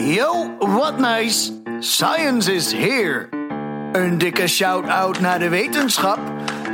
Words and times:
Yo, 0.00 0.56
what 0.58 0.98
nice. 0.98 1.52
Science 1.78 2.54
is 2.54 2.72
here. 2.72 3.28
Een 3.92 4.18
dikke 4.18 4.46
shout-out 4.46 5.20
naar 5.20 5.38
de 5.38 5.48
wetenschap. 5.48 6.18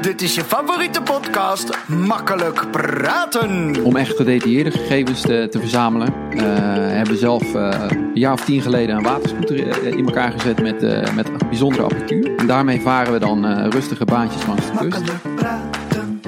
Dit 0.00 0.22
is 0.22 0.34
je 0.34 0.44
favoriete 0.44 1.02
podcast, 1.02 1.78
Makkelijk 1.86 2.70
Praten. 2.70 3.84
Om 3.84 3.96
echt 3.96 4.16
gedetailleerde 4.16 4.70
gegevens 4.70 5.20
te, 5.20 5.46
te 5.50 5.58
verzamelen, 5.60 6.14
uh, 6.30 6.42
hebben 6.74 7.12
we 7.12 7.18
zelf 7.18 7.54
uh, 7.54 7.70
een 7.88 8.10
jaar 8.14 8.32
of 8.32 8.44
tien 8.44 8.62
geleden 8.62 8.96
een 8.96 9.02
waterscooter 9.02 9.68
eh, 9.68 9.92
in 9.92 10.06
elkaar 10.06 10.32
gezet 10.32 10.62
met, 10.62 10.82
uh, 10.82 11.14
met 11.14 11.48
bijzondere 11.48 11.82
apparatuur. 11.82 12.36
En 12.36 12.46
daarmee 12.46 12.80
varen 12.80 13.12
we 13.12 13.18
dan 13.18 13.70
rustige 13.70 14.04
baantjes 14.04 14.46
langs 14.46 14.66
de 14.66 14.72
kust. 14.78 14.82
Makkelijk 14.82 15.36
praten, 15.36 16.20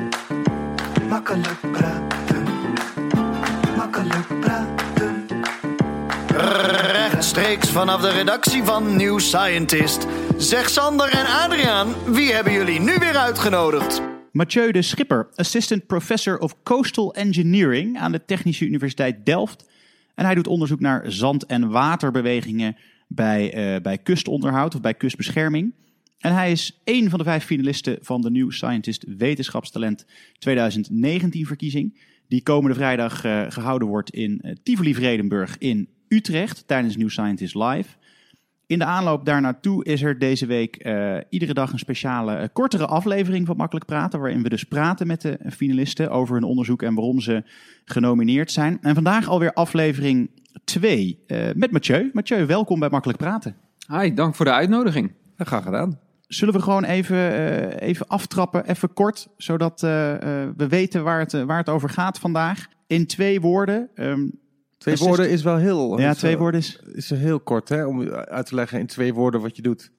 makkelijk 1.08 1.60
praten, 1.72 2.42
makkelijk 3.76 4.40
praten. 4.40 4.77
Rechtstreeks 7.28 7.70
vanaf 7.70 8.00
de 8.00 8.10
redactie 8.10 8.62
van 8.62 8.96
New 8.96 9.18
Scientist. 9.18 10.06
Zeg 10.36 10.68
Sander 10.68 11.08
en 11.08 11.26
Adriaan, 11.26 11.94
wie 12.06 12.32
hebben 12.32 12.52
jullie 12.52 12.80
nu 12.80 12.94
weer 12.98 13.16
uitgenodigd? 13.16 14.02
Mathieu 14.32 14.72
de 14.72 14.82
Schipper, 14.82 15.28
Assistant 15.34 15.86
Professor 15.86 16.38
of 16.38 16.62
Coastal 16.62 17.14
Engineering 17.14 17.98
aan 17.98 18.12
de 18.12 18.24
Technische 18.24 18.66
Universiteit 18.66 19.26
Delft. 19.26 19.68
En 20.14 20.24
hij 20.24 20.34
doet 20.34 20.46
onderzoek 20.46 20.80
naar 20.80 21.12
zand- 21.12 21.46
en 21.46 21.70
waterbewegingen 21.70 22.76
bij, 23.08 23.74
uh, 23.74 23.80
bij 23.82 23.98
kustonderhoud 23.98 24.74
of 24.74 24.80
bij 24.80 24.94
kustbescherming. 24.94 25.74
En 26.18 26.34
hij 26.34 26.50
is 26.50 26.80
één 26.84 27.10
van 27.10 27.18
de 27.18 27.24
vijf 27.24 27.44
finalisten 27.44 27.98
van 28.00 28.20
de 28.20 28.30
New 28.30 28.50
Scientist 28.50 29.04
Wetenschapstalent 29.16 30.06
2019-verkiezing. 30.38 32.00
Die 32.28 32.42
komende 32.42 32.74
vrijdag 32.74 33.24
uh, 33.24 33.44
gehouden 33.48 33.88
wordt 33.88 34.10
in 34.10 34.40
uh, 34.42 34.52
Tivoli-Vredenburg 34.62 35.58
in 35.58 35.88
Utrecht 36.08 36.66
tijdens 36.66 36.96
New 36.96 37.08
Scientist 37.08 37.54
Live. 37.54 37.88
In 38.66 38.78
de 38.78 38.84
aanloop 38.84 39.24
daar 39.24 39.40
naartoe 39.40 39.84
is 39.84 40.02
er 40.02 40.18
deze 40.18 40.46
week 40.46 40.86
uh, 40.86 41.16
iedere 41.28 41.54
dag 41.54 41.72
een 41.72 41.78
speciale, 41.78 42.40
uh, 42.40 42.44
kortere 42.52 42.86
aflevering 42.86 43.46
van 43.46 43.56
Makkelijk 43.56 43.86
Praten. 43.86 44.20
Waarin 44.20 44.42
we 44.42 44.48
dus 44.48 44.64
praten 44.64 45.06
met 45.06 45.20
de 45.20 45.38
finalisten 45.50 46.10
over 46.10 46.34
hun 46.34 46.44
onderzoek 46.44 46.82
en 46.82 46.94
waarom 46.94 47.20
ze 47.20 47.42
genomineerd 47.84 48.52
zijn. 48.52 48.78
En 48.82 48.94
vandaag 48.94 49.28
alweer 49.28 49.52
aflevering 49.52 50.30
2 50.64 51.24
uh, 51.26 51.38
met 51.54 51.70
Mathieu. 51.70 52.10
Mathieu, 52.12 52.46
welkom 52.46 52.80
bij 52.80 52.88
Makkelijk 52.90 53.18
Praten. 53.18 53.56
Hi, 53.92 54.14
dank 54.14 54.34
voor 54.34 54.44
de 54.44 54.52
uitnodiging. 54.52 55.12
Graag 55.36 55.64
gedaan. 55.64 55.98
Zullen 56.26 56.54
we 56.54 56.62
gewoon 56.62 56.84
even, 56.84 57.80
even 57.80 58.06
aftrappen, 58.06 58.68
even 58.68 58.92
kort, 58.92 59.28
zodat 59.36 59.80
we 59.80 60.66
weten 60.68 61.04
waar 61.04 61.18
het, 61.18 61.32
waar 61.32 61.58
het 61.58 61.68
over 61.68 61.88
gaat 61.88 62.18
vandaag. 62.18 62.66
In 62.86 63.06
twee 63.06 63.40
woorden. 63.40 63.88
Um, 63.94 64.38
Twee 64.78 64.96
woorden 64.96 65.30
is 65.30 65.42
wel 65.42 65.56
heel. 65.56 66.00
Ja, 66.00 66.14
twee 66.14 66.38
woorden 66.38 66.60
is. 66.60 66.80
Is 66.92 67.10
heel 67.10 67.40
kort, 67.40 67.68
hè? 67.68 67.84
Om 67.84 68.10
uit 68.10 68.46
te 68.46 68.54
leggen 68.54 68.78
in 68.78 68.86
twee 68.86 69.14
woorden 69.14 69.40
wat 69.40 69.56
je 69.56 69.62
doet. 69.62 69.90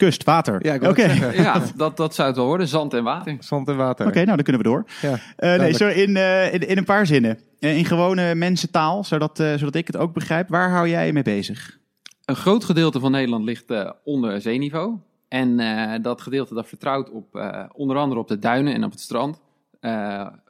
Kust, 0.00 0.24
water. 0.24 0.66
Ja, 0.66 0.74
oké. 0.74 0.88
Okay. 0.88 1.36
ja 1.42 1.62
dat, 1.76 1.96
dat 1.96 2.14
zou 2.14 2.28
het 2.28 2.36
wel 2.36 2.46
worden. 2.46 2.68
Zand 2.68 2.94
en 2.94 3.04
water. 3.04 3.36
Zand 3.40 3.68
en 3.68 3.76
water. 3.76 4.06
Oké, 4.06 4.14
okay, 4.14 4.24
nou 4.24 4.36
dan 4.36 4.44
kunnen 4.44 4.62
we 4.62 4.68
door. 4.68 4.84
Ja, 5.00 5.10
uh, 5.54 5.60
nee, 5.60 5.72
zo 5.72 5.88
in, 5.88 6.10
uh, 6.10 6.54
in, 6.54 6.68
in, 6.68 6.78
een 6.78 6.84
paar 6.84 7.06
zinnen. 7.06 7.38
Uh, 7.58 7.76
in 7.76 7.84
gewone 7.84 8.34
mensentaal, 8.34 9.04
zodat, 9.04 9.36
zodat 9.36 9.74
ik 9.74 9.86
het 9.86 9.96
ook 9.96 10.12
begrijp. 10.12 10.48
Waar 10.48 10.70
hou 10.70 10.88
jij 10.88 11.06
je 11.06 11.12
mee 11.12 11.22
bezig? 11.22 11.78
Een 12.24 12.36
groot 12.36 12.64
gedeelte 12.64 13.00
van 13.00 13.10
Nederland 13.10 13.44
ligt 13.44 13.64
onder 14.04 14.40
zeeniveau. 14.40 14.96
En 15.28 15.56
dat 16.02 16.20
gedeelte 16.20 16.54
dat 16.54 16.68
vertrouwt 16.68 17.10
op 17.10 17.56
onder 17.72 17.96
andere 17.96 18.20
op 18.20 18.28
de 18.28 18.38
duinen 18.38 18.74
en 18.74 18.84
op 18.84 18.90
het 18.90 19.00
strand. 19.00 19.40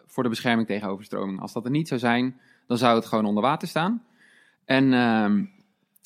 voor 0.06 0.22
de 0.22 0.28
bescherming 0.28 0.66
tegen 0.66 0.88
overstroming. 0.88 1.40
Als 1.40 1.52
dat 1.52 1.64
er 1.64 1.70
niet 1.70 1.88
zou 1.88 2.00
zijn, 2.00 2.40
dan 2.70 2.78
zou 2.78 2.96
het 2.96 3.06
gewoon 3.06 3.24
onder 3.24 3.42
water 3.42 3.68
staan. 3.68 4.02
En 4.64 4.92
uh, 4.92 5.30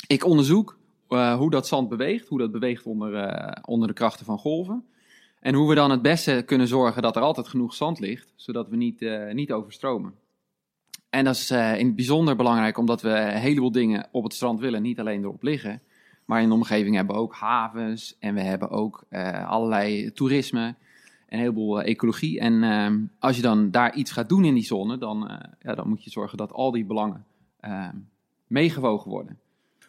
ik 0.06 0.24
onderzoek 0.24 0.78
uh, 1.08 1.36
hoe 1.36 1.50
dat 1.50 1.66
zand 1.66 1.88
beweegt, 1.88 2.28
hoe 2.28 2.38
dat 2.38 2.52
beweegt 2.52 2.86
onder, 2.86 3.12
uh, 3.12 3.52
onder 3.64 3.88
de 3.88 3.94
krachten 3.94 4.26
van 4.26 4.38
golven. 4.38 4.84
En 5.40 5.54
hoe 5.54 5.68
we 5.68 5.74
dan 5.74 5.90
het 5.90 6.02
beste 6.02 6.42
kunnen 6.46 6.68
zorgen 6.68 7.02
dat 7.02 7.16
er 7.16 7.22
altijd 7.22 7.48
genoeg 7.48 7.74
zand 7.74 8.00
ligt, 8.00 8.32
zodat 8.36 8.68
we 8.68 8.76
niet, 8.76 9.02
uh, 9.02 9.32
niet 9.32 9.52
overstromen. 9.52 10.14
En 11.10 11.24
dat 11.24 11.34
is 11.34 11.50
in 11.50 11.94
bijzonder 11.94 12.36
belangrijk 12.36 12.78
omdat 12.78 13.02
we 13.02 13.08
een 13.08 13.40
heleboel 13.40 13.72
dingen 13.72 14.08
op 14.10 14.22
het 14.22 14.34
strand 14.34 14.60
willen, 14.60 14.82
niet 14.82 15.00
alleen 15.00 15.22
erop 15.22 15.42
liggen. 15.42 15.82
Maar 16.24 16.42
in 16.42 16.48
de 16.48 16.54
omgeving 16.54 16.96
hebben 16.96 17.14
we 17.14 17.20
ook 17.20 17.34
havens 17.34 18.16
en 18.18 18.34
we 18.34 18.40
hebben 18.40 18.70
ook 18.70 19.04
allerlei 19.46 20.12
toerisme 20.12 20.74
een 21.34 21.40
heleboel 21.40 21.82
ecologie. 21.82 22.40
En 22.40 22.52
uh, 22.52 23.08
als 23.18 23.36
je 23.36 23.42
dan 23.42 23.70
daar 23.70 23.94
iets 23.94 24.10
gaat 24.10 24.28
doen 24.28 24.44
in 24.44 24.54
die 24.54 24.64
zone, 24.64 24.98
dan, 24.98 25.30
uh, 25.30 25.36
ja, 25.60 25.74
dan 25.74 25.88
moet 25.88 26.04
je 26.04 26.10
zorgen 26.10 26.38
dat 26.38 26.52
al 26.52 26.70
die 26.70 26.84
belangen 26.84 27.24
uh, 27.64 27.88
meegewogen 28.46 29.10
worden. 29.10 29.38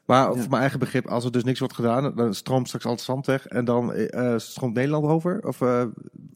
Maar 0.06 0.28
voor 0.28 0.50
mijn 0.50 0.62
eigen 0.62 0.80
begrip, 0.80 1.08
als 1.08 1.26
er 1.26 1.32
dus 1.32 1.44
niks 1.44 1.60
wordt 1.60 1.74
gedaan, 1.74 2.16
dan 2.16 2.34
stroomt 2.34 2.68
straks 2.68 2.86
al 2.86 2.92
het 2.92 3.02
zand 3.02 3.26
weg 3.26 3.48
en 3.48 3.66
dan 3.66 3.94
uh, 3.96 4.38
stroomt 4.38 4.74
Nederland 4.74 5.06
over? 5.06 5.48
Of, 5.48 5.60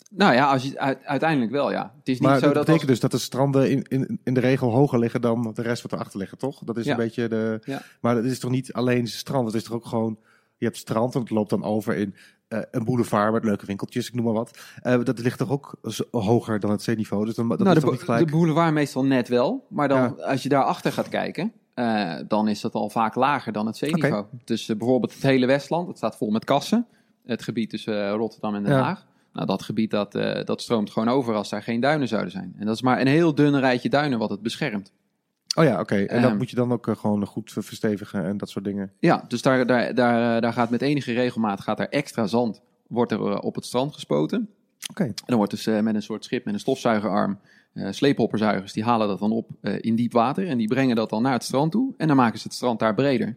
Nou 0.09 0.33
ja, 0.33 0.51
als 0.51 0.63
je, 0.63 0.79
uiteindelijk 1.05 1.51
wel, 1.51 1.71
ja. 1.71 1.93
Het 1.97 2.07
is 2.07 2.19
niet 2.19 2.29
maar 2.29 2.39
zo 2.39 2.45
dat, 2.45 2.53
dat 2.53 2.65
betekent 2.65 2.89
als... 2.89 2.99
dus 2.99 3.09
dat 3.09 3.19
de 3.19 3.25
stranden 3.25 3.71
in, 3.71 3.83
in, 3.83 4.19
in 4.23 4.33
de 4.33 4.39
regel 4.39 4.71
hoger 4.71 4.99
liggen 4.99 5.21
dan 5.21 5.51
de 5.53 5.61
rest 5.61 5.81
wat 5.81 5.91
erachter 5.91 6.19
liggen, 6.19 6.37
toch? 6.37 6.63
Dat 6.63 6.77
is 6.77 6.85
ja. 6.85 6.91
een 6.91 6.97
beetje 6.97 7.27
de... 7.27 7.59
Ja. 7.63 7.81
Maar 8.01 8.15
het 8.15 8.25
is 8.25 8.39
toch 8.39 8.51
niet 8.51 8.73
alleen 8.73 9.07
strand, 9.07 9.45
het 9.45 9.55
is 9.55 9.63
toch 9.63 9.73
ook 9.73 9.85
gewoon... 9.85 10.17
Je 10.57 10.65
hebt 10.65 10.77
strand 10.77 11.15
en 11.15 11.21
het 11.21 11.29
loopt 11.29 11.49
dan 11.49 11.63
over 11.63 11.95
in 11.95 12.15
uh, 12.49 12.59
een 12.71 12.83
boulevard 12.83 13.33
met 13.33 13.43
leuke 13.43 13.65
winkeltjes, 13.65 14.07
ik 14.07 14.13
noem 14.13 14.25
maar 14.25 14.33
wat. 14.33 14.59
Uh, 14.83 15.03
dat 15.03 15.19
ligt 15.19 15.37
toch 15.37 15.49
ook 15.49 15.75
hoger 16.11 16.59
dan 16.59 16.71
het 16.71 16.81
zeeniveau? 16.81 17.25
Dus 17.25 17.35
dan, 17.35 17.49
dat 17.49 17.59
nou, 17.59 17.75
is 17.75 17.83
de, 17.83 17.91
niet 17.91 18.01
gelijk? 18.01 18.25
de 18.25 18.31
boulevard 18.31 18.73
meestal 18.73 19.05
net 19.05 19.27
wel. 19.27 19.65
Maar 19.69 19.87
dan, 19.87 20.01
ja. 20.01 20.23
als 20.23 20.43
je 20.43 20.49
daarachter 20.49 20.91
gaat 20.91 21.09
kijken, 21.09 21.51
uh, 21.75 22.15
dan 22.27 22.47
is 22.47 22.61
dat 22.61 22.73
al 22.73 22.89
vaak 22.89 23.15
lager 23.15 23.51
dan 23.51 23.65
het 23.65 23.77
zeeniveau. 23.77 24.23
Okay. 24.23 24.39
Dus 24.45 24.65
bijvoorbeeld 24.65 25.13
het 25.13 25.23
hele 25.23 25.45
Westland, 25.45 25.87
het 25.87 25.97
staat 25.97 26.17
vol 26.17 26.31
met 26.31 26.45
kassen. 26.45 26.87
Het 27.25 27.43
gebied 27.43 27.69
tussen 27.69 28.11
Rotterdam 28.11 28.55
en 28.55 28.63
Den 28.63 28.73
Haag. 28.77 29.07
Nou, 29.33 29.45
dat 29.45 29.63
gebied 29.63 29.91
dat, 29.91 30.11
dat 30.45 30.61
stroomt 30.61 30.91
gewoon 30.91 31.09
over 31.09 31.35
als 31.35 31.49
daar 31.49 31.63
geen 31.63 31.79
duinen 31.79 32.07
zouden 32.07 32.31
zijn. 32.31 32.55
En 32.57 32.65
dat 32.65 32.75
is 32.75 32.81
maar 32.81 33.01
een 33.01 33.07
heel 33.07 33.35
dun 33.35 33.59
rijtje 33.59 33.89
duinen 33.89 34.19
wat 34.19 34.29
het 34.29 34.41
beschermt. 34.41 34.91
Oh 35.57 35.63
ja, 35.63 35.71
oké. 35.71 35.81
Okay. 35.81 36.05
En 36.05 36.21
dat 36.21 36.31
um, 36.31 36.37
moet 36.37 36.49
je 36.49 36.55
dan 36.55 36.71
ook 36.71 36.87
uh, 36.87 36.95
gewoon 36.95 37.25
goed 37.25 37.51
verstevigen 37.57 38.25
en 38.25 38.37
dat 38.37 38.49
soort 38.49 38.65
dingen. 38.65 38.91
Ja, 38.99 39.25
dus 39.27 39.41
daar, 39.41 39.65
daar, 39.65 39.95
daar, 39.95 40.41
daar 40.41 40.53
gaat 40.53 40.69
met 40.69 40.81
enige 40.81 41.13
regelmaat 41.13 41.61
gaat 41.61 41.79
er 41.79 41.89
extra 41.89 42.27
zand 42.27 42.61
wordt 42.87 43.11
er 43.11 43.19
uh, 43.19 43.37
op 43.41 43.55
het 43.55 43.65
strand 43.65 43.93
gespoten. 43.93 44.49
Oké. 44.89 44.91
Okay. 44.91 45.07
En 45.07 45.23
dan 45.25 45.37
wordt 45.37 45.51
dus 45.51 45.67
uh, 45.67 45.79
met 45.79 45.95
een 45.95 46.01
soort 46.01 46.23
schip 46.23 46.45
met 46.45 46.53
een 46.53 46.59
stofzuigerarm, 46.59 47.39
sleephopperzuigers, 47.73 48.73
die 48.73 48.83
halen 48.83 49.07
dat 49.07 49.19
dan 49.19 49.31
op 49.31 49.49
in 49.61 49.95
diep 49.95 50.11
water 50.11 50.47
en 50.47 50.57
die 50.57 50.67
brengen 50.67 50.95
dat 50.95 51.09
dan 51.09 51.21
naar 51.21 51.33
het 51.33 51.43
strand 51.43 51.71
toe 51.71 51.93
en 51.97 52.07
dan 52.07 52.15
maken 52.15 52.39
ze 52.39 52.47
het 52.47 52.55
strand 52.55 52.79
daar 52.79 52.93
breder. 52.93 53.35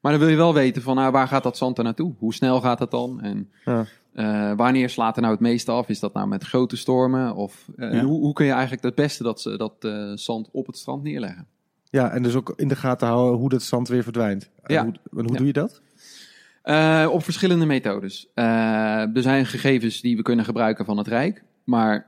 Maar 0.00 0.12
dan 0.12 0.20
wil 0.20 0.30
je 0.30 0.36
wel 0.36 0.54
weten 0.54 0.82
van 0.82 0.96
nou, 0.96 1.12
waar 1.12 1.28
gaat 1.28 1.42
dat 1.42 1.56
zand 1.56 1.78
er 1.78 1.84
naartoe? 1.84 2.14
Hoe 2.18 2.34
snel 2.34 2.60
gaat 2.60 2.78
dat 2.78 2.90
dan? 2.90 3.20
En 3.20 3.50
ja. 3.64 3.86
Uh, 4.14 4.52
wanneer 4.56 4.90
slaat 4.90 5.16
er 5.16 5.22
nou 5.22 5.34
het 5.34 5.42
meeste 5.42 5.70
af? 5.70 5.88
Is 5.88 6.00
dat 6.00 6.14
nou 6.14 6.28
met 6.28 6.44
grote 6.44 6.76
stormen? 6.76 7.34
Of 7.34 7.68
uh, 7.76 7.92
ja. 7.92 8.04
hoe, 8.04 8.20
hoe, 8.20 8.32
kun 8.32 8.46
je 8.46 8.52
eigenlijk 8.52 8.82
het 8.82 8.94
beste 8.94 9.22
dat, 9.22 9.42
dat 9.56 9.74
uh, 9.80 10.12
zand 10.14 10.48
op 10.52 10.66
het 10.66 10.76
strand 10.76 11.02
neerleggen? 11.02 11.46
Ja, 11.90 12.10
en 12.10 12.22
dus 12.22 12.34
ook 12.34 12.52
in 12.56 12.68
de 12.68 12.76
gaten 12.76 13.08
houden 13.08 13.40
hoe 13.40 13.48
dat 13.48 13.62
zand 13.62 13.88
weer 13.88 14.02
verdwijnt. 14.02 14.50
Ja. 14.66 14.82
Hoe, 14.82 14.94
hoe 15.10 15.22
ja. 15.22 15.36
doe 15.36 15.46
je 15.46 15.52
dat? 15.52 15.82
op 17.12 17.24
verschillende 17.24 17.66
methodes. 17.66 18.28
er 18.34 19.22
zijn 19.22 19.46
gegevens 19.46 20.00
die 20.00 20.16
we 20.16 20.22
kunnen 20.22 20.44
gebruiken 20.44 20.84
van 20.84 20.98
het 20.98 21.06
Rijk. 21.06 21.44
Maar 21.64 22.06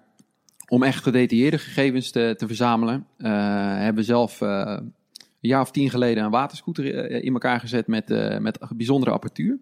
om 0.69 0.83
echt 0.83 1.03
gedetailleerde 1.03 1.59
gegevens 1.59 2.11
te, 2.11 2.35
te 2.37 2.47
verzamelen, 2.47 3.07
hebben 3.17 3.95
we 3.95 4.03
zelf 4.03 4.41
een 4.41 4.93
jaar 5.41 5.61
of 5.61 5.71
tien 5.71 5.91
geleden 5.91 6.25
een 6.25 6.31
waterscooter 6.31 7.11
in 7.23 7.33
elkaar 7.33 7.61
gezet 7.61 7.87
met, 7.87 8.09
met 8.41 8.59
bijzondere 8.77 9.11
apparatuur. 9.11 9.59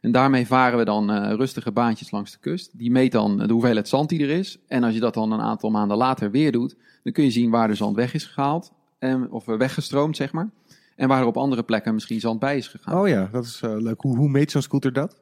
En 0.00 0.12
daarmee 0.12 0.46
varen 0.46 0.78
we 0.78 0.84
dan 0.84 1.10
uh, 1.10 1.32
rustige 1.32 1.72
baantjes 1.72 2.10
langs 2.10 2.32
de 2.32 2.38
kust. 2.38 2.78
Die 2.78 2.90
meet 2.90 3.12
dan 3.12 3.36
de 3.36 3.52
hoeveelheid 3.52 3.88
zand 3.88 4.08
die 4.08 4.22
er 4.22 4.30
is. 4.30 4.58
En 4.66 4.84
als 4.84 4.94
je 4.94 5.00
dat 5.00 5.14
dan 5.14 5.32
een 5.32 5.40
aantal 5.40 5.70
maanden 5.70 5.96
later 5.96 6.30
weer 6.30 6.52
doet, 6.52 6.76
dan 7.02 7.12
kun 7.12 7.24
je 7.24 7.30
zien 7.30 7.50
waar 7.50 7.68
de 7.68 7.74
zand 7.74 7.96
weg 7.96 8.14
is 8.14 8.24
gehaald. 8.24 8.72
En, 8.98 9.30
of 9.30 9.44
weggestroomd, 9.44 10.16
zeg 10.16 10.32
maar. 10.32 10.50
En 10.96 11.08
waar 11.08 11.20
er 11.20 11.26
op 11.26 11.36
andere 11.36 11.62
plekken 11.62 11.94
misschien 11.94 12.20
zand 12.20 12.40
bij 12.40 12.56
is 12.56 12.68
gegaan. 12.68 13.00
Oh 13.00 13.08
ja, 13.08 13.28
dat 13.32 13.44
is 13.44 13.60
uh, 13.64 13.76
leuk. 13.76 14.00
Hoe, 14.00 14.16
hoe 14.16 14.28
meet 14.28 14.50
zo'n 14.50 14.62
scooter 14.62 14.92
dat? 14.92 15.20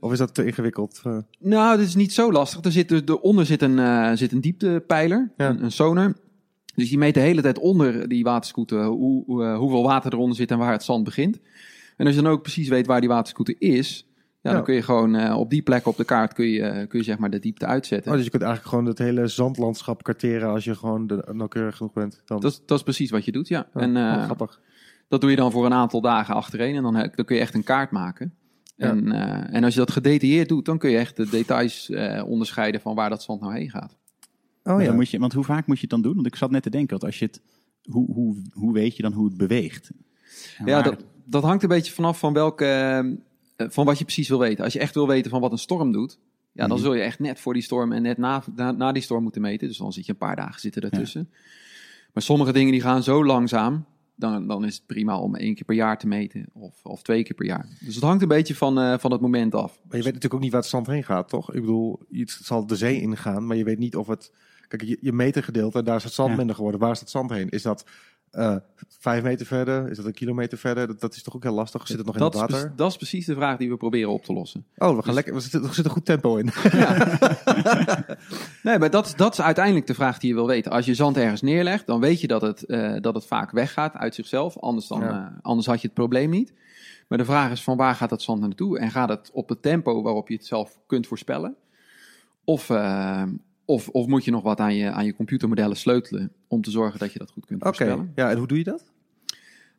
Of 0.00 0.12
is 0.12 0.18
dat 0.18 0.34
te 0.34 0.46
ingewikkeld? 0.46 1.02
Uh... 1.06 1.18
Nou, 1.38 1.76
dat 1.76 1.86
is 1.86 1.94
niet 1.94 2.12
zo 2.12 2.32
lastig. 2.32 2.64
Er 2.64 2.72
zit, 2.72 3.08
eronder 3.08 3.46
zit 3.46 3.62
een, 3.62 4.18
zit 4.18 4.32
een 4.32 4.40
dieptepeiler, 4.40 5.32
ja. 5.36 5.48
een, 5.48 5.64
een, 5.64 5.72
sonar. 5.72 6.14
Dus 6.74 6.88
die 6.88 6.98
meet 6.98 7.14
de 7.14 7.20
hele 7.20 7.42
tijd 7.42 7.58
onder 7.58 8.08
die 8.08 8.24
waterscooter 8.24 8.84
hoe, 8.84 9.24
hoe, 9.24 9.54
hoeveel 9.54 9.82
water 9.82 10.12
eronder 10.12 10.36
zit 10.36 10.50
en 10.50 10.58
waar 10.58 10.72
het 10.72 10.82
zand 10.82 11.04
begint. 11.04 11.38
En 11.96 12.06
als 12.06 12.14
je 12.14 12.22
dan 12.22 12.32
ook 12.32 12.42
precies 12.42 12.68
weet 12.68 12.86
waar 12.86 13.00
die 13.00 13.08
waterscooter 13.08 13.54
is, 13.58 14.06
ja, 14.42 14.50
ja. 14.50 14.56
dan 14.56 14.64
kun 14.64 14.74
je 14.74 14.82
gewoon 14.82 15.14
uh, 15.14 15.38
op 15.38 15.50
die 15.50 15.62
plek 15.62 15.86
op 15.86 15.96
de 15.96 16.04
kaart 16.04 16.32
kun 16.32 16.46
je, 16.46 16.60
uh, 16.60 16.88
kun 16.88 16.98
je 16.98 17.04
zeg 17.04 17.18
maar 17.18 17.30
de 17.30 17.38
diepte 17.38 17.66
uitzetten. 17.66 18.10
Oh, 18.10 18.16
dus 18.16 18.24
je 18.24 18.30
kunt 18.30 18.42
eigenlijk 18.42 18.74
gewoon 18.74 18.88
het 18.90 18.98
hele 18.98 19.26
zandlandschap 19.26 20.02
karteren 20.02 20.48
als 20.48 20.64
je 20.64 20.74
gewoon 20.74 21.06
de, 21.06 21.28
nauwkeurig 21.32 21.76
genoeg 21.76 21.92
bent. 21.92 22.22
Dan. 22.24 22.40
Dat, 22.40 22.62
dat 22.66 22.78
is 22.78 22.84
precies 22.84 23.10
wat 23.10 23.24
je 23.24 23.32
doet, 23.32 23.48
ja. 23.48 23.68
Oh, 23.74 23.82
en, 23.82 23.96
uh, 23.96 24.24
grappig. 24.24 24.60
Dat 25.08 25.20
doe 25.20 25.30
je 25.30 25.36
dan 25.36 25.50
voor 25.50 25.66
een 25.66 25.72
aantal 25.72 26.00
dagen 26.00 26.34
achtereen 26.34 26.74
en 26.74 26.82
dan, 26.82 26.92
dan 26.92 27.24
kun 27.24 27.36
je 27.36 27.40
echt 27.40 27.54
een 27.54 27.64
kaart 27.64 27.90
maken. 27.90 28.34
Ja. 28.76 28.88
En, 28.88 29.12
en 29.52 29.64
als 29.64 29.74
je 29.74 29.80
dat 29.80 29.90
gedetailleerd 29.90 30.48
doet, 30.48 30.64
dan 30.64 30.78
kun 30.78 30.90
je 30.90 30.96
echt 30.96 31.16
de 31.16 31.28
details 31.28 31.92
onderscheiden 32.26 32.80
van 32.80 32.94
waar 32.94 33.10
dat 33.10 33.22
zand 33.22 33.40
nou 33.40 33.54
heen 33.54 33.70
gaat. 33.70 33.96
Oh 34.64 34.80
ja. 34.80 34.86
Dan 34.86 34.94
moet 34.94 35.10
je, 35.10 35.18
want 35.18 35.32
hoe 35.32 35.44
vaak 35.44 35.66
moet 35.66 35.76
je 35.76 35.82
het 35.82 35.90
dan 35.90 36.02
doen? 36.02 36.14
Want 36.14 36.26
ik 36.26 36.36
zat 36.36 36.50
net 36.50 36.62
te 36.62 36.70
denken, 36.70 36.98
dat 36.98 37.04
als 37.04 37.18
je 37.18 37.24
het, 37.24 37.42
hoe, 37.82 38.12
hoe, 38.12 38.42
hoe 38.52 38.72
weet 38.72 38.96
je 38.96 39.02
dan 39.02 39.12
hoe 39.12 39.26
het 39.26 39.36
beweegt? 39.36 39.90
Ja, 40.64 40.82
dat, 40.82 41.04
dat 41.24 41.42
hangt 41.42 41.62
een 41.62 41.68
beetje 41.68 41.92
vanaf 41.92 42.18
van 42.18 42.32
welke, 42.32 42.64
eh, 43.56 43.66
van 43.70 43.84
wat 43.84 43.98
je 43.98 44.04
precies 44.04 44.28
wil 44.28 44.38
weten. 44.38 44.64
Als 44.64 44.72
je 44.72 44.78
echt 44.78 44.94
wil 44.94 45.06
weten 45.06 45.30
van 45.30 45.40
wat 45.40 45.52
een 45.52 45.58
storm 45.58 45.92
doet, 45.92 46.18
ja, 46.52 46.66
dan 46.66 46.76
Mhm. 46.76 46.84
zul 46.86 46.94
je 46.94 47.02
echt 47.02 47.18
net 47.18 47.40
voor 47.40 47.52
die 47.52 47.62
storm 47.62 47.92
en 47.92 48.02
net 48.02 48.18
na, 48.18 48.42
na, 48.56 48.70
na 48.72 48.92
die 48.92 49.02
storm 49.02 49.22
moeten 49.22 49.40
meten. 49.40 49.68
Dus 49.68 49.76
dan 49.78 49.92
zit 49.92 50.06
je 50.06 50.12
een 50.12 50.18
paar 50.18 50.36
dagen 50.36 50.60
zitten 50.60 50.82
ertussen. 50.82 51.30
Maar 52.12 52.22
sommige 52.22 52.52
dingen 52.52 52.72
die 52.72 52.80
gaan 52.80 53.02
zo 53.02 53.24
langzaam, 53.24 53.84
dan, 54.14 54.46
dan 54.46 54.64
is 54.64 54.74
het 54.74 54.86
prima 54.86 55.18
om 55.18 55.34
één 55.36 55.54
keer 55.54 55.64
per 55.64 55.74
jaar 55.74 55.98
te 55.98 56.06
meten 56.06 56.46
of, 56.52 56.74
of 56.82 57.02
twee 57.02 57.22
keer 57.22 57.34
per 57.34 57.46
jaar. 57.46 57.66
Dus 57.80 57.94
het 57.94 58.04
hangt 58.04 58.22
een 58.22 58.28
beetje 58.28 58.54
van, 58.54 58.78
eh, 58.78 58.98
van 58.98 59.12
het 59.12 59.20
moment 59.20 59.54
af. 59.54 59.70
Maar 59.72 59.96
je 59.96 60.02
weet 60.02 60.04
natuurlijk 60.04 60.34
ook 60.34 60.40
niet 60.40 60.52
waar 60.52 60.60
het 60.60 60.70
zand 60.70 60.86
heen 60.86 61.04
gaat, 61.04 61.28
toch? 61.28 61.52
Ik 61.54 61.60
bedoel, 61.60 62.00
het 62.10 62.30
zal 62.42 62.66
de 62.66 62.76
zee 62.76 63.00
ingaan, 63.00 63.46
maar 63.46 63.56
je 63.56 63.64
weet 63.64 63.78
niet 63.78 63.96
of 63.96 64.06
het... 64.06 64.32
Kijk, 64.68 64.82
je, 64.84 64.98
je 65.00 65.12
metergedeelte, 65.12 65.82
daar 65.82 65.96
is 65.96 66.04
het 66.04 66.12
zand 66.12 66.30
Ja. 66.30 66.36
minder 66.36 66.54
geworden. 66.54 66.80
Waar 66.80 66.90
is 66.90 67.00
het 67.00 67.10
zand 67.10 67.30
heen? 67.30 67.48
Is 67.48 67.62
dat 67.62 67.84
eh, 68.32 68.56
vijf 68.98 69.22
meter 69.22 69.46
verder? 69.46 69.90
Is 69.90 69.96
dat 69.96 70.06
een 70.06 70.12
kilometer 70.12 70.58
verder? 70.58 70.86
Dat, 70.86 71.00
dat 71.00 71.14
is 71.14 71.22
toch 71.22 71.34
ook 71.36 71.42
heel 71.42 71.52
lastig? 71.52 71.86
Zit 71.86 71.96
het 71.96 72.06
nog 72.06 72.14
in 72.14 72.20
dat, 72.20 72.32
het 72.34 72.42
is, 72.42 72.48
water? 72.54 72.66
pre- 72.68 72.76
dat 72.76 72.90
is 72.90 72.96
precies 72.96 73.26
de 73.26 73.34
vraag 73.34 73.56
die 73.56 73.70
we 73.70 73.76
proberen 73.76 74.10
op 74.10 74.24
te 74.24 74.32
lossen. 74.32 74.64
Oh, 74.76 74.88
we 74.88 74.94
gaan 74.94 75.02
Dus- 75.04 75.14
lekker. 75.14 75.34
Er 75.34 75.40
zit, 75.40 75.54
er 75.64 75.74
zit 75.74 75.84
een 75.84 75.90
goed 75.90 76.04
tempo 76.04 76.36
in. 76.36 76.50
Nee, 78.62 78.78
maar 78.78 78.90
dat, 78.90 79.06
is- 79.06 79.14
dat 79.14 79.32
is 79.32 79.40
uiteindelijk 79.40 79.86
de 79.86 79.94
vraag 79.94 80.18
die 80.18 80.28
je 80.28 80.34
wil 80.34 80.46
weten. 80.46 80.72
Als 80.72 80.86
je 80.86 80.94
zand 80.94 81.16
ergens 81.16 81.42
neerlegt, 81.42 81.86
dan 81.86 82.00
weet 82.00 82.20
je 82.20 82.26
dat 82.26 82.42
het, 82.42 82.64
eh, 82.64 82.96
dat 83.00 83.14
het 83.14 83.26
vaak 83.26 83.50
weggaat 83.50 83.94
uit 83.94 84.14
zichzelf. 84.14 84.58
Anders, 84.58 84.86
dan, 84.86 85.00
Ja. 85.00 85.10
eh, 85.32 85.38
anders 85.42 85.66
had 85.66 85.80
je 85.80 85.86
het 85.86 85.96
probleem 85.96 86.30
niet. 86.30 86.52
Maar 87.08 87.18
de 87.18 87.24
vraag 87.24 87.50
is 87.50 87.62
van 87.62 87.76
waar 87.76 87.94
gaat 87.94 88.10
dat 88.10 88.22
zand 88.22 88.40
naartoe? 88.40 88.78
En 88.78 88.90
gaat 88.90 89.08
het 89.08 89.30
op 89.32 89.48
het 89.48 89.62
tempo 89.62 90.02
waarop 90.02 90.28
je 90.28 90.34
het 90.34 90.46
zelf 90.46 90.78
kunt 90.86 91.06
voorspellen? 91.06 91.54
Of, 92.44 92.70
of, 93.64 93.88
of 93.88 94.06
moet 94.06 94.24
je 94.24 94.30
nog 94.30 94.42
wat 94.42 94.60
aan 94.60 94.74
je, 94.74 94.90
aan 94.90 95.04
je 95.04 95.14
computermodellen 95.14 95.76
sleutelen 95.76 96.32
om 96.52 96.62
te 96.62 96.70
zorgen 96.70 96.98
dat 96.98 97.12
je 97.12 97.18
dat 97.18 97.30
goed 97.30 97.46
kunt 97.46 97.60
Oké, 97.64 97.74
voorspellen? 97.74 98.12
ja, 98.14 98.30
en 98.30 98.38
hoe 98.38 98.46
doe 98.46 98.58
je 98.58 98.64
dat? 98.64 98.84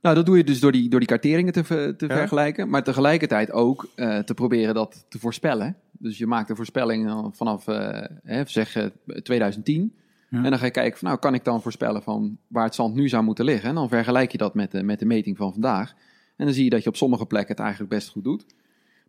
Nou, 0.01 0.15
dat 0.15 0.25
doe 0.25 0.37
je 0.37 0.43
dus 0.43 0.59
door 0.59 0.71
die, 0.71 0.89
door 0.89 0.99
die 0.99 1.09
karteringen 1.09 1.53
te, 1.53 1.63
te 1.97 2.05
Ja. 2.07 2.15
vergelijken, 2.17 2.69
maar 2.69 2.83
tegelijkertijd 2.83 3.51
ook 3.51 3.87
eh, 3.95 4.19
te 4.19 4.33
proberen 4.33 4.73
dat 4.73 5.05
te 5.09 5.19
voorspellen. 5.19 5.75
Dus 5.91 6.17
je 6.17 6.27
maakt 6.27 6.49
een 6.49 6.55
voorspelling 6.55 7.07
eh, 7.07 7.25
vanaf, 7.31 7.67
eh, 7.67 8.01
hè, 8.23 8.43
zeg 8.45 8.75
eh, 8.75 8.85
2010. 9.23 9.93
Ja. 10.29 10.37
En 10.43 10.49
dan 10.49 10.59
ga 10.59 10.65
je 10.65 10.71
kijken 10.71 10.99
van, 10.99 11.07
nou, 11.07 11.19
kan 11.19 11.33
ik 11.33 11.43
dan 11.43 11.61
voorspellen 11.61 12.03
van 12.03 12.37
waar 12.47 12.63
het 12.65 12.75
zand 12.75 12.95
nu 12.95 13.09
zou 13.09 13.23
moeten 13.23 13.45
liggen? 13.45 13.69
En 13.69 13.75
dan 13.75 13.89
vergelijk 13.89 14.31
je 14.31 14.37
dat 14.37 14.53
met 14.53 14.71
de, 14.71 14.83
met 14.83 14.99
de 14.99 15.05
meting 15.05 15.37
van 15.37 15.51
vandaag. 15.51 15.93
En 16.35 16.45
dan 16.45 16.53
zie 16.53 16.63
je 16.63 16.69
dat 16.69 16.83
je 16.83 16.89
op 16.89 16.95
sommige 16.95 17.25
plekken 17.25 17.51
het 17.55 17.63
eigenlijk 17.63 17.93
best 17.93 18.09
goed 18.09 18.23
doet. 18.23 18.45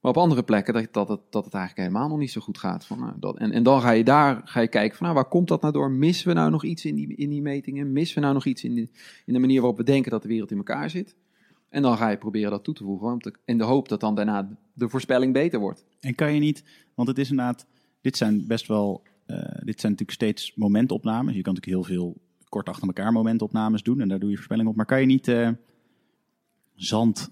Maar 0.04 0.12
op 0.12 0.18
andere 0.18 0.42
plekken 0.42 0.74
dat, 0.74 0.86
dat, 0.92 1.08
het, 1.08 1.20
dat 1.30 1.44
het 1.44 1.54
eigenlijk 1.54 1.88
helemaal 1.88 2.08
nog 2.08 2.18
niet 2.18 2.30
zo 2.30 2.40
goed 2.40 2.58
gaat. 2.58 2.86
Van, 2.86 2.98
nou, 2.98 3.12
dat, 3.20 3.36
en, 3.36 3.52
en 3.52 3.62
dan 3.62 3.80
ga 3.80 3.90
je 3.90 4.04
daar 4.04 4.40
ga 4.44 4.60
je 4.60 4.68
kijken 4.68 4.96
van, 4.96 5.06
nou, 5.06 5.18
waar 5.18 5.28
komt 5.28 5.48
dat 5.48 5.60
nou 5.60 5.72
door? 5.72 5.90
Missen 5.90 6.28
we 6.28 6.34
nou 6.34 6.50
nog 6.50 6.64
iets 6.64 6.84
in 6.84 6.94
die, 6.94 7.14
in 7.16 7.28
die 7.30 7.42
metingen? 7.42 7.92
Missen 7.92 8.14
we 8.14 8.20
nou 8.20 8.34
nog 8.34 8.44
iets 8.44 8.64
in 8.64 8.74
de, 8.74 8.88
in 9.26 9.32
de 9.32 9.38
manier 9.38 9.60
waarop 9.60 9.76
we 9.78 9.84
denken 9.84 10.10
dat 10.10 10.22
de 10.22 10.28
wereld 10.28 10.50
in 10.50 10.56
elkaar 10.56 10.90
zit? 10.90 11.16
En 11.68 11.82
dan 11.82 11.96
ga 11.96 12.08
je 12.08 12.16
proberen 12.16 12.50
dat 12.50 12.64
toe 12.64 12.74
te 12.74 12.84
voegen. 12.84 13.12
om 13.12 13.20
te- 13.20 13.34
In 13.44 13.58
de 13.58 13.64
hoop 13.64 13.88
dat 13.88 14.00
dan 14.00 14.14
daarna 14.14 14.56
de 14.72 14.88
voorspelling 14.88 15.32
beter 15.32 15.60
wordt. 15.60 15.84
En 16.00 16.14
kan 16.14 16.34
je 16.34 16.40
niet, 16.40 16.64
want 16.94 17.08
het 17.08 17.18
is 17.18 17.30
inderdaad, 17.30 17.66
dit 18.00 18.16
zijn 18.16 18.46
best 18.46 18.66
wel, 18.66 19.02
eh, 19.26 19.36
dit 19.40 19.80
zijn 19.80 19.92
natuurlijk 19.92 20.10
steeds 20.10 20.54
momentopnames. 20.54 21.34
Je 21.34 21.42
kan 21.42 21.54
natuurlijk 21.54 21.88
heel 21.88 21.96
veel 21.96 22.16
kort 22.48 22.68
achter 22.68 22.86
elkaar 22.86 23.12
momentopnames 23.12 23.82
doen 23.82 24.00
en 24.00 24.08
daar 24.08 24.18
doe 24.18 24.30
je 24.30 24.34
voorspelling 24.36 24.68
op. 24.68 24.76
Maar 24.76 24.86
kan 24.86 25.00
je 25.00 25.06
niet 25.06 25.28
eh, 25.28 25.48
zand, 26.74 27.30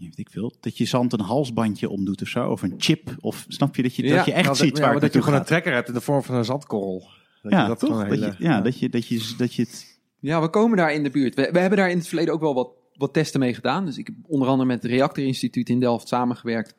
weet 0.00 0.18
ik 0.18 0.30
veel, 0.30 0.52
dat 0.60 0.78
je 0.78 0.84
zand 0.84 1.12
een 1.12 1.20
halsbandje 1.20 1.88
omdoet 1.88 2.22
of 2.22 2.28
zo, 2.28 2.50
of 2.50 2.62
een 2.62 2.74
chip, 2.78 3.16
of 3.20 3.44
snap 3.48 3.76
je 3.76 3.82
dat 3.82 3.96
je, 3.96 4.02
Ja, 4.06 4.16
dat 4.16 4.24
je 4.24 4.32
echt 4.32 4.44
Nou, 4.44 4.56
ziet 4.56 4.68
dat, 4.70 4.78
waar 4.78 4.88
ja, 4.88 4.92
het 4.92 5.00
maar 5.02 5.10
dat 5.10 5.18
je 5.18 5.22
gewoon 5.24 5.38
een 5.40 5.46
trekker 5.46 5.72
hebt 5.72 5.88
in 5.88 5.94
de 5.94 6.00
vorm 6.00 6.22
van 6.22 6.34
een 6.34 6.44
zandkorrel. 6.44 7.08
Dat 7.42 7.52
Ja, 7.52 7.62
je 7.62 7.68
dat 7.68 7.78
toch? 7.78 7.88
gewoon 7.90 8.08
Dat 8.08 8.18
hele- 8.18 8.34
je, 8.38 8.44
ja, 8.44 8.60
Dat, 8.60 8.78
je, 8.78 8.88
dat, 8.88 9.06
je, 9.06 9.34
dat 9.36 9.54
je 9.54 9.62
het... 9.62 10.00
Ja, 10.18 10.40
we 10.40 10.48
komen 10.48 10.76
daar 10.76 10.92
in 10.92 11.02
de 11.02 11.10
buurt. 11.10 11.34
We, 11.34 11.48
we 11.52 11.58
hebben 11.58 11.78
daar 11.78 11.90
in 11.90 11.96
het 11.98 12.08
verleden 12.08 12.34
ook 12.34 12.40
wel 12.40 12.54
wat, 12.54 12.68
wat 12.96 13.12
testen 13.12 13.40
mee 13.40 13.54
gedaan. 13.54 13.84
Dus 13.84 13.98
ik 13.98 14.06
heb 14.06 14.16
onder 14.26 14.48
andere 14.48 14.68
met 14.68 14.82
het 14.82 14.92
Reactorinstituut 14.92 15.68
in 15.68 15.80
Delft 15.80 16.08
samengewerkt. 16.08 16.74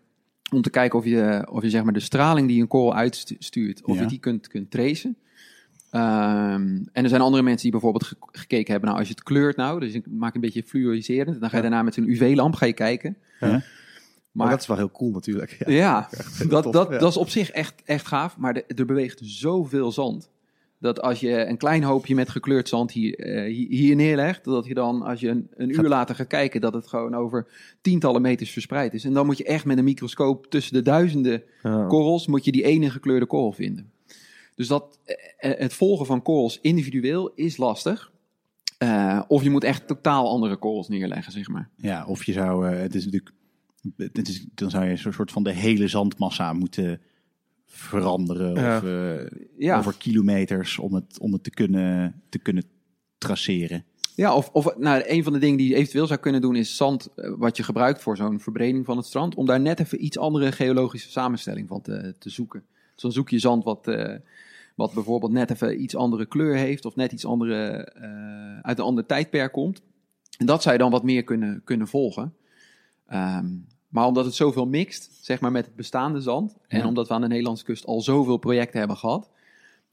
Om 0.53 0.61
te 0.61 0.69
kijken 0.69 0.99
of 0.99 1.05
je, 1.05 1.47
of 1.51 1.63
je 1.63 1.69
zeg 1.69 1.83
maar 1.83 1.93
de 1.93 1.99
straling 1.99 2.47
die 2.47 2.61
een 2.61 2.67
korrel 2.67 2.95
uitstuurt, 2.95 3.83
of 3.85 3.95
Ja. 3.95 4.01
je 4.01 4.07
die 4.07 4.19
kunt, 4.19 4.47
kunt 4.47 4.71
tracen. 4.71 5.17
Ehm, 5.93 6.77
en 6.91 7.03
er 7.03 7.09
zijn 7.09 7.21
andere 7.21 7.43
mensen 7.43 7.61
die 7.61 7.71
bijvoorbeeld 7.71 8.03
ge- 8.03 8.15
gekeken 8.31 8.71
hebben, 8.71 8.89
nou 8.89 8.99
als 9.01 9.09
je 9.09 9.13
het 9.15 9.23
kleurt 9.23 9.55
nou, 9.55 9.79
dus 9.79 9.93
ik 9.93 10.05
maak 10.09 10.35
een 10.35 10.41
beetje 10.41 10.63
fluoriserend. 10.63 11.39
Dan 11.39 11.49
ga 11.49 11.57
je 11.57 11.63
Ja. 11.63 11.69
daarna 11.69 11.83
met 11.83 11.97
een 11.97 12.09
UV-lamp 12.09 12.55
ga 12.55 12.65
je 12.65 12.73
kijken. 12.73 13.17
Ja. 13.39 13.47
Maar 13.47 13.61
Maar 14.31 14.49
dat 14.49 14.61
is 14.61 14.67
wel 14.67 14.77
heel 14.77 14.91
cool 14.91 15.11
natuurlijk. 15.11 15.57
Ja. 15.65 15.71
ja, 15.71 16.09
dat, 16.47 16.63
tof, 16.63 16.73
dat, 16.73 16.89
ja. 16.91 16.97
dat 16.97 17.09
is 17.09 17.17
op 17.17 17.29
zich 17.29 17.51
echt, 17.51 17.81
echt 17.85 18.07
gaaf. 18.07 18.37
Maar 18.37 18.53
de- 18.53 18.63
er 18.75 18.85
beweegt 18.85 19.19
zoveel 19.23 19.91
zand. 19.91 20.29
Dat 20.79 21.01
als 21.01 21.19
je 21.19 21.45
een 21.45 21.57
klein 21.57 21.83
hoopje 21.83 22.15
met 22.15 22.29
gekleurd 22.29 22.67
zand 22.69 22.91
hier, 22.91 23.19
eh, 23.19 23.67
hier- 23.69 23.95
neerlegt, 23.95 24.43
dat 24.43 24.65
je 24.65 24.73
dan 24.73 25.01
als 25.01 25.19
je 25.19 25.29
een, 25.29 25.47
een 25.55 25.69
uur 25.69 25.75
Gaat- 25.75 25.85
later 25.85 26.15
gaat 26.15 26.27
kijken, 26.27 26.61
dat 26.61 26.73
het 26.73 26.87
gewoon 26.87 27.15
over 27.15 27.47
tientallen 27.81 28.21
meters 28.21 28.51
verspreid 28.51 28.93
is. 28.93 29.03
En 29.05 29.13
dan 29.13 29.25
moet 29.25 29.37
je 29.37 29.43
echt 29.43 29.65
met 29.65 29.77
een 29.77 29.83
microscoop 29.83 30.45
tussen 30.49 30.73
de 30.73 30.81
duizenden 30.81 31.43
Ja. 31.63 31.85
korrels, 31.87 32.27
moet 32.27 32.45
je 32.45 32.51
die 32.51 32.63
ene 32.63 32.89
gekleurde 32.89 33.25
korrel 33.25 33.51
vinden. 33.51 33.91
Dus 34.55 34.67
dat, 34.67 34.99
eh, 35.03 35.51
eh, 35.51 35.59
het 35.59 35.73
volgen 35.73 36.05
van 36.05 36.21
korrels 36.21 36.59
individueel 36.61 37.31
is 37.35 37.57
lastig. 37.57 38.11
Eh, 38.77 39.21
of 39.27 39.43
je 39.43 39.49
moet 39.49 39.63
echt 39.63 39.87
totaal 39.87 40.29
andere 40.29 40.57
korrels 40.57 40.87
neerleggen, 40.87 41.31
zeg 41.31 41.47
maar. 41.47 41.69
Ja, 41.75 42.05
of 42.05 42.23
je 42.23 42.31
zou, 42.31 42.65
het 42.65 42.95
is 42.95 43.05
natuurlijk, 43.05 43.33
het 43.97 44.27
is, 44.27 44.45
dan 44.55 44.69
zou 44.69 44.85
je 44.85 44.91
een 44.91 45.13
soort 45.13 45.31
van 45.31 45.43
de 45.43 45.53
hele 45.53 45.87
zandmassa 45.87 46.53
moeten 46.53 47.01
veranderen. 47.65 48.55
Ja. 48.55 48.77
Of 48.77 48.83
Ja. 49.57 49.77
over 49.77 49.97
kilometers 49.97 50.79
om 50.79 50.93
het, 50.93 51.19
om 51.19 51.33
het 51.33 51.43
te, 51.43 51.49
kunnen, 51.49 52.21
te 52.29 52.39
kunnen 52.39 52.63
traceren. 53.17 53.85
Ja, 54.15 54.35
of, 54.35 54.49
of 54.49 54.77
nou, 54.77 55.03
een 55.05 55.23
van 55.23 55.33
de 55.33 55.39
dingen 55.39 55.57
die 55.57 55.69
je 55.69 55.75
eventueel 55.75 56.07
zou 56.07 56.19
kunnen 56.19 56.41
doen 56.41 56.55
is 56.55 56.75
zand 56.75 57.09
wat 57.15 57.57
je 57.57 57.63
gebruikt 57.63 58.01
voor 58.01 58.17
zo'n 58.17 58.39
verbreding 58.39 58.85
van 58.85 58.97
het 58.97 59.05
strand, 59.05 59.35
om 59.35 59.45
daar 59.45 59.59
net 59.59 59.79
even 59.79 60.05
iets 60.05 60.17
andere 60.17 60.51
geologische 60.51 61.11
samenstelling 61.11 61.67
van 61.67 61.81
te, 61.81 62.15
te 62.19 62.29
zoeken. 62.29 62.63
Dus 62.93 63.01
dan 63.01 63.11
zoek 63.11 63.29
je 63.29 63.39
zand 63.39 63.63
wat, 63.63 63.87
eh, 63.87 64.15
wat 64.75 64.93
bijvoorbeeld 64.93 65.31
net 65.31 65.51
even 65.51 65.81
iets 65.81 65.95
andere 65.95 66.25
kleur 66.25 66.55
heeft 66.55 66.85
of 66.85 66.95
net 66.95 67.11
iets 67.11 67.25
andere, 67.25 67.83
eh, 67.83 68.59
uit 68.59 68.77
een 68.77 68.85
ander 68.85 69.05
tijdperk 69.05 69.51
komt. 69.51 69.81
En 70.37 70.45
dat 70.45 70.61
zou 70.61 70.75
je 70.75 70.81
dan 70.81 70.91
wat 70.91 71.03
meer 71.03 71.23
kunnen, 71.23 71.61
kunnen 71.63 71.87
volgen. 71.87 72.33
Ehm, 73.07 73.47
maar 73.87 74.05
omdat 74.05 74.25
het 74.25 74.33
zoveel 74.33 74.67
mixt, 74.67 75.09
zeg 75.21 75.39
maar 75.39 75.51
met 75.51 75.65
het 75.65 75.75
bestaande 75.75 76.21
zand, 76.21 76.57
en 76.67 76.85
omdat 76.85 77.07
we 77.07 77.13
aan 77.13 77.21
de 77.21 77.27
Nederlandse 77.27 77.63
kust 77.63 77.85
al 77.85 78.01
zoveel 78.01 78.37
projecten 78.37 78.79
hebben 78.79 78.97
gehad, 78.97 79.31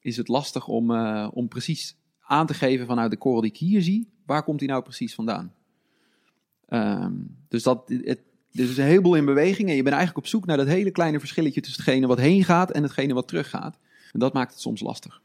is 0.00 0.16
het 0.16 0.28
lastig 0.28 0.68
om, 0.68 0.90
eh, 0.90 1.28
om 1.32 1.48
precies 1.48 1.96
aan 2.20 2.46
te 2.46 2.54
geven 2.54 2.86
van 2.86 2.96
nou 2.96 3.08
de 3.08 3.16
korrel 3.16 3.40
die 3.40 3.50
ik 3.50 3.56
hier 3.56 3.82
zie, 3.82 4.08
waar 4.26 4.42
komt 4.42 4.58
die 4.58 4.68
nou 4.68 4.82
precies 4.82 5.14
vandaan? 5.14 5.54
Ehm, 6.68 7.12
dus 7.48 7.62
dat, 7.62 7.88
het, 7.88 8.20
er 8.52 8.60
is 8.60 8.78
een 8.78 8.84
heleboel 8.84 9.14
in 9.14 9.24
beweging 9.24 9.68
en 9.68 9.76
je 9.76 9.82
bent 9.82 9.94
eigenlijk 9.94 10.24
op 10.24 10.30
zoek 10.30 10.46
naar 10.46 10.56
dat 10.56 10.66
hele 10.66 10.90
kleine 10.90 11.18
verschilletje 11.18 11.60
tussen 11.60 11.84
hetgene 11.84 12.06
wat 12.06 12.18
heen 12.18 12.44
gaat 12.44 12.70
en 12.70 12.82
hetgene 12.82 13.14
wat 13.14 13.28
teruggaat. 13.28 13.78
En 14.12 14.20
dat 14.20 14.32
maakt 14.32 14.52
het 14.52 14.60
soms 14.60 14.80
lastig. 14.80 15.20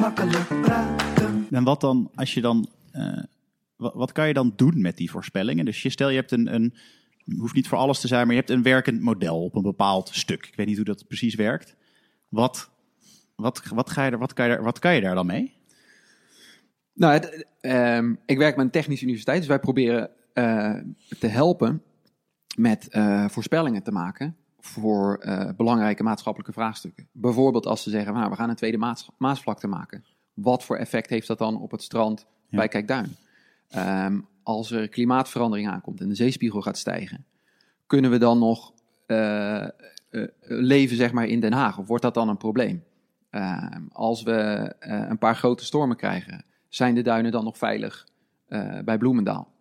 Makkelijk 0.00 0.48
praten. 0.62 1.46
En 1.50 1.64
wat 1.64 1.80
dan, 1.80 2.10
als 2.14 2.34
je 2.34 2.40
dan, 2.40 2.68
eh, 2.92 3.22
wat, 3.76 3.94
wat 3.94 4.12
kan 4.12 4.26
je 4.26 4.34
dan 4.34 4.52
doen 4.56 4.80
met 4.80 4.96
die 4.96 5.10
voorspellingen? 5.10 5.64
Dus 5.64 5.82
je 5.82 5.90
stel 5.90 6.08
je 6.08 6.16
hebt 6.16 6.30
een, 6.30 6.54
een, 6.54 6.74
hoeft 7.36 7.54
niet 7.54 7.68
voor 7.68 7.78
alles 7.78 8.00
te 8.00 8.08
zijn, 8.08 8.26
maar 8.26 8.34
je 8.34 8.40
hebt 8.40 8.52
een 8.52 8.62
werkend 8.62 9.00
model 9.00 9.44
op 9.44 9.54
een 9.54 9.62
bepaald 9.62 10.08
stuk. 10.12 10.46
Ik 10.46 10.56
weet 10.56 10.66
niet 10.66 10.76
hoe 10.76 10.84
dat 10.84 11.06
precies 11.06 11.34
werkt. 11.34 11.76
Wat, 12.28 12.70
wat, 13.36 13.62
wat, 13.74 13.90
ga 13.90 14.04
je 14.04 14.10
er, 14.10 14.18
wat, 14.18 14.32
kan 14.32 14.46
je 14.46 14.52
er, 14.52 14.62
wat 14.62 14.78
kan 14.78 14.94
je 14.94 15.00
daar 15.00 15.14
dan 15.14 15.26
mee? 15.26 15.52
Nou, 16.92 17.12
het, 17.12 17.46
ehm, 17.60 18.14
ik 18.26 18.38
werk 18.38 18.56
met 18.56 18.64
een 18.64 18.70
technische 18.70 19.04
universiteit, 19.04 19.38
dus 19.38 19.48
wij 19.48 19.58
proberen 19.58 20.10
eh, 20.32 20.74
te 21.18 21.26
helpen 21.26 21.82
met 22.56 22.88
eh, 22.88 23.28
voorspellingen 23.28 23.82
te 23.82 23.92
maken 23.92 24.36
voor 24.60 25.16
eh, 25.16 25.48
belangrijke 25.56 26.02
maatschappelijke 26.02 26.52
vraagstukken. 26.52 27.08
Bijvoorbeeld 27.12 27.66
als 27.66 27.82
ze 27.82 27.90
zeggen, 27.90 28.14
nou, 28.14 28.30
we 28.30 28.36
gaan 28.36 28.48
een 28.48 28.56
tweede 28.56 28.78
maas, 28.78 29.10
maasvlakte 29.18 29.66
maken. 29.66 30.04
Wat 30.34 30.64
voor 30.64 30.76
effect 30.76 31.10
heeft 31.10 31.26
dat 31.26 31.38
dan 31.38 31.60
op 31.60 31.70
het 31.70 31.82
strand 31.82 32.26
Ja. 32.48 32.58
bij 32.58 32.68
Kijkduin? 32.68 33.16
Ehm, 33.68 34.20
als 34.42 34.70
er 34.70 34.88
klimaatverandering 34.88 35.68
aankomt 35.68 36.00
en 36.00 36.08
de 36.08 36.14
zeespiegel 36.14 36.60
gaat 36.60 36.78
stijgen, 36.78 37.24
kunnen 37.86 38.10
we 38.10 38.18
dan 38.18 38.38
nog 38.38 38.72
eh, 39.06 39.68
leven 40.40 40.96
zeg 40.96 41.12
maar, 41.12 41.26
in 41.26 41.40
Den 41.40 41.52
Haag? 41.52 41.78
Of 41.78 41.86
wordt 41.86 42.02
dat 42.02 42.14
dan 42.14 42.28
een 42.28 42.36
probleem? 42.36 42.84
Ehm, 43.30 43.82
als 43.92 44.22
we 44.22 44.72
een 44.80 45.18
paar 45.18 45.36
grote 45.36 45.64
stormen 45.64 45.96
krijgen, 45.96 46.44
zijn 46.68 46.94
de 46.94 47.02
duinen 47.02 47.32
dan 47.32 47.44
nog 47.44 47.58
veilig 47.58 48.06
bij 48.84 48.98
Bloemendaal? 48.98 49.53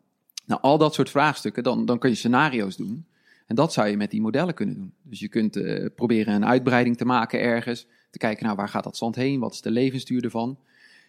Nou, 0.45 0.61
al 0.61 0.77
dat 0.77 0.93
soort 0.93 1.09
vraagstukken, 1.09 1.63
dan, 1.63 1.85
dan 1.85 1.99
kun 1.99 2.09
je 2.09 2.15
scenario's 2.15 2.75
doen. 2.75 3.05
En 3.45 3.55
dat 3.55 3.73
zou 3.73 3.87
je 3.87 3.97
met 3.97 4.11
die 4.11 4.21
modellen 4.21 4.53
kunnen 4.53 4.75
doen. 4.75 4.93
Dus 5.01 5.19
je 5.19 5.27
kunt 5.27 5.55
eh, 5.55 5.85
proberen 5.95 6.33
een 6.33 6.45
uitbreiding 6.45 6.97
te 6.97 7.05
maken 7.05 7.39
ergens. 7.39 7.87
Te 8.09 8.17
kijken, 8.17 8.43
nou, 8.45 8.55
waar 8.55 8.69
gaat 8.69 8.83
dat 8.83 8.97
zand 8.97 9.15
heen? 9.15 9.39
Wat 9.39 9.53
is 9.53 9.61
de 9.61 9.71
levensduur 9.71 10.23
ervan? 10.23 10.57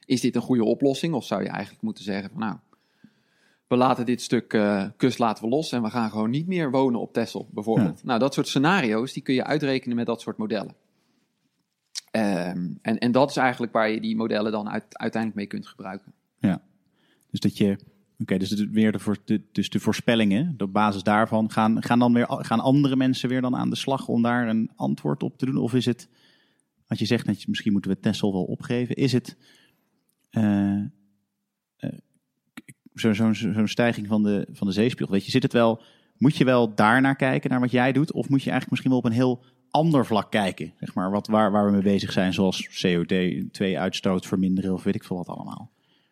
Is 0.07 0.21
dit 0.21 0.37
een 0.37 0.43
goede 0.43 0.65
oplossing? 0.65 1.15
Of 1.15 1.25
zou 1.25 1.43
je 1.43 1.49
eigenlijk 1.49 1.83
moeten 1.83 2.05
zeggen 2.05 2.31
van, 2.31 2.41
nou, 2.41 2.57
we 3.67 3.77
laten 3.77 4.07
dit 4.07 4.23
stuk 4.23 4.53
eh, 4.53 4.85
kust 4.97 5.19
laten 5.19 5.45
we 5.45 5.51
los 5.51 5.73
en 5.73 5.83
we 5.83 5.91
gaan 5.91 6.11
gewoon 6.11 6.31
niet 6.31 6.47
meer 6.47 6.71
wonen 6.71 7.01
op 7.01 7.13
Texel, 7.13 7.49
bijvoorbeeld. 7.51 8.05
Nou, 8.05 8.19
dat 8.19 8.35
soort 8.35 8.49
scenario's, 8.49 9.13
die 9.13 9.23
kun 9.23 9.35
je 9.35 9.45
uitrekenen 9.45 9.97
met 9.97 10.07
dat 10.07 10.21
soort 10.21 10.37
modellen. 10.37 10.75
Ehm, 12.11 12.69
en, 12.83 12.99
en 12.99 13.13
dat 13.13 13.31
is 13.31 13.37
eigenlijk 13.37 13.73
waar 13.73 13.91
je 13.91 14.01
die 14.01 14.17
modellen 14.17 14.53
dan 14.53 14.69
uit, 14.69 14.85
uiteindelijk 14.91 15.41
mee 15.41 15.47
kunt 15.47 15.67
gebruiken. 15.67 16.13
Dus 17.31 17.41
dat 17.41 17.57
je, 17.57 17.79
Oké, 18.19 18.39
dus, 18.39 18.49
de, 18.49 18.71
weer 18.71 19.19
de, 19.25 19.43
dus 19.53 19.69
de 19.69 19.81
voorspellingen, 19.81 20.55
op 20.59 20.73
basis 20.73 21.03
daarvan, 21.03 21.51
gaan, 21.51 21.83
gaan, 21.83 21.99
dan 21.99 22.13
weer, 22.13 22.27
gaan 22.29 22.61
andere 22.61 22.97
mensen 22.97 23.29
weer 23.29 23.41
dan 23.41 23.57
aan 23.57 23.71
de 23.71 23.77
slag 23.77 24.09
om 24.09 24.23
daar 24.23 24.49
een 24.49 24.71
antwoord 24.77 25.23
op 25.23 25.39
te 25.39 25.47
doen? 25.47 25.57
Of 25.57 25.75
is 25.75 25.85
het, 25.85 26.09
wat 26.87 26.99
je 26.99 27.05
zegt, 27.05 27.49
misschien 27.49 27.73
moeten 27.73 27.91
we 27.91 28.01
Tessel 28.01 28.33
wel 28.33 28.45
opgeven, 28.45 28.97
is 28.97 29.13
het 29.13 29.37
uh, 30.31 30.83
zo'n 32.95 33.15
zo, 33.15 33.33
zo 33.33 33.67
stijging 33.67 34.07
van 34.07 34.23
de, 34.23 34.49
van 34.53 34.67
de 34.67 34.73
zeespiegel? 34.73 35.15
Weet 35.15 35.25
je, 35.25 35.31
zit 35.31 35.43
het 35.43 35.53
wel, 35.53 35.83
moet 36.17 36.37
je 36.37 36.45
wel 36.45 36.75
daar 36.75 37.01
naar 37.01 37.17
kijken, 37.17 37.51
naar 37.51 37.61
wat 37.61 37.71
jij 37.71 37.93
doet? 37.93 38.13
Of 38.13 38.29
moet 38.29 38.43
je 38.43 38.51
eigenlijk 38.51 38.71
misschien 38.71 38.91
wel 38.91 39.01
op 39.01 39.05
een 39.05 39.13
heel 39.13 39.45
ander 39.71 40.07
vlak 40.07 40.31
kijken, 40.31 40.73
zeg 40.81 40.95
maar, 40.95 41.11
wat, 41.11 41.27
waar, 41.27 41.51
waar 41.51 41.67
we 41.67 41.73
mee 41.73 41.83
bezig 41.83 42.13
zijn, 42.13 42.33
zoals 42.33 42.87
CO2-uitstoot 42.87 44.27
verminderen 44.27 44.73
of 44.73 44.83
weet 44.83 44.95
ik 44.95 45.05
veel 45.05 45.17
wat 45.17 45.29
allemaal? 45.29 45.71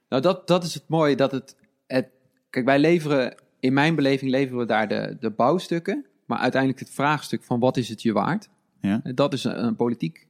Nou, 0.09 0.23
dat, 0.23 0.47
dat 0.47 0.65
is 0.65 0.75
het 0.75 0.89
mooie, 0.89 1.17
dat 1.17 1.33
het, 1.33 1.57
het... 1.93 2.09
Kijk, 2.51 2.65
wij 2.65 2.79
leveren, 2.79 3.35
in 3.61 3.73
mijn 3.73 3.95
beleving 3.95 4.31
leveren 4.31 4.59
we 4.59 4.67
daar 4.67 4.89
de, 4.89 5.17
de 5.21 5.31
bouwstukken, 5.31 6.07
maar 6.27 6.39
uiteindelijk 6.39 6.81
het 6.81 6.91
vraagstuk 6.91 7.43
van 7.43 7.61
wat 7.61 7.77
is 7.77 7.89
het 7.89 8.03
je 8.03 8.13
waard, 8.13 8.49
ja. 8.81 9.01
dat 9.15 9.33
is 9.33 9.45
een, 9.45 9.65
een, 9.65 9.77
politiek, 9.77 10.27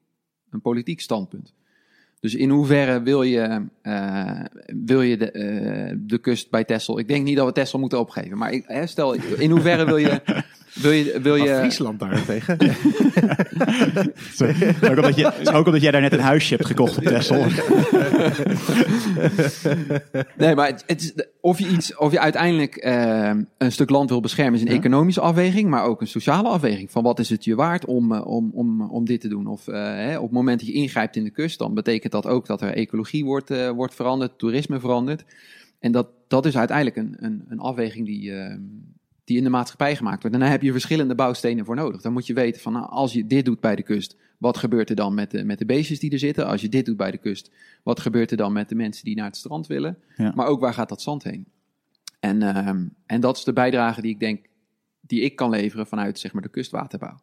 een 0.51 0.61
politiek 0.61 1.01
standpunt. 1.01 1.55
Dus 2.21 2.35
in 2.35 2.51
hoeverre 2.51 3.03
wil 3.03 3.23
je, 3.23 3.67
uh, 3.83 4.41
wil 4.67 5.03
je 5.03 5.17
de, 5.17 5.33
uh, 5.33 5.99
de 5.99 6.19
kust 6.19 6.51
bij 6.51 6.65
Texel? 6.65 6.99
Ik 6.99 7.09
denk 7.09 7.25
niet 7.25 7.37
dat 7.37 7.47
we 7.47 7.53
Texel 7.53 7.79
moeten 7.79 7.99
opgeven. 7.99 8.39
Maar 8.39 8.53
ik, 8.53 8.65
hè, 8.67 8.87
stel, 8.87 9.13
in 9.15 9.51
hoeverre 9.51 9.85
wil 9.85 9.97
je, 9.97 10.21
wil 10.75 10.91
je, 10.91 11.21
wil 11.21 11.37
je... 11.37 11.55
Friesland 11.55 12.01
daarentegen. 12.01 12.59
ook, 14.91 14.97
omdat 14.97 15.17
je, 15.17 15.33
ook 15.53 15.67
omdat 15.67 15.83
jij 15.83 15.91
daar 15.91 16.01
net 16.01 16.13
een 16.13 16.21
huisje 16.21 16.55
hebt 16.55 16.67
gekocht 16.67 16.97
op 16.97 17.03
Texel. 17.03 17.45
nee, 20.37 20.55
maar 20.55 20.67
het, 20.67 20.85
is, 20.87 21.13
of, 21.41 21.59
je 21.59 21.69
iets, 21.69 21.97
of 21.97 22.13
je 22.13 22.21
uiteindelijk 22.21 22.85
uh, 22.85 23.31
een 23.59 23.73
stuk 23.73 23.91
land 23.91 24.09
wil 24.09 24.21
beschermen... 24.21 24.61
is 24.61 24.67
een 24.67 24.77
economische 24.77 25.21
afweging, 25.21 25.69
maar 25.69 25.85
ook 25.85 26.01
een 26.01 26.07
sociale 26.07 26.49
afweging. 26.49 26.91
Van 26.91 27.03
wat 27.03 27.19
is 27.19 27.31
het 27.31 27.45
je 27.45 27.55
waard 27.55 27.85
om, 27.85 28.13
om, 28.13 28.51
om, 28.55 28.83
om 28.91 29.05
dit 29.05 29.21
te 29.21 29.29
doen? 29.29 29.47
Of 29.47 29.67
hè, 29.67 30.17
op 30.17 30.23
het 30.23 30.33
moment 30.33 30.59
dat 30.59 30.69
je 30.69 30.75
ingrijpt 30.75 31.17
in 31.17 31.25
de 31.25 31.31
kust... 31.31 31.59
dan 31.59 31.75
betekent 31.75 32.13
dat 32.13 32.27
ook 32.27 32.47
dat 32.47 32.61
er 32.61 32.75
ecologie 32.75 33.25
wordt, 33.25 33.71
wordt 33.75 33.95
veranderd, 33.95 34.39
toerisme 34.39 34.81
verandert... 34.81 35.25
En 35.79 35.93
dat, 35.93 36.09
dat 36.29 36.47
is 36.47 36.57
uiteindelijk 36.57 36.97
een, 36.97 37.17
een, 37.19 37.45
een 37.49 37.59
afweging 37.59 38.07
die, 38.07 38.33
die 39.25 39.37
in 39.37 39.45
de 39.45 39.51
maatschappij 39.51 39.97
gemaakt 39.97 40.21
wordt. 40.21 40.37
En 40.37 40.43
daar 40.43 40.51
heb 40.51 40.63
je 40.63 40.73
verschillende 40.73 41.15
bouwstenen 41.15 41.65
voor 41.65 41.75
nodig. 41.75 42.01
Dan 42.01 42.13
moet 42.13 42.27
je 42.27 42.35
weten 42.35 42.63
van 42.63 42.73
nou, 42.73 42.87
als 42.89 43.13
je 43.13 43.27
dit 43.27 43.45
doet 43.45 43.61
bij 43.61 43.77
de 43.77 43.83
kust, 43.83 44.17
wat 44.39 44.57
gebeurt 44.57 44.91
er 44.91 44.97
dan 44.97 45.15
met 45.15 45.31
de, 45.31 45.45
met 45.45 45.59
de 45.59 45.67
beestjes 45.67 45.99
die 45.99 46.11
er 46.11 46.19
zitten? 46.19 46.47
Als 46.47 46.61
je 46.61 46.69
dit 46.69 46.87
doet 46.87 46.97
bij 46.97 47.11
de 47.11 47.19
kust, 47.19 47.51
wat 47.83 48.01
gebeurt 48.01 48.31
er 48.31 48.37
dan 48.37 48.53
met 48.53 48.69
de 48.69 48.75
mensen 48.75 49.05
die 49.05 49.17
naar 49.17 49.27
het 49.27 49.37
strand 49.37 49.67
willen? 49.67 49.99
Maar 50.35 50.47
ook 50.47 50.61
waar 50.61 50.75
gaat 50.75 50.89
dat 50.89 51.03
zand 51.03 51.23
heen? 51.23 51.47
En, 52.21 52.43
ehm, 52.43 52.87
en 53.07 53.21
dat 53.21 53.37
is 53.37 53.45
de 53.45 53.53
bijdrage 53.53 54.01
die 54.01 54.11
ik 54.11 54.21
denk, 54.21 54.47
die 55.01 55.21
ik 55.21 55.37
kan 55.37 55.51
leveren 55.51 55.87
vanuit 55.87 56.19
zeg 56.19 56.33
maar, 56.33 56.43
de 56.43 56.49
kustwaterbouw. 56.49 57.21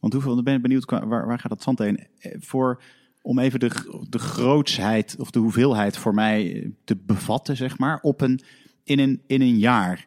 Want 0.00 0.12
hoeveel, 0.12 0.34
dan 0.34 0.44
ben 0.44 0.54
ik 0.54 0.62
benieuwd, 0.62 0.90
waar, 0.90 1.26
waar 1.26 1.38
gaat 1.38 1.50
dat 1.50 1.62
zand 1.62 1.78
heen? 1.78 2.06
Eh, 2.18 2.32
voor, 2.40 2.82
om 3.22 3.38
even 3.38 3.60
de, 3.60 4.04
de 4.08 4.18
grootsheid 4.18 5.16
of 5.18 5.30
de 5.30 5.38
hoeveelheid 5.38 5.96
voor 5.96 6.14
mij 6.14 6.70
te 6.84 6.96
bevatten, 6.96 7.56
zeg 7.56 7.78
maar, 7.78 8.00
op 8.00 8.20
een, 8.20 8.40
in, 8.84 8.98
een, 8.98 9.22
in 9.26 9.40
een 9.40 9.58
jaar 9.58 10.06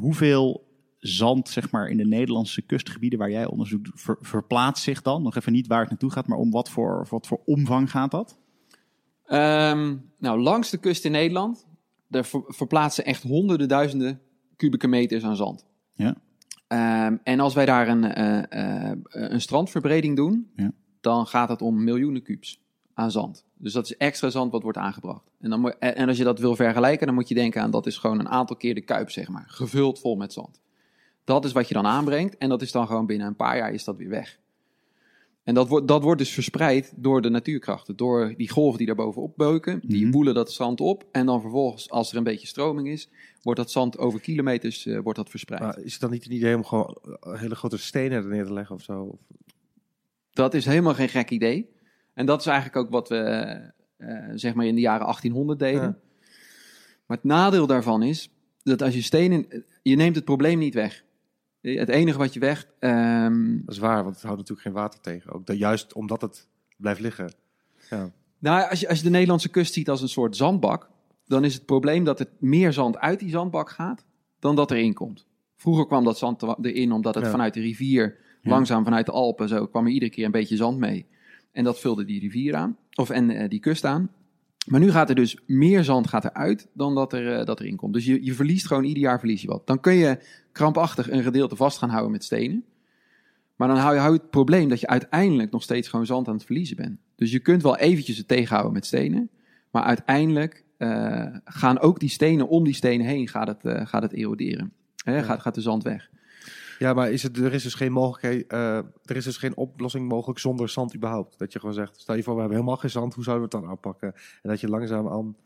hoeveel 0.00 0.64
zand 0.98 1.48
zeg 1.48 1.70
maar, 1.70 1.88
in 1.88 1.96
de 1.96 2.06
Nederlandse 2.06 2.62
kustgebieden 2.62 3.18
waar 3.18 3.30
jij 3.30 3.46
onderzoek 3.46 3.86
ver, 3.94 4.16
verplaatst 4.20 4.84
zich 4.84 5.02
dan? 5.02 5.22
Nog 5.22 5.36
even 5.36 5.52
niet 5.52 5.66
waar 5.66 5.80
het 5.80 5.90
naartoe 5.90 6.10
gaat, 6.10 6.26
maar 6.26 6.38
om 6.38 6.50
wat 6.50 6.70
voor, 6.70 7.06
wat 7.10 7.26
voor 7.26 7.40
omvang 7.44 7.90
gaat 7.90 8.10
dat? 8.10 8.38
Um, 9.28 10.10
nou, 10.18 10.40
langs 10.40 10.70
de 10.70 10.78
kust 10.78 11.04
in 11.04 11.12
Nederland, 11.12 11.66
daar 12.08 12.24
ver, 12.24 12.42
verplaatsen 12.46 13.04
echt 13.04 13.22
honderden 13.22 13.68
duizenden 13.68 14.20
kubieke 14.56 14.86
meters 14.86 15.24
aan 15.24 15.36
zand. 15.36 15.66
Ja. 15.92 16.16
Um, 17.08 17.20
en 17.22 17.40
als 17.40 17.54
wij 17.54 17.66
daar 17.66 17.88
een, 17.88 18.18
uh, 18.18 18.90
uh, 18.90 18.96
een 19.08 19.40
strandverbreding 19.40 20.16
doen, 20.16 20.50
ja. 20.56 20.72
dan 21.00 21.26
gaat 21.26 21.48
het 21.48 21.62
om 21.62 21.84
miljoenen 21.84 22.22
kubus 22.22 22.60
aan 22.94 23.10
zand. 23.10 23.45
Dus 23.58 23.72
dat 23.72 23.84
is 23.84 23.96
extra 23.96 24.30
zand 24.30 24.52
wat 24.52 24.62
wordt 24.62 24.78
aangebracht. 24.78 25.30
En, 25.40 25.50
dan, 25.50 25.72
en 25.72 26.08
als 26.08 26.16
je 26.16 26.24
dat 26.24 26.38
wil 26.38 26.56
vergelijken, 26.56 27.06
dan 27.06 27.14
moet 27.14 27.28
je 27.28 27.34
denken 27.34 27.62
aan 27.62 27.70
dat 27.70 27.86
is 27.86 27.98
gewoon 27.98 28.18
een 28.18 28.28
aantal 28.28 28.56
keer 28.56 28.74
de 28.74 28.80
kuip, 28.80 29.10
zeg 29.10 29.28
maar. 29.28 29.44
Gevuld 29.48 30.00
vol 30.00 30.16
met 30.16 30.32
zand. 30.32 30.60
Dat 31.24 31.44
is 31.44 31.52
wat 31.52 31.68
je 31.68 31.74
dan 31.74 31.86
aanbrengt 31.86 32.36
en 32.36 32.48
dat 32.48 32.62
is 32.62 32.72
dan 32.72 32.86
gewoon 32.86 33.06
binnen 33.06 33.26
een 33.26 33.36
paar 33.36 33.56
jaar 33.56 33.72
is 33.72 33.84
dat 33.84 33.96
weer 33.96 34.08
weg. 34.08 34.38
En 35.46 35.54
dat 35.54 35.68
wordt, 35.68 35.88
dat 35.88 36.02
wordt 36.02 36.18
dus 36.18 36.30
verspreid 36.30 36.92
door 36.96 37.22
de 37.22 37.28
natuurkrachten, 37.28 37.96
door 37.96 38.34
die 38.36 38.50
golven 38.50 38.78
die 38.78 38.86
daar 38.86 38.96
bovenop 38.96 39.36
beuken. 39.36 39.80
Die 39.84 40.06
mm 40.06 40.12
woelen 40.12 40.34
dat 40.34 40.52
zand 40.52 40.80
op 40.80 41.04
en 41.12 41.26
dan 41.26 41.40
vervolgens, 41.40 41.90
als 41.90 42.10
er 42.10 42.16
een 42.16 42.24
beetje 42.24 42.46
stroming 42.46 42.88
is, 42.88 43.08
wordt 43.42 43.60
dat 43.60 43.70
zand 43.70 43.98
over 43.98 44.20
kilometers 44.20 44.86
uh, 44.86 44.98
wordt 44.98 45.18
dat 45.18 45.30
verspreid. 45.30 45.60
Maar 45.60 45.78
is 45.78 45.92
het 45.92 46.00
dan 46.00 46.10
niet 46.10 46.26
een 46.26 46.32
idee 46.32 46.56
om 46.56 46.64
gewoon 46.64 46.98
hele 47.20 47.54
grote 47.54 47.78
stenen 47.78 48.22
er 48.22 48.28
neer 48.28 48.44
te 48.44 48.52
leggen 48.52 48.74
of 48.74 48.82
zo? 48.82 49.18
Dat 50.32 50.54
is 50.54 50.64
helemaal 50.64 50.94
geen 50.94 51.08
gek 51.08 51.30
idee. 51.30 51.68
En 52.16 52.26
dat 52.26 52.40
is 52.40 52.46
eigenlijk 52.46 52.76
ook 52.76 52.90
wat 52.90 53.08
we 53.08 53.60
uh, 53.98 54.30
zeg 54.34 54.54
maar 54.54 54.66
in 54.66 54.74
de 54.74 54.80
jaren 54.80 55.04
1800 55.04 55.58
deden. 55.58 55.82
Ja. 55.82 55.96
Maar 57.06 57.16
het 57.16 57.26
nadeel 57.26 57.66
daarvan 57.66 58.02
is 58.02 58.30
dat 58.62 58.82
als 58.82 58.94
je 58.94 59.02
stenen. 59.02 59.64
Je 59.82 59.96
neemt 59.96 60.16
het 60.16 60.24
probleem 60.24 60.58
niet 60.58 60.74
weg. 60.74 61.04
Het 61.60 61.88
enige 61.88 62.18
wat 62.18 62.34
je 62.34 62.40
weg. 62.40 62.66
Um, 62.80 63.62
dat 63.64 63.74
is 63.74 63.80
waar, 63.80 64.02
want 64.02 64.14
het 64.14 64.24
houdt 64.24 64.38
natuurlijk 64.38 64.66
geen 64.66 64.76
water 64.76 65.00
tegen. 65.00 65.32
Ook 65.32 65.46
dat, 65.46 65.58
juist 65.58 65.92
omdat 65.92 66.20
het 66.20 66.48
blijft 66.76 67.00
liggen. 67.00 67.32
Ja. 67.90 68.10
Nou, 68.38 68.70
als 68.70 68.80
je, 68.80 68.88
als 68.88 68.98
je 68.98 69.04
de 69.04 69.10
Nederlandse 69.10 69.48
kust 69.48 69.72
ziet 69.72 69.88
als 69.88 70.02
een 70.02 70.08
soort 70.08 70.36
zandbak. 70.36 70.90
dan 71.26 71.44
is 71.44 71.54
het 71.54 71.66
probleem 71.66 72.04
dat 72.04 72.20
er 72.20 72.26
meer 72.38 72.72
zand 72.72 72.98
uit 72.98 73.18
die 73.18 73.30
zandbak 73.30 73.70
gaat. 73.70 74.04
dan 74.38 74.56
dat 74.56 74.70
erin 74.70 74.94
komt. 74.94 75.26
Vroeger 75.56 75.86
kwam 75.86 76.04
dat 76.04 76.18
zand 76.18 76.42
erin 76.42 76.92
omdat 76.92 77.14
het 77.14 77.24
ja. 77.24 77.30
vanuit 77.30 77.54
de 77.54 77.60
rivier. 77.60 78.18
langzaam 78.42 78.84
vanuit 78.84 79.06
de 79.06 79.12
Alpen 79.12 79.48
zo. 79.48 79.66
kwam 79.66 79.86
er 79.86 79.92
iedere 79.92 80.10
keer 80.10 80.24
een 80.24 80.30
beetje 80.30 80.56
zand 80.56 80.78
mee. 80.78 81.06
En 81.56 81.64
dat 81.64 81.80
vulde 81.80 82.04
die 82.04 82.20
rivier 82.20 82.54
aan, 82.54 82.76
of 82.94 83.10
en 83.10 83.30
uh, 83.30 83.48
die 83.48 83.60
kust 83.60 83.84
aan. 83.84 84.10
Maar 84.66 84.80
nu 84.80 84.90
gaat 84.90 85.08
er 85.08 85.14
dus 85.14 85.38
meer 85.46 85.84
zand 85.84 86.08
gaat 86.08 86.24
eruit 86.24 86.68
dan 86.72 86.94
dat, 86.94 87.12
er, 87.12 87.38
uh, 87.38 87.44
dat 87.44 87.60
erin 87.60 87.76
komt. 87.76 87.92
Dus 87.92 88.04
je, 88.04 88.24
je 88.24 88.34
verliest 88.34 88.66
gewoon 88.66 88.84
ieder 88.84 89.02
jaar 89.02 89.18
verlies 89.18 89.42
je 89.42 89.48
wat. 89.48 89.66
Dan 89.66 89.80
kun 89.80 89.94
je 89.94 90.18
krampachtig 90.52 91.10
een 91.10 91.22
gedeelte 91.22 91.56
vast 91.56 91.78
gaan 91.78 91.88
houden 91.88 92.12
met 92.12 92.24
stenen. 92.24 92.64
Maar 93.56 93.68
dan 93.68 93.76
hou 93.76 93.94
je, 93.94 94.00
hou 94.00 94.12
je 94.12 94.18
het 94.18 94.30
probleem 94.30 94.68
dat 94.68 94.80
je 94.80 94.86
uiteindelijk 94.86 95.50
nog 95.50 95.62
steeds 95.62 95.88
gewoon 95.88 96.06
zand 96.06 96.28
aan 96.28 96.34
het 96.34 96.44
verliezen 96.44 96.76
bent. 96.76 96.98
Dus 97.14 97.30
je 97.30 97.38
kunt 97.38 97.62
wel 97.62 97.76
eventjes 97.76 98.16
het 98.16 98.28
tegenhouden 98.28 98.72
met 98.72 98.86
stenen. 98.86 99.30
Maar 99.70 99.82
uiteindelijk 99.82 100.64
uh, 100.78 101.26
gaan 101.44 101.78
ook 101.78 102.00
die 102.00 102.08
stenen 102.08 102.48
om 102.48 102.64
die 102.64 102.74
stenen 102.74 103.06
heen 103.06 103.28
gaat 103.28 103.48
het, 103.48 103.88
gaat 103.88 104.02
het 104.02 104.12
eroderen. 104.12 104.72
Gaat, 105.04 105.40
gaat 105.40 105.54
de 105.54 105.60
zand 105.60 105.82
weg. 105.82 106.10
Ja, 106.78 106.94
maar 106.94 107.10
is 107.10 107.22
het, 107.22 107.36
er 107.36 107.54
is 107.54 107.62
dus 107.62 107.74
geen 107.74 107.92
mogelijkheid, 107.92 108.52
uh, 108.52 108.76
er 109.04 109.16
is 109.16 109.24
dus 109.24 109.36
geen 109.36 109.56
oplossing 109.56 110.08
mogelijk 110.08 110.38
zonder 110.38 110.68
zand 110.68 110.94
überhaupt. 110.94 111.38
Dat 111.38 111.52
je 111.52 111.58
gewoon 111.58 111.74
zegt, 111.74 112.00
stel 112.00 112.14
je 112.14 112.22
voor, 112.22 112.34
we 112.34 112.40
hebben 112.40 112.58
helemaal 112.58 112.78
geen 112.78 112.90
zand, 112.90 113.14
hoe 113.14 113.24
zouden 113.24 113.48
we 113.48 113.56
het 113.56 113.64
dan 113.64 113.72
aanpakken? 113.72 114.12
En 114.42 114.50
dat 114.50 114.60
je 114.60 114.68
langzaam 114.68 115.08
aan 115.08 115.36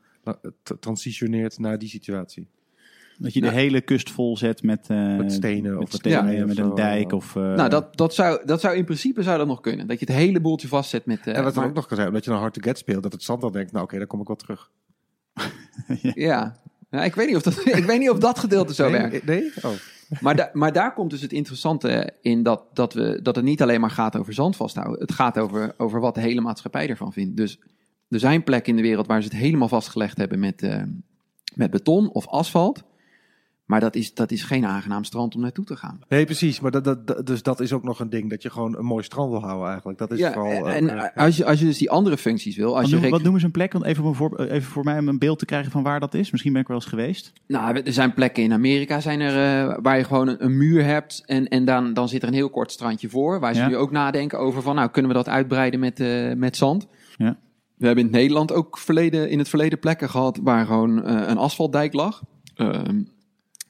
transitioneert 0.80 1.58
naar 1.58 1.78
die 1.78 1.88
situatie. 1.88 2.48
Dat 3.18 3.34
je 3.34 3.40
de 3.40 3.50
hele 3.50 3.80
kust 3.80 4.10
vol 4.10 4.36
zet 4.36 4.62
met, 4.62 4.88
uh, 4.90 5.16
met 5.16 5.32
stenen 5.32 5.72
met 5.72 5.82
of 5.82 5.92
stenen, 5.92 6.34
ja, 6.34 6.46
met 6.46 6.58
een 6.58 6.74
dijk. 6.74 7.12
Of, 7.12 7.34
uh, 7.34 7.54
nou, 7.54 7.68
dat, 7.68 7.96
dat, 7.96 8.14
zou, 8.14 8.46
dat 8.46 8.60
zou 8.60 8.76
in 8.76 8.84
principe 8.84 9.22
zou 9.22 9.38
dat 9.38 9.46
nog 9.46 9.60
kunnen. 9.60 9.86
Dat 9.86 10.00
je 10.00 10.06
het 10.06 10.14
hele 10.14 10.40
boeltje 10.40 10.68
vastzet 10.68 11.06
met. 11.06 11.26
Uh, 11.26 11.36
en 11.36 11.44
wat 11.44 11.56
er 11.56 11.64
ook 11.64 11.74
nog 11.74 11.86
kan 11.86 11.96
zijn, 11.96 12.08
omdat 12.08 12.24
je 12.24 12.30
een 12.30 12.36
hard 12.36 12.54
to 12.54 12.60
get 12.60 12.78
speelt, 12.78 13.02
dat 13.02 13.12
het 13.12 13.22
zand 13.22 13.40
dan 13.40 13.52
denkt, 13.52 13.72
nou 13.72 13.84
oké, 13.84 13.94
okay, 13.94 14.06
dan 14.06 14.08
kom 14.08 14.20
ik 14.20 14.26
wel 14.26 14.36
terug. 14.36 14.70
ja. 16.02 16.12
ja. 16.14 16.56
Nou, 16.90 17.04
ik, 17.04 17.14
weet 17.14 17.26
niet 17.26 17.36
of 17.36 17.42
dat, 17.42 17.66
ik 17.80 17.84
weet 17.84 17.98
niet 17.98 18.10
of 18.10 18.18
dat 18.18 18.38
gedeelte 18.38 18.74
zo 18.74 18.88
nee, 18.88 19.00
werkt. 19.00 19.24
Nee? 19.24 19.52
Oh. 19.62 19.72
Maar, 20.20 20.50
maar 20.52 20.72
daar 20.72 20.94
komt 20.94 21.10
dus 21.10 21.20
het 21.20 21.32
interessante 21.32 22.12
in 22.20 22.42
dat, 22.42 22.64
dat, 22.72 22.92
we, 22.92 23.22
dat 23.22 23.36
het 23.36 23.44
niet 23.44 23.62
alleen 23.62 23.80
maar 23.80 23.90
gaat 23.90 24.16
over 24.16 24.32
zand 24.32 24.56
vasthouden. 24.56 25.00
Het 25.00 25.12
gaat 25.12 25.38
over, 25.38 25.74
over 25.76 26.00
wat 26.00 26.14
de 26.14 26.20
hele 26.20 26.40
maatschappij 26.40 26.88
ervan 26.88 27.12
vindt. 27.12 27.36
Dus 27.36 27.60
er 28.08 28.18
zijn 28.18 28.44
plekken 28.44 28.70
in 28.70 28.76
de 28.76 28.88
wereld 28.88 29.06
waar 29.06 29.22
ze 29.22 29.28
het 29.28 29.36
helemaal 29.36 29.68
vastgelegd 29.68 30.18
hebben 30.18 30.38
met, 30.38 30.62
uh, 30.62 30.82
met 31.54 31.70
beton 31.70 32.10
of 32.10 32.26
asfalt. 32.26 32.82
Maar 33.70 33.80
dat 33.80 33.94
is, 33.94 34.14
dat 34.14 34.30
is 34.30 34.42
geen 34.42 34.64
aangenaam 34.64 35.04
strand 35.04 35.34
om 35.34 35.40
naartoe 35.40 35.64
te 35.64 35.76
gaan. 35.76 36.00
Nee, 36.08 36.24
precies. 36.24 36.60
Maar 36.60 36.70
dat, 36.70 36.84
dat, 36.84 37.26
dus 37.26 37.42
dat 37.42 37.60
is 37.60 37.72
ook 37.72 37.82
nog 37.82 38.00
een 38.00 38.10
ding. 38.10 38.30
Dat 38.30 38.42
je 38.42 38.50
gewoon 38.50 38.78
een 38.78 38.84
mooi 38.84 39.04
strand 39.04 39.30
wil 39.30 39.40
houden 39.40 39.68
eigenlijk. 39.68 39.98
Dat 39.98 40.10
is 40.10 40.18
ja, 40.18 40.32
vooral, 40.32 40.68
en 40.68 40.84
uh, 40.84 41.04
als, 41.14 41.36
je, 41.36 41.44
als 41.44 41.58
je 41.58 41.64
dus 41.64 41.78
die 41.78 41.90
andere 41.90 42.16
functies 42.16 42.56
wil. 42.56 42.66
Als 42.66 42.80
wat, 42.80 42.90
je 42.90 42.96
noem, 42.96 43.10
wat 43.10 43.22
noemen 43.22 43.40
ze 43.40 43.46
een 43.46 43.52
plek? 43.52 43.72
Want 43.72 43.84
even 43.84 44.14
voor, 44.14 44.40
even 44.40 44.70
voor 44.70 44.84
mij 44.84 44.98
om 44.98 45.08
een 45.08 45.18
beeld 45.18 45.38
te 45.38 45.44
krijgen 45.44 45.70
van 45.70 45.82
waar 45.82 46.00
dat 46.00 46.14
is. 46.14 46.30
Misschien 46.30 46.52
ben 46.52 46.60
ik 46.62 46.68
wel 46.68 46.76
eens 46.76 46.86
geweest. 46.86 47.32
Nou, 47.46 47.80
er 47.80 47.92
zijn 47.92 48.14
plekken 48.14 48.42
in 48.42 48.52
Amerika 48.52 49.00
zijn 49.00 49.20
er, 49.20 49.66
uh, 49.68 49.76
waar 49.82 49.96
je 49.96 50.04
gewoon 50.04 50.28
een, 50.28 50.44
een, 50.44 50.56
muur 50.56 50.84
hebt. 50.84 51.22
En, 51.26 51.48
en 51.48 51.64
dan, 51.64 51.94
dan 51.94 52.08
zit 52.08 52.22
er 52.22 52.28
een 52.28 52.34
heel 52.34 52.50
kort 52.50 52.72
strandje 52.72 53.08
voor. 53.08 53.40
Waar 53.40 53.54
ze 53.54 53.60
ja. 53.60 53.68
nu 53.68 53.76
ook 53.76 53.90
nadenken 53.90 54.38
over 54.38 54.62
van, 54.62 54.74
nou 54.74 54.90
kunnen 54.90 55.10
we 55.10 55.16
dat 55.16 55.28
uitbreiden 55.28 55.80
met, 55.80 56.00
uh, 56.00 56.32
met 56.34 56.56
zand. 56.56 56.86
Ja. 57.16 57.36
We 57.76 57.86
hebben 57.86 58.04
in 58.04 58.10
Nederland 58.10 58.52
ook 58.52 58.78
verleden, 58.78 59.28
in 59.30 59.38
het 59.38 59.48
verleden 59.48 59.78
plekken 59.78 60.10
gehad 60.10 60.38
waar 60.42 60.66
gewoon 60.66 61.06
een 61.06 61.38
asfaltdijk 61.38 61.92
lag. 61.92 62.22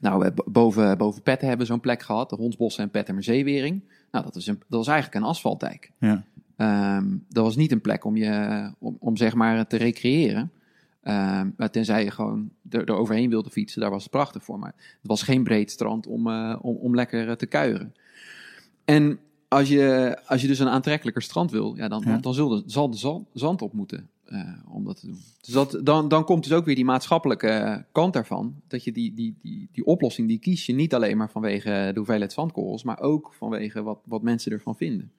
Ehm, 0.00 0.18
nou, 0.18 0.30
boven, 0.44 0.98
boven 0.98 1.22
Petten 1.22 1.48
hebben 1.48 1.66
we 1.66 1.72
zo'n 1.72 1.80
plek 1.80 2.02
gehad, 2.02 2.30
de 2.30 2.36
Hondsbossen 2.36 2.84
en 2.84 2.90
Pettermerzeewering. 2.90 3.82
Nou, 4.10 4.24
dat, 4.24 4.36
is 4.36 4.46
een, 4.46 4.58
dat 4.68 4.78
was 4.78 4.88
eigenlijk 4.88 5.24
een 5.24 5.30
asfaltdijk. 5.30 5.92
Ja. 5.98 6.24
Um, 6.96 7.24
dat 7.28 7.44
was 7.44 7.56
niet 7.56 7.72
een 7.72 7.80
plek 7.80 8.04
om, 8.04 8.16
je, 8.16 8.70
om, 8.78 8.96
om 9.00 9.16
zeg 9.16 9.34
maar 9.34 9.66
te 9.66 9.76
recreëren. 9.76 10.50
Ehm, 11.02 11.48
maar 11.56 11.70
tenzij 11.70 12.04
je 12.04 12.10
gewoon 12.10 12.50
er, 12.70 12.84
er, 12.84 12.94
overheen 12.94 13.30
wilde 13.30 13.50
fietsen, 13.50 13.80
daar 13.80 13.90
was 13.90 14.02
het 14.02 14.10
prachtig 14.10 14.44
voor. 14.44 14.58
Maar 14.58 14.74
het 14.76 14.98
was 15.10 15.22
geen 15.22 15.42
breed 15.42 15.70
strand 15.70 16.06
om, 16.06 16.26
uh, 16.26 16.56
om, 16.60 16.76
om 16.76 16.94
lekker 16.94 17.36
te 17.36 17.46
kuieren. 17.46 17.94
En 18.84 19.18
als 19.48 19.68
je, 19.68 20.18
als 20.26 20.40
je 20.40 20.46
dus 20.46 20.58
een 20.58 20.68
aantrekkelijker 20.68 21.22
strand 21.22 21.50
wil, 21.50 21.76
ja, 21.76 21.88
dan, 21.88 22.02
dan 22.20 22.32
de, 22.32 22.62
zal 22.66 22.90
de 22.90 22.96
zand, 22.96 23.26
zand 23.32 23.62
op 23.62 23.72
moeten 23.72 24.09
om 24.68 24.84
dat 24.84 25.00
te 25.00 25.06
doen. 25.06 25.18
Dus 25.40 25.54
dat, 25.54 25.80
dan, 25.82 26.08
dan 26.08 26.24
komt 26.24 26.42
dus 26.42 26.52
ook 26.52 26.64
weer 26.64 26.74
die 26.74 26.84
maatschappelijke 26.84 27.84
kant 27.92 28.12
daarvan. 28.12 28.60
Dat 28.68 28.84
je 28.84 28.92
die, 28.92 29.14
die, 29.14 29.36
die, 29.42 29.68
die 29.72 29.84
oplossing, 29.84 30.28
die 30.28 30.38
kies 30.38 30.66
je 30.66 30.72
niet 30.72 30.94
alleen 30.94 31.16
maar 31.16 31.30
vanwege 31.30 31.70
de 31.92 31.98
hoeveelheid 31.98 32.32
zandkorrels, 32.32 32.82
maar 32.82 33.00
ook 33.00 33.34
vanwege 33.38 33.82
wat, 33.82 33.98
wat 34.04 34.22
mensen 34.22 34.52
ervan 34.52 34.76
vinden. 34.76 35.12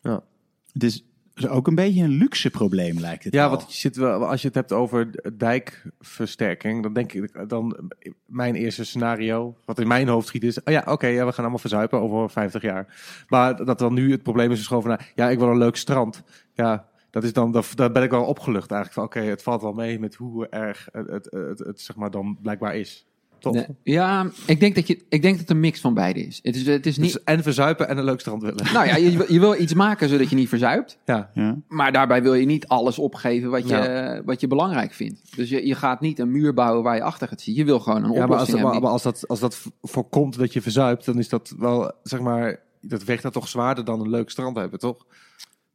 Ja. 0.00 0.24
Het 0.72 0.82
is 0.82 1.04
is 1.34 1.48
ook 1.48 1.66
een 1.66 1.74
beetje 1.74 2.02
een 2.02 2.10
luxe 2.10 2.50
probleem, 2.50 3.00
lijkt 3.00 3.24
het. 3.24 3.34
Ja, 3.34 3.48
want 3.48 3.72
je 3.72 3.78
zit 3.78 3.96
wel, 3.96 4.26
als 4.26 4.40
je 4.40 4.46
het 4.46 4.56
hebt 4.56 4.72
over 4.72 5.10
dijkversterking, 5.36 6.82
dan 6.82 6.92
denk 6.92 7.12
ik 7.12 7.48
dan 7.48 7.90
mijn 8.26 8.54
eerste 8.54 8.84
scenario, 8.84 9.56
wat 9.64 9.78
in 9.78 9.88
mijn 9.88 10.08
hoofd 10.08 10.26
schiet, 10.26 10.44
is: 10.44 10.62
oh 10.62 10.72
ja, 10.72 10.84
oké, 10.86 11.06
ja, 11.06 11.24
we 11.24 11.32
gaan 11.32 11.40
allemaal 11.40 11.58
verzuipen 11.58 12.00
over 12.00 12.30
50 12.30 12.62
jaar. 12.62 13.24
Maar 13.28 13.64
dat 13.64 13.78
dan 13.78 13.94
nu 13.94 14.10
het 14.10 14.22
probleem 14.22 14.50
is, 14.50 14.58
is 14.58 14.66
gewoon 14.66 14.82
van: 14.82 14.90
nou, 14.90 15.02
ja, 15.14 15.30
ik 15.30 15.38
wil 15.38 15.48
een 15.48 15.58
leuk 15.58 15.76
strand. 15.76 16.22
Ja, 16.54 16.88
dat 17.12 17.24
is 17.24 17.32
dan, 17.32 17.62
daar 17.74 17.92
ben 17.92 18.02
ik 18.02 18.10
wel 18.10 18.24
opgelucht 18.24 18.70
eigenlijk. 18.70 18.92
Van 18.92 19.22
oké, 19.22 19.30
het 19.30 19.42
valt 19.42 19.62
wel 19.62 19.72
mee 19.72 19.98
met 19.98 20.14
hoe 20.14 20.48
erg 20.48 20.88
het, 20.92 21.08
het, 21.08 21.28
het, 21.30 21.58
het, 21.58 21.80
zeg 21.80 21.96
maar 21.96 22.10
dan 22.10 22.38
blijkbaar 22.42 22.76
is. 22.76 23.06
Nee, 23.50 23.66
ja, 23.82 24.30
ik 24.46 24.60
denk, 24.60 24.74
dat 24.74 24.86
je, 24.86 24.94
ik 25.08 25.22
denk 25.22 25.32
dat 25.32 25.40
het 25.40 25.50
een 25.50 25.60
mix 25.60 25.80
van 25.80 25.94
beide 25.94 26.26
is. 26.26 26.40
Het 26.42 26.56
is, 26.56 26.66
het 26.66 26.86
is 26.86 26.96
niet... 26.96 27.12
Dus 27.12 27.24
en 27.24 27.42
verzuipen 27.42 27.88
en 27.88 27.98
een 27.98 28.04
leuk 28.04 28.20
strand 28.20 28.42
willen. 28.42 28.72
Nou 28.72 28.86
ja, 28.86 28.96
je, 28.96 29.24
je 29.28 29.40
wil 29.40 29.60
iets 29.60 29.74
maken 29.74 30.08
zodat 30.08 30.30
je 30.30 30.36
niet 30.36 30.48
verzuipt. 30.48 30.98
Ja. 31.04 31.30
ja. 31.34 31.58
Maar 31.68 31.92
daarbij 31.92 32.22
wil 32.22 32.34
je 32.34 32.46
niet 32.46 32.66
alles 32.66 32.98
opgeven 32.98 33.50
wat 33.50 33.68
je, 33.68 34.22
wat 34.24 34.40
je 34.40 34.46
belangrijk 34.46 34.92
vindt. 34.92 35.36
Dus 35.36 35.48
je, 35.48 35.66
je 35.66 35.74
gaat 35.74 36.00
niet 36.00 36.18
een 36.18 36.30
muur 36.30 36.54
bouwen 36.54 36.82
waar 36.82 36.96
je 36.96 37.02
achter 37.02 37.28
gaat 37.28 37.40
zien. 37.40 37.54
Je 37.54 37.64
wil 37.64 37.80
gewoon 37.80 38.04
een 38.04 38.10
oplossing 38.10 38.28
ja, 38.28 38.36
maar 38.36 38.38
als, 38.38 38.48
hebben. 38.48 38.82
Maar 38.82 38.90
als 38.90 39.02
dat, 39.02 39.28
als 39.28 39.40
dat 39.40 39.66
voorkomt 39.82 40.38
dat 40.38 40.52
je 40.52 40.62
verzuipt, 40.62 41.04
dan 41.04 41.18
is 41.18 41.28
dat 41.28 41.54
wel, 41.58 41.92
zeg 42.02 42.20
maar... 42.20 42.60
Dat 42.84 43.04
weegt 43.04 43.22
dat 43.22 43.32
toch 43.32 43.48
zwaarder 43.48 43.84
dan 43.84 44.00
een 44.00 44.10
leuk 44.10 44.30
strand 44.30 44.56
hebben, 44.56 44.78
toch? 44.78 45.06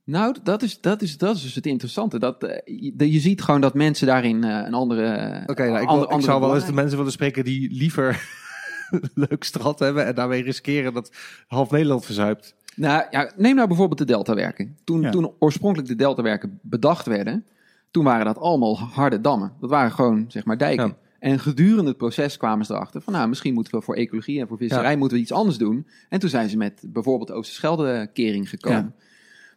Nou, 0.08 0.36
dat 0.44 0.62
is, 0.62 0.82
dat, 0.82 1.02
is, 1.02 1.18
dat 1.18 1.36
is 1.36 1.42
dus 1.42 1.56
het 1.56 1.66
interessante. 1.66 2.20
Dat, 2.20 2.44
uh, 2.44 2.50
je, 2.66 3.12
je, 3.12 3.20
ziet 3.20 3.42
gewoon 3.42 3.62
dat 3.62 3.74
mensen 3.74 4.08
daarin 4.08 4.44
uh, 4.44 4.62
een 4.66 4.74
andere. 4.74 5.40
Oké, 5.42 5.52
okay, 5.52 5.70
nou, 5.70 6.16
ik, 6.16 6.22
zou 6.22 6.42
wel 6.42 6.56
eens 6.56 6.66
de 6.66 6.74
mensen 6.74 6.98
willen 6.98 7.12
spreken 7.12 7.44
die 7.44 7.72
liever 7.72 8.30
leuk 9.30 9.44
strand 9.44 9.80
hebben 9.80 10.06
en 10.06 10.16
daarmee 10.16 10.44
riskeren 10.44 10.94
dat 10.94 11.12
half 11.48 11.72
Nederland 11.72 12.06
verzuipt. 12.06 12.56
Nou 12.76 13.04
ja, 13.10 13.32
neem 13.36 13.56
nou 13.56 13.68
bijvoorbeeld 13.68 14.00
de 14.00 14.06
deltawerken. 14.06 14.78
Toen, 14.84 15.02
ja. 15.02 15.10
toen 15.10 15.34
oorspronkelijk 15.40 15.88
de 15.90 15.96
deltawerken 15.96 16.60
bedacht 16.62 17.06
werden, 17.06 17.46
toen 17.92 18.04
waren 18.04 18.26
dat 18.26 18.38
allemaal 18.38 18.80
harde 18.80 19.22
dammen. 19.22 19.54
Dat 19.60 19.70
waren 19.70 19.92
gewoon, 19.92 20.26
zeg 20.28 20.46
maar, 20.46 20.58
dijken. 20.58 20.88
Ja. 20.88 20.98
En 21.20 21.40
gedurende 21.40 21.88
het 21.88 21.98
proces 21.98 22.38
kwamen 22.38 22.66
ze 22.66 22.74
erachter 22.74 23.02
van, 23.02 23.14
nou, 23.14 23.28
misschien 23.30 23.54
moeten 23.54 23.80
we 23.80 23.82
voor 23.82 23.96
ecologie 23.96 24.40
en 24.40 24.48
voor 24.48 24.58
visserij 24.58 24.96
moeten 24.96 25.18
we 25.18 25.24
iets 25.24 25.32
anders 25.32 25.58
doen. 25.58 25.88
En 26.10 26.20
toen 26.20 26.30
zijn 26.30 26.50
ze 26.50 26.58
met 26.58 26.84
bijvoorbeeld 26.88 27.28
de 27.28 27.34
Oosterschelde-kering 27.34 28.50
gekomen. 28.50 28.96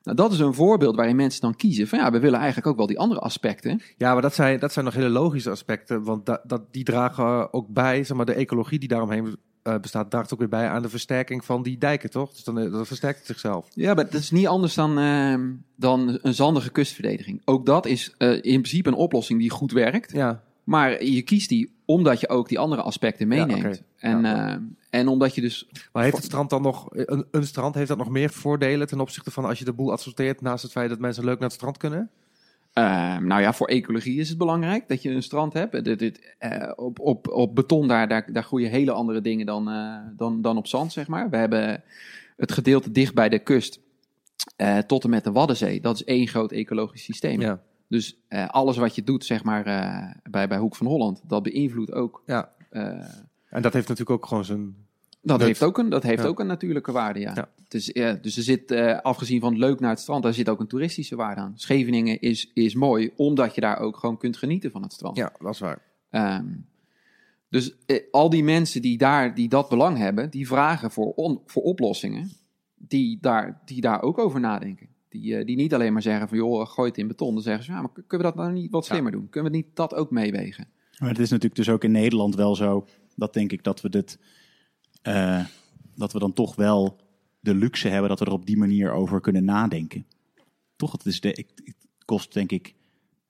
Nou, 0.02 0.16
dat 0.16 0.33
is 0.33 0.38
een 0.38 0.54
voorbeeld 0.54 0.97
waarin 0.97 1.16
mensen 1.16 1.40
dan 1.40 1.57
kiezen 1.57 1.88
van 1.88 1.99
ja, 1.99 2.11
we 2.11 2.19
willen 2.19 2.38
eigenlijk 2.38 2.66
ook 2.66 2.76
wel 2.76 2.87
die 2.87 2.99
andere 2.99 3.21
aspecten. 3.21 3.80
Ja, 3.97 4.12
maar 4.12 4.23
dat 4.23 4.35
zijn, 4.35 4.59
dat 4.59 4.73
zijn 4.73 4.85
nog 4.85 4.95
hele 4.95 5.09
logische 5.09 5.50
aspecten, 5.50 6.02
want 6.02 6.26
dat, 6.26 6.40
dat, 6.45 6.62
die 6.73 6.85
dragen 6.85 7.52
ook 7.52 7.69
bij, 7.69 8.04
zeg 8.04 8.16
maar, 8.16 8.26
de 8.26 8.33
ecologie 8.33 8.78
die 8.78 8.88
daaromheen 8.88 9.37
uh, 9.64 9.78
bestaat, 9.78 10.11
draagt 10.11 10.33
ook 10.33 10.38
weer 10.38 10.49
bij 10.49 10.69
aan 10.69 10.83
de 10.83 10.88
versterking 10.88 11.45
van 11.45 11.62
die 11.62 11.78
dijken, 11.78 12.11
toch? 12.11 12.33
Dus 12.33 12.45
dan 12.45 12.59
eh, 12.59 12.73
dat 12.73 12.87
versterkt 12.87 13.19
het 13.19 13.26
zichzelf. 13.26 13.69
Ja, 13.75 13.95
maar 13.95 14.04
dat 14.04 14.21
is 14.21 14.30
niet 14.30 14.47
anders 14.47 14.75
dan, 14.75 14.99
uh, 14.99 15.35
dan 15.76 16.19
een 16.23 16.35
zandige 16.35 16.71
kustverdediging. 16.71 17.42
Ook 17.45 17.66
dat 17.66 17.87
is 17.87 18.14
uh, 18.19 18.33
in 18.33 18.40
principe 18.40 18.88
een 18.88 18.95
oplossing 18.95 19.40
die 19.40 19.50
goed 19.50 19.73
werkt. 19.73 20.12
Ja. 20.12 20.42
Maar 20.64 21.04
je 21.04 21.23
kiest 21.23 21.49
die 21.49 21.73
omdat 21.85 22.21
je 22.21 22.28
ook 22.28 22.49
die 22.49 22.59
andere 22.59 22.83
aspecten 22.83 23.28
meeneemt. 23.28 23.62
Ja, 23.62 23.69
okay. 23.69 23.83
En, 23.97 24.23
ja. 24.23 24.61
En 24.90 25.09
omdat 25.09 25.35
je 25.35 25.40
dus. 25.40 25.68
Maar 25.92 26.02
heeft 26.02 26.16
het 26.16 26.25
strand 26.25 26.50
dan 26.50 26.62
nog. 26.62 26.87
Een, 26.90 27.26
een, 27.30 27.47
strand 27.47 27.75
heeft 27.75 27.88
dat 27.88 27.98
nog 27.98 28.09
meer 28.09 28.31
voordelen 28.31 28.87
ten 28.87 29.00
opzichte 29.00 29.31
van 29.31 29.44
als 29.44 29.59
je 29.59 29.64
de 29.64 29.72
boel 29.72 29.92
assorteert. 29.92 30.40
naast 30.40 30.62
het 30.62 30.72
feit 30.72 30.88
dat 30.88 30.98
mensen 30.98 31.24
leuk 31.24 31.38
naar 31.38 31.48
het 31.48 31.57
strand 31.57 31.76
kunnen? 31.76 32.11
Uh, 32.74 33.18
nou 33.18 33.40
ja, 33.40 33.53
voor 33.53 33.66
ecologie 33.66 34.20
is 34.20 34.29
het 34.29 34.38
belangrijk 34.38 34.88
dat 34.88 35.03
je 35.03 35.11
een 35.11 35.22
strand 35.22 35.53
hebt. 35.53 35.85
Dit, 35.85 35.98
dit, 35.98 36.35
uh, 36.40 36.72
op, 36.76 36.98
op, 36.98 37.29
op 37.29 37.55
beton 37.55 37.88
daar, 37.88 38.09
daar, 38.09 38.33
daar 38.33 38.42
groeien 38.42 38.70
hele 38.70 38.92
andere 38.92 39.20
dingen 39.20 39.46
dan, 39.46 39.68
uh, 39.68 39.96
dan, 40.16 40.42
dan 40.42 40.57
op 40.57 40.66
zand, 40.66 40.92
zeg 40.92 41.09
maar. 41.09 41.31
We 41.31 41.37
hebben 41.37 41.83
het 42.37 42.53
gedeelte 42.53 42.90
dicht 42.90 43.14
bij 43.14 43.29
de 43.29 43.38
kust 43.38 43.81
tot 44.87 45.05
en 45.05 45.11
met 45.11 45.24
de 45.24 45.33
Waddenzee. 45.33 45.81
Dat 45.81 45.94
is 45.94 46.05
één 46.05 46.29
groot 46.29 46.53
ecologisch 46.53 47.05
systeem. 47.05 47.40
Ja. 47.40 47.61
Dus 47.88 48.18
alles 48.46 48.76
wat 48.76 48.94
je 48.94 49.05
doet, 49.05 49.24
zeg 49.24 49.44
maar, 49.44 49.62
bij, 50.31 50.48
bij 50.48 50.59
Hoek 50.59 50.76
van 50.76 50.87
Holland, 50.87 51.22
dat 51.26 51.42
beïnvloedt 51.42 51.92
ook. 51.92 52.22
Ja. 52.26 52.53
En 53.50 53.62
dat 53.62 53.72
heeft 53.72 53.88
natuurlijk 53.88 54.22
ook 54.22 54.26
gewoon 54.26 54.44
zijn 54.44 54.74
dat 55.22 55.40
heeft 55.40 55.62
ook 55.62 55.78
een, 55.78 55.88
dat 55.88 56.02
heeft 56.02 56.22
ja. 56.22 56.28
ook 56.28 56.40
een 56.40 56.46
natuurlijke 56.46 56.92
waarde, 56.92 57.20
ja. 57.20 57.32
ja. 57.34 57.48
Dus, 57.68 57.90
ja, 57.92 58.12
dus 58.12 58.36
er 58.36 58.42
zit, 58.42 58.70
uh, 58.70 58.98
afgezien 58.98 59.40
van 59.40 59.58
leuk 59.58 59.80
naar 59.80 59.90
het 59.90 60.00
strand, 60.00 60.22
daar 60.22 60.34
zit 60.34 60.48
ook 60.48 60.60
een 60.60 60.66
toeristische 60.66 61.16
waarde 61.16 61.40
aan. 61.40 61.52
Scheveningen 61.56 62.20
is, 62.20 62.50
is 62.54 62.74
mooi, 62.74 63.10
omdat 63.16 63.54
je 63.54 63.60
daar 63.60 63.78
ook 63.78 63.96
gewoon 63.96 64.18
kunt 64.18 64.36
genieten 64.36 64.70
van 64.70 64.82
het 64.82 64.92
strand. 64.92 65.16
Ja, 65.16 65.32
dat 65.38 65.54
is 65.54 65.58
waar. 65.58 65.82
Um, 66.10 66.66
dus 67.48 67.74
uh, 67.86 68.00
al 68.10 68.30
die 68.30 68.44
mensen 68.44 68.82
die, 68.82 68.98
daar, 68.98 69.34
die 69.34 69.48
dat 69.48 69.68
belang 69.68 69.96
hebben, 69.98 70.30
die 70.30 70.46
vragen 70.46 70.90
voor, 70.90 71.12
on, 71.12 71.40
voor 71.46 71.62
oplossingen 71.62 72.30
die 72.74 73.18
daar, 73.20 73.60
die 73.64 73.80
daar 73.80 74.02
ook 74.02 74.18
over 74.18 74.40
nadenken. 74.40 74.88
Die, 75.08 75.38
uh, 75.38 75.44
die 75.44 75.56
niet 75.56 75.74
alleen 75.74 75.92
maar 75.92 76.02
zeggen 76.02 76.28
van 76.28 76.38
joh, 76.38 76.66
gooi 76.66 76.88
het 76.88 76.98
in 76.98 77.08
beton. 77.08 77.34
Dan 77.34 77.42
zeggen 77.42 77.64
ze, 77.64 77.72
ja, 77.72 77.80
maar 77.80 77.90
kunnen 77.92 78.26
we 78.26 78.34
dat 78.34 78.34
nou 78.34 78.52
niet 78.52 78.70
wat 78.70 78.84
slimmer 78.84 79.12
doen? 79.12 79.28
Kunnen 79.28 79.50
we 79.50 79.56
niet 79.56 79.66
dat 79.74 79.94
ook 79.94 80.10
meewegen? 80.10 80.68
Maar 80.98 81.08
het 81.08 81.18
is 81.18 81.30
natuurlijk 81.30 81.56
dus 81.56 81.68
ook 81.68 81.84
in 81.84 81.90
Nederland 81.90 82.34
wel 82.34 82.56
zo, 82.56 82.86
dat 83.20 83.35
denk 83.35 83.52
ik 83.52 83.64
dat 83.64 83.80
we 83.80 83.88
dit 83.88 84.18
uh, 85.02 85.44
dat 85.94 86.12
we 86.12 86.18
dan 86.18 86.33
toch 86.33 86.56
wel 86.56 87.00
de 87.40 87.54
luxe 87.54 87.88
hebben 87.88 88.09
dat 88.09 88.18
we 88.18 88.24
er 88.24 88.33
op 88.33 88.46
die 88.46 88.56
manier 88.56 88.92
over 88.92 89.20
kunnen 89.20 89.44
nadenken. 89.44 90.06
Toch, 90.76 90.92
het, 90.92 91.06
is 91.06 91.20
de, 91.20 91.28
het 91.64 91.76
kost 92.04 92.33
denk 92.33 92.52
ik, 92.52 92.74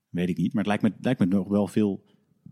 weet 0.09 0.29
ik 0.29 0.37
niet, 0.37 0.53
maar 0.53 0.65
het 0.65 0.67
lijkt 0.67 0.83
me, 0.83 1.03
lijkt 1.05 1.21
me 1.21 1.27
nog 1.27 1.49
wel 1.49 1.67
veel, 1.67 2.05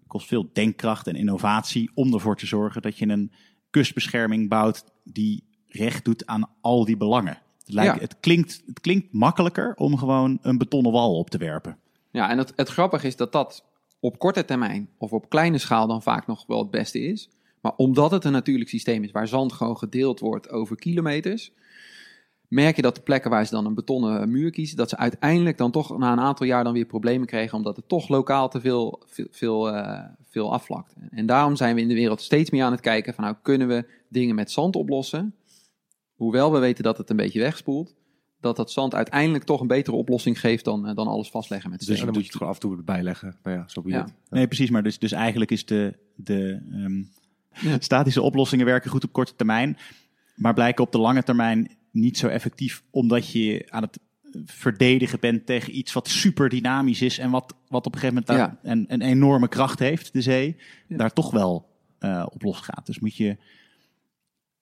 kost 0.06 0.26
veel 0.26 0.50
denkkracht 0.52 1.06
en 1.06 1.14
innovatie 1.14 1.90
om 1.94 2.14
ervoor 2.14 2.36
te 2.36 2.46
zorgen 2.46 2.82
dat 2.82 2.98
je 2.98 3.08
een 3.08 3.32
kustbescherming 3.70 4.48
bouwt 4.48 4.84
die 5.04 5.44
recht 5.66 6.04
doet 6.04 6.26
aan 6.26 6.50
al 6.60 6.84
die 6.84 6.96
belangen. 6.96 7.38
Het, 7.58 7.72
lijkt, 7.72 7.94
ja. 7.94 8.00
het, 8.00 8.20
klinkt, 8.20 8.62
het 8.66 8.80
klinkt 8.80 9.12
makkelijker 9.12 9.74
om 9.74 9.96
gewoon 9.96 10.38
een 10.42 10.58
betonnen 10.58 10.92
wal 10.92 11.18
op 11.18 11.30
te 11.30 11.38
werpen. 11.38 11.78
Ja, 12.10 12.30
en 12.30 12.38
het, 12.38 12.52
het 12.56 12.68
grappige 12.68 13.06
is 13.06 13.16
dat 13.16 13.32
dat 13.32 13.64
op 14.00 14.18
korte 14.18 14.44
termijn 14.44 14.88
of 14.98 15.12
op 15.12 15.28
kleine 15.28 15.58
schaal 15.58 15.86
dan 15.86 16.02
vaak 16.02 16.26
nog 16.26 16.44
wel 16.46 16.58
het 16.58 16.70
beste 16.70 17.00
is. 17.00 17.28
Maar 17.60 17.72
omdat 17.76 18.10
het 18.10 18.24
een 18.24 18.32
natuurlijk 18.32 18.68
systeem 18.68 19.04
is 19.04 19.10
waar 19.10 19.28
zand 19.28 19.52
gewoon 19.52 19.78
gedeeld 19.78 20.20
wordt 20.20 20.50
over 20.50 20.76
kilometers, 20.76 21.52
merk 22.48 22.76
je 22.76 22.82
dat 22.82 22.94
de 22.94 23.00
plekken 23.00 23.30
waar 23.30 23.44
ze 23.44 23.54
dan 23.54 23.66
een 23.66 23.74
betonnen 23.74 24.30
muur 24.30 24.50
kiezen, 24.50 24.76
dat 24.76 24.88
ze 24.88 24.96
uiteindelijk 24.96 25.58
dan 25.58 25.70
toch 25.70 25.98
na 25.98 26.12
een 26.12 26.20
aantal 26.20 26.46
jaar 26.46 26.64
dan 26.64 26.72
weer 26.72 26.84
problemen 26.84 27.26
kregen, 27.26 27.56
omdat 27.56 27.76
het 27.76 27.88
toch 27.88 28.08
lokaal 28.08 28.48
te 28.48 28.60
veel, 28.60 29.02
veel, 29.06 29.26
veel, 29.30 29.74
uh, 29.74 30.04
veel 30.22 30.52
afvlakt. 30.52 30.94
En 31.10 31.26
daarom 31.26 31.56
zijn 31.56 31.74
we 31.74 31.80
in 31.80 31.88
de 31.88 31.94
wereld 31.94 32.20
steeds 32.20 32.50
meer 32.50 32.64
aan 32.64 32.72
het 32.72 32.80
kijken 32.80 33.14
van 33.14 33.24
nou 33.24 33.36
kunnen 33.42 33.68
we 33.68 33.86
dingen 34.08 34.34
met 34.34 34.50
zand 34.50 34.76
oplossen, 34.76 35.34
hoewel 36.14 36.52
we 36.52 36.58
weten 36.58 36.84
dat 36.84 36.98
het 36.98 37.10
een 37.10 37.16
beetje 37.16 37.40
wegspoelt, 37.40 37.94
dat 38.40 38.56
dat 38.56 38.70
zand 38.70 38.94
uiteindelijk 38.94 39.44
toch 39.44 39.60
een 39.60 39.66
betere 39.66 39.96
oplossing 39.96 40.40
geeft 40.40 40.64
dan, 40.64 40.88
uh, 40.88 40.94
dan 40.94 41.06
alles 41.06 41.30
vastleggen 41.30 41.70
met. 41.70 41.86
Dus 41.86 41.98
dan 41.98 42.06
moet 42.06 42.16
je 42.16 42.22
het 42.22 42.32
gewoon 42.32 42.48
af 42.48 42.54
en 42.54 42.60
toe 42.60 42.82
bijleggen. 42.82 43.36
Nou 43.42 43.56
ja, 43.56 43.68
zo 43.68 43.82
ja. 43.84 44.08
Nee, 44.30 44.46
precies. 44.46 44.70
Maar 44.70 44.82
dus, 44.82 44.98
dus 44.98 45.12
eigenlijk 45.12 45.50
is 45.50 45.66
de, 45.66 45.98
de 46.14 46.60
um, 46.72 47.10
ja. 47.60 47.76
Statische 47.88 48.22
oplossingen 48.22 48.66
werken 48.66 48.90
goed 48.90 49.04
op 49.04 49.12
korte 49.12 49.36
termijn, 49.36 49.78
maar 50.34 50.54
blijken 50.54 50.84
op 50.84 50.92
de 50.92 50.98
lange 50.98 51.22
termijn 51.22 51.76
niet 51.90 52.18
zo 52.18 52.28
effectief, 52.28 52.82
omdat 52.90 53.30
je 53.30 53.66
aan 53.68 53.82
het 53.82 53.98
verdedigen 54.44 55.20
bent 55.20 55.46
tegen 55.46 55.78
iets 55.78 55.92
wat 55.92 56.08
super 56.08 56.48
dynamisch 56.48 57.02
is 57.02 57.18
en 57.18 57.30
wat, 57.30 57.54
wat 57.68 57.86
op 57.86 57.94
een 57.94 58.00
gegeven 58.00 58.24
moment 58.26 58.62
ja. 58.62 58.70
een, 58.70 58.84
een, 58.88 59.02
enorme 59.02 59.48
kracht 59.48 59.78
heeft, 59.78 60.12
de 60.12 60.22
zee, 60.22 60.56
ja. 60.88 60.96
daar 60.96 61.12
toch 61.12 61.30
wel 61.30 61.68
uh, 62.00 62.26
op 62.30 62.42
losgaat. 62.42 62.86
Dus 62.86 62.98
moet 62.98 63.16
je, 63.16 63.36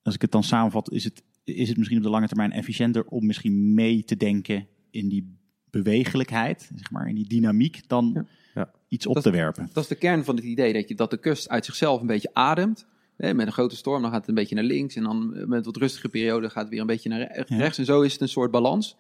als 0.03 0.15
ik 0.15 0.21
het 0.21 0.33
dan 0.33 0.43
samenvat, 0.43 0.93
is 0.93 1.05
het, 1.05 1.23
is 1.55 1.69
het 1.69 1.77
misschien 1.77 1.99
op 1.99 2.05
de 2.05 2.11
lange 2.11 2.27
termijn 2.27 2.53
efficiënter 2.53 3.05
om 3.05 3.27
misschien 3.27 3.75
mee 3.75 4.05
te 4.05 4.17
denken 4.17 4.67
in 4.91 5.09
die 5.09 5.35
bewegelijkheid, 5.71 6.71
zeg 6.75 6.91
maar, 6.91 7.09
in 7.09 7.15
die 7.15 7.29
dynamiek, 7.29 7.89
dan 7.89 8.11
ja 8.15 8.25
ja. 8.57 8.71
iets 8.89 9.07
op 9.07 9.15
dat, 9.15 9.23
te 9.23 9.31
werpen. 9.31 9.71
Dat 9.73 9.83
is 9.83 9.89
de 9.89 9.95
kern 9.95 10.25
van 10.25 10.37
het 10.37 10.45
idee, 10.45 10.73
dat, 10.73 10.89
je, 10.89 10.95
dat 10.95 11.11
de 11.11 11.17
kust 11.17 11.49
uit 11.49 11.65
zichzelf 11.65 12.01
een 12.01 12.07
beetje 12.07 12.31
ademt. 12.33 12.87
Hè, 13.17 13.35
met 13.35 13.47
een 13.47 13.53
grote 13.53 13.77
storm, 13.77 14.03
dan 14.03 14.11
gaat 14.11 14.21
het 14.21 14.29
een 14.29 14.35
beetje 14.35 14.55
naar 14.55 14.65
links. 14.65 14.97
En 14.97 15.03
dan 15.03 15.49
met 15.49 15.65
wat 15.65 15.77
rustige 15.77 16.09
periode 16.09 16.51
gaat 16.51 16.63
het 16.63 16.71
weer 16.71 16.81
een 16.81 16.87
beetje 16.87 17.09
naar 17.09 17.19
rechts. 17.19 17.51
Ja. 17.77 17.83
En 17.83 17.85
zo 17.85 18.01
is 18.01 18.13
het 18.13 18.21
een 18.21 18.29
soort 18.29 18.51
balans. 18.51 18.97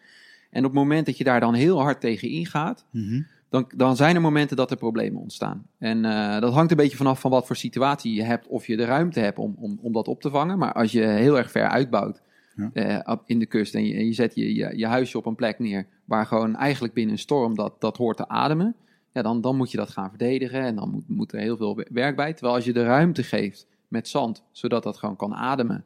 En 0.50 0.64
op 0.64 0.70
het 0.70 0.80
moment 0.80 1.06
dat 1.06 1.16
je 1.16 1.24
daar 1.24 1.40
dan 1.40 1.54
heel 1.54 1.80
hard 1.80 2.00
tegen 2.00 2.28
ingaat, 2.28 2.84
mm 2.90 3.08
-hmm. 3.08 3.26
dan, 3.48 3.70
dan 3.76 3.96
zijn 3.96 4.14
er 4.14 4.20
momenten 4.20 4.56
dat 4.56 4.70
er 4.70 4.76
problemen 4.76 5.20
ontstaan. 5.20 5.66
En 5.78 6.04
uh, 6.04 6.40
dat 6.40 6.52
hangt 6.52 6.70
een 6.70 6.76
beetje 6.76 6.96
vanaf 6.96 7.20
van 7.20 7.30
wat 7.30 7.46
voor 7.46 7.56
situatie 7.56 8.14
je 8.14 8.22
hebt, 8.22 8.46
of 8.46 8.66
je 8.66 8.76
de 8.76 8.84
ruimte 8.84 9.20
hebt 9.20 9.38
om, 9.38 9.54
om, 9.58 9.78
om 9.82 9.92
dat 9.92 10.08
op 10.08 10.20
te 10.20 10.30
vangen. 10.30 10.58
Maar 10.58 10.72
als 10.72 10.92
je 10.92 11.02
heel 11.02 11.38
erg 11.38 11.50
ver 11.50 11.68
uitbouwt 11.68 12.22
ja. 12.56 13.06
uh, 13.08 13.16
in 13.24 13.38
de 13.38 13.46
kust 13.46 13.74
en 13.74 13.84
je, 13.84 13.94
en 13.94 14.06
je 14.06 14.12
zet 14.12 14.34
je, 14.34 14.54
je, 14.54 14.78
je 14.78 14.86
huisje 14.86 15.18
op 15.18 15.26
een 15.26 15.34
plek 15.34 15.58
neer 15.58 15.86
waar 16.04 16.26
gewoon 16.26 16.56
eigenlijk 16.56 16.94
binnen 16.94 17.12
een 17.12 17.20
storm 17.20 17.54
dat, 17.54 17.80
dat 17.80 17.96
hoort 17.96 18.16
te 18.16 18.28
ademen 18.28 18.76
ja, 19.16 19.22
dan, 19.22 19.40
dan 19.40 19.56
moet 19.56 19.70
je 19.70 19.76
dat 19.76 19.90
gaan 19.90 20.08
verdedigen 20.08 20.60
en 20.60 20.74
dan 20.74 20.90
moet, 20.90 21.08
moet 21.08 21.32
er 21.32 21.38
heel 21.38 21.56
veel 21.56 21.84
werk 21.90 22.16
bij. 22.16 22.32
Terwijl 22.32 22.54
als 22.54 22.64
je 22.64 22.72
de 22.72 22.84
ruimte 22.84 23.22
geeft 23.22 23.66
met 23.88 24.08
zand, 24.08 24.42
zodat 24.50 24.82
dat 24.82 24.96
gewoon 24.96 25.16
kan 25.16 25.34
ademen 25.34 25.84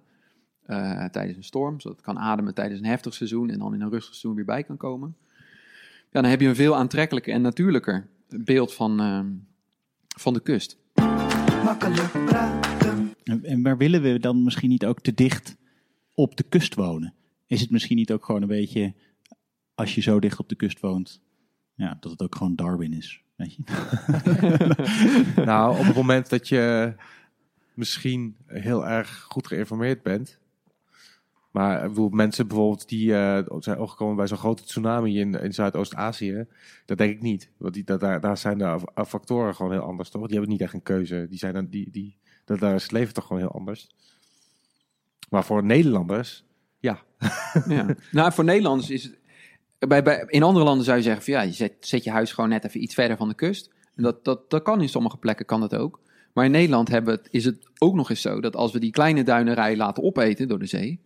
uh, 0.67 1.05
tijdens 1.05 1.37
een 1.37 1.45
storm, 1.45 1.81
zodat 1.81 1.97
het 1.97 2.07
kan 2.07 2.19
ademen 2.19 2.55
tijdens 2.55 2.81
een 2.81 2.87
heftig 2.87 3.15
seizoen 3.15 3.51
en 3.51 3.59
dan 3.59 3.75
in 3.75 3.81
een 3.81 3.91
rustig 3.91 4.15
seizoen 4.15 4.35
weer 4.35 4.45
bij 4.45 4.63
kan 4.63 4.77
komen. 4.77 5.17
Ja, 6.11 6.21
dan 6.21 6.31
heb 6.31 6.41
je 6.41 6.49
een 6.49 6.55
veel 6.55 6.77
aantrekkelijker 6.77 7.33
en 7.33 7.43
natuurlijker 7.43 8.07
beeld 8.29 8.75
van, 8.75 9.01
uh, 9.01 9.21
van 10.17 10.35
de 10.35 10.41
kust. 10.41 10.79
Makkelijk 11.65 12.13
praten. 12.27 13.15
En 13.43 13.63
waar 13.63 13.77
willen 13.77 14.03
we 14.03 14.19
dan 14.19 14.45
misschien 14.45 14.69
niet 14.69 14.87
ook 14.87 15.01
te 15.01 15.15
dicht 15.15 15.57
op 16.21 16.37
de 16.37 16.43
kust 16.43 16.75
wonen? 16.75 17.15
Is 17.47 17.61
het 17.61 17.71
misschien 17.71 17.97
niet 17.97 18.13
ook 18.13 18.25
gewoon 18.25 18.43
een 18.43 18.49
beetje, 18.49 18.95
als 19.75 19.95
je 19.95 20.01
zo 20.01 20.21
dicht 20.21 20.39
op 20.39 20.49
de 20.49 20.55
kust 20.55 20.81
woont, 20.81 21.21
ja, 21.75 21.97
dat 22.01 22.11
het 22.11 22.23
ook 22.23 22.35
gewoon 22.35 22.57
Darwin 22.57 22.93
is? 22.93 23.23
Weet 23.37 23.55
je? 23.55 23.63
nou, 25.51 25.79
op 25.79 25.85
het 25.85 25.97
moment 25.97 26.31
dat 26.31 26.49
je 26.49 26.95
misschien 27.75 28.37
heel 28.47 28.87
erg 28.87 29.21
goed 29.21 29.47
geïnformeerd 29.47 30.03
bent. 30.03 30.39
Maar 31.51 31.89
bedoel, 31.89 32.09
mensen 32.09 32.49
bijvoorbeeld 32.49 32.89
die 32.89 33.09
uh, 33.09 33.43
zijn 33.59 33.79
opgekomen 33.79 34.17
bij 34.17 34.27
zo'n 34.27 34.39
grote 34.39 34.65
tsunami 34.65 35.19
in, 35.19 35.35
in 35.35 35.55
Zuidoost-Azië, 35.55 36.47
dat 36.87 36.99
denk 36.99 37.13
ik 37.13 37.23
niet. 37.23 37.51
Want 37.57 37.75
die, 37.75 37.85
dat, 37.85 38.01
daar, 38.01 38.21
daar 38.21 38.37
zijn 38.37 38.59
de 38.59 38.81
factoren 39.07 39.55
gewoon 39.55 39.73
heel 39.73 39.81
anders, 39.81 40.11
toch? 40.11 40.23
Die 40.23 40.33
hebben 40.33 40.51
niet 40.51 40.61
echt 40.61 40.75
een 40.75 40.83
keuze. 40.83 41.27
Die 41.29 41.39
zijn 41.39 41.55
dan, 41.55 41.67
die, 41.67 41.91
die, 41.91 42.17
dat, 42.45 42.59
daar 42.59 42.75
is 42.75 42.83
het 42.83 42.93
leven 42.93 43.15
toch 43.15 43.27
gewoon 43.27 43.43
heel 43.43 43.53
anders. 43.53 43.91
Maar 45.31 45.45
voor 45.45 45.65
Nederlanders, 45.65 46.45
ja. 46.79 47.03
ja. 47.69 47.95
Nou, 48.11 48.33
voor 48.33 48.45
Nederlanders 48.45 48.91
is 48.91 49.03
het... 49.03 49.19
Bij, 49.89 50.03
bij, 50.03 50.25
in 50.27 50.43
andere 50.43 50.65
landen 50.65 50.85
zou 50.85 50.97
je 50.97 51.03
zeggen 51.03 51.23
van 51.23 51.33
ja, 51.33 51.41
je 51.43 51.53
zet, 51.53 51.73
zet 51.81 52.05
je 52.05 52.11
huis 52.11 52.33
gewoon 52.33 52.51
net 52.51 52.65
even 52.65 52.83
iets 52.83 52.95
verder 52.95 53.17
van 53.17 53.29
de 53.29 53.35
kust. 53.35 53.71
En 53.95 54.03
dat, 54.03 54.25
dat, 54.25 54.51
dat 54.51 54.63
kan 54.63 54.81
in 54.81 54.89
sommige 54.89 55.17
plekken, 55.17 55.47
kan 55.47 55.61
dat 55.61 55.75
ook. 55.75 56.01
Maar 56.33 56.45
in 56.45 56.51
Nederland 56.51 56.89
hebben 56.89 57.15
het, 57.15 57.29
is 57.31 57.45
het 57.45 57.69
ook 57.79 57.95
nog 57.95 58.11
eens 58.11 58.21
zo 58.21 58.41
dat 58.41 58.57
als 58.57 58.73
we 58.73 58.79
die 58.79 58.91
kleine 58.91 59.23
duinerij 59.23 59.77
laten 59.77 60.03
opeten 60.03 60.49
door 60.49 60.59
de 60.59 60.67
zee, 60.67 61.01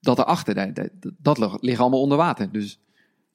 dat 0.00 0.18
erachter, 0.18 0.74
dat, 0.74 0.88
dat 1.18 1.62
ligt 1.62 1.80
allemaal 1.80 2.00
onder 2.00 2.18
water. 2.18 2.52
Dus, 2.52 2.80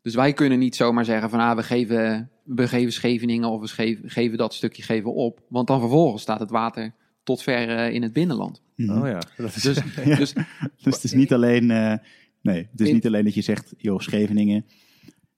dus 0.02 0.16
wij 0.16 0.34
kunnen 0.34 0.60
niet 0.60 0.76
zomaar 0.76 1.06
zeggen 1.06 1.30
van 1.30 1.40
ah, 1.40 1.56
we, 1.56 1.64
geven, 1.64 2.30
we 2.44 2.68
geven 2.68 2.94
Scheveningen 2.94 3.50
of 3.50 3.62
we 3.62 3.68
geven, 3.68 4.10
geven 4.10 4.38
dat 4.38 4.54
stukje 4.54 4.84
geven 4.84 5.14
op. 5.14 5.40
Want 5.48 5.68
dan 5.68 5.80
vervolgens 5.80 6.22
staat 6.22 6.40
het 6.40 6.52
water 6.52 6.94
tot 7.24 7.42
ver 7.42 7.70
uh, 7.70 7.94
in 7.94 8.02
het 8.02 8.14
binnenland. 8.14 8.62
Mhm. 8.76 8.98
Oh 8.98 9.08
ja. 9.08 9.22
Dat 9.38 9.56
is, 9.56 9.62
dus, 9.62 9.78
ja. 10.06 10.16
dus, 10.16 10.34
dus 10.84 10.96
het 10.96 11.04
is 11.04 11.14
niet 11.14 11.34
alleen, 11.34 11.70
uh, 11.70 11.94
nee, 12.42 12.68
het 12.72 12.82
is 12.82 12.92
niet 12.92 13.06
alleen 13.08 13.24
dat 13.24 13.34
je 13.34 13.42
zegt, 13.42 13.74
joh, 13.78 14.00
Scheveningen, 14.00 14.66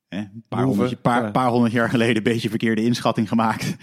een 0.09 0.43
paar, 0.47 0.63
honderd, 0.63 1.01
paar, 1.01 1.31
paar 1.31 1.49
honderd 1.49 1.73
jaar 1.73 1.89
geleden 1.89 2.15
een 2.15 2.23
beetje 2.23 2.49
verkeerde 2.49 2.83
inschatting 2.83 3.27
gemaakt. 3.27 3.75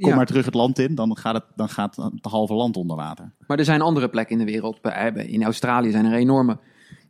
Kom 0.00 0.14
maar 0.14 0.26
terug 0.26 0.44
het 0.44 0.54
land 0.54 0.78
in, 0.78 0.94
dan 0.94 1.16
gaat, 1.16 1.34
het, 1.34 1.44
dan 1.56 1.68
gaat 1.68 1.96
het 1.96 2.24
halve 2.24 2.54
land 2.54 2.76
onder 2.76 2.96
water. 2.96 3.32
Maar 3.46 3.58
er 3.58 3.64
zijn 3.64 3.80
andere 3.80 4.08
plekken 4.08 4.38
in 4.38 4.46
de 4.46 4.52
wereld. 4.52 4.80
In 5.14 5.44
Australië 5.44 5.90
zijn 5.90 6.04
er 6.04 6.12
enorme, 6.12 6.58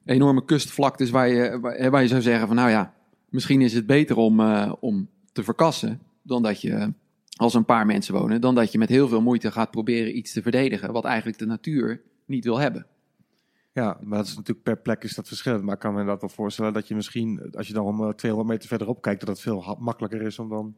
enorme 0.05 0.45
kustvlaktes 0.45 1.11
waar 1.11 1.29
je, 1.29 1.61
waar 1.91 2.03
je 2.03 2.09
zou 2.09 2.23
zeggen 2.23 2.47
van 2.47 2.57
nou 2.57 2.71
ja, 2.71 2.95
misschien 3.29 3.61
is 3.61 3.73
het 3.73 3.87
beter 3.87 4.17
om, 4.17 4.41
uh, 4.41 4.73
om 4.81 5.09
te 5.33 5.43
verkassen 5.43 6.01
dan 6.23 6.43
dat 6.43 6.61
je 6.61 6.93
als 7.39 7.55
een 7.55 7.65
paar 7.65 7.87
mensen 7.87 8.15
wonen, 8.15 8.41
dan 8.41 8.55
dat 8.55 8.73
je 8.73 8.79
met 8.79 8.89
heel 8.89 9.09
veel 9.09 9.23
moeite 9.23 9.53
gaat 9.53 9.71
proberen 9.71 10.17
iets 10.17 10.33
te 10.33 10.43
verdedigen 10.43 10.93
wat 10.93 11.05
eigenlijk 11.05 11.39
de 11.39 11.47
natuur 11.47 12.03
niet 12.25 12.45
wil 12.45 12.59
hebben. 12.59 12.87
Ja, 13.73 13.99
maar 14.03 14.19
dat 14.19 14.27
is 14.27 14.37
natuurlijk 14.37 14.65
per 14.65 14.79
plek 14.79 15.05
is 15.05 15.15
dat 15.15 15.29
verschillend. 15.29 15.63
Maar 15.63 15.75
ik 15.75 15.81
kan 15.81 15.95
me 15.95 16.05
dat 16.05 16.21
wel 16.21 16.31
voorstellen 16.31 16.73
dat 16.73 16.89
je 16.89 16.95
misschien, 16.95 17.53
als 17.53 17.67
je 17.67 17.73
dan 17.73 18.15
200 18.17 18.49
meter 18.49 18.69
verderop 18.69 19.03
kijkt, 19.03 19.21
dat 19.21 19.29
het 19.29 19.41
veel 19.41 19.77
makkelijker 19.79 20.23
is 20.23 20.39
om 20.39 20.49
dan 20.49 20.77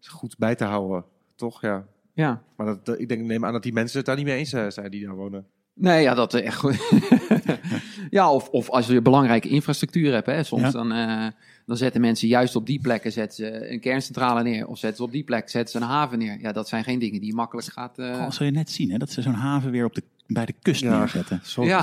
goed 0.00 0.38
bij 0.38 0.54
te 0.54 0.64
houden. 0.64 1.04
Toch? 1.34 1.60
Ja. 1.60 1.86
Ja. 2.12 2.42
Maar 2.56 2.66
dat, 2.66 3.00
ik 3.00 3.08
denk, 3.08 3.24
neem 3.24 3.44
aan 3.44 3.52
dat 3.52 3.62
die 3.62 3.72
mensen 3.72 3.96
het 3.96 4.06
daar 4.06 4.16
niet 4.16 4.24
mee 4.24 4.38
eens 4.38 4.52
eh, 4.52 4.66
zijn 4.68 4.90
die 4.90 5.06
daar 5.06 5.14
wonen. 5.14 5.46
Nee, 5.74 6.02
ja, 6.02 6.14
dat 6.14 6.34
echt 6.34 6.56
goed. 6.56 6.88
ja, 8.10 8.32
of, 8.32 8.48
of 8.48 8.70
als 8.70 8.86
je 8.86 9.02
belangrijke 9.02 9.48
infrastructuur 9.48 10.12
hebt, 10.12 10.26
hè, 10.26 10.42
soms 10.42 10.72
dan, 10.72 10.92
uh, 10.92 11.26
dan 11.66 11.76
zetten 11.76 12.00
mensen 12.00 12.28
juist 12.28 12.56
op 12.56 12.66
die 12.66 12.80
plekken 12.80 13.12
zetten 13.12 13.36
ze 13.36 13.70
een 13.70 13.80
kerncentrale 13.80 14.42
neer. 14.42 14.66
Of 14.66 14.78
zetten 14.78 14.98
ze 14.98 15.04
op 15.04 15.12
die 15.12 15.24
plek 15.24 15.48
zetten 15.50 15.72
ze 15.72 15.86
een 15.86 15.92
haven 15.92 16.18
neer. 16.18 16.40
Ja, 16.40 16.52
dat 16.52 16.68
zijn 16.68 16.84
geen 16.84 16.98
dingen 16.98 17.20
die 17.20 17.34
makkelijk 17.34 17.66
gaat. 17.66 17.98
Uh... 17.98 18.06
Oh, 18.06 18.30
zul 18.30 18.46
je 18.46 18.52
net 18.52 18.70
zien, 18.70 18.90
hè, 18.90 18.98
dat 18.98 19.10
ze 19.10 19.22
zo'n 19.22 19.32
haven 19.32 19.70
weer 19.70 19.84
op 19.84 19.94
de, 19.94 20.02
bij 20.26 20.46
de 20.46 20.54
kust 20.62 20.80
ja, 20.80 20.98
neerzetten. 20.98 21.40
Zo, 21.44 21.64
ja, 21.64 21.82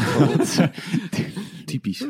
typisch. 1.65 2.06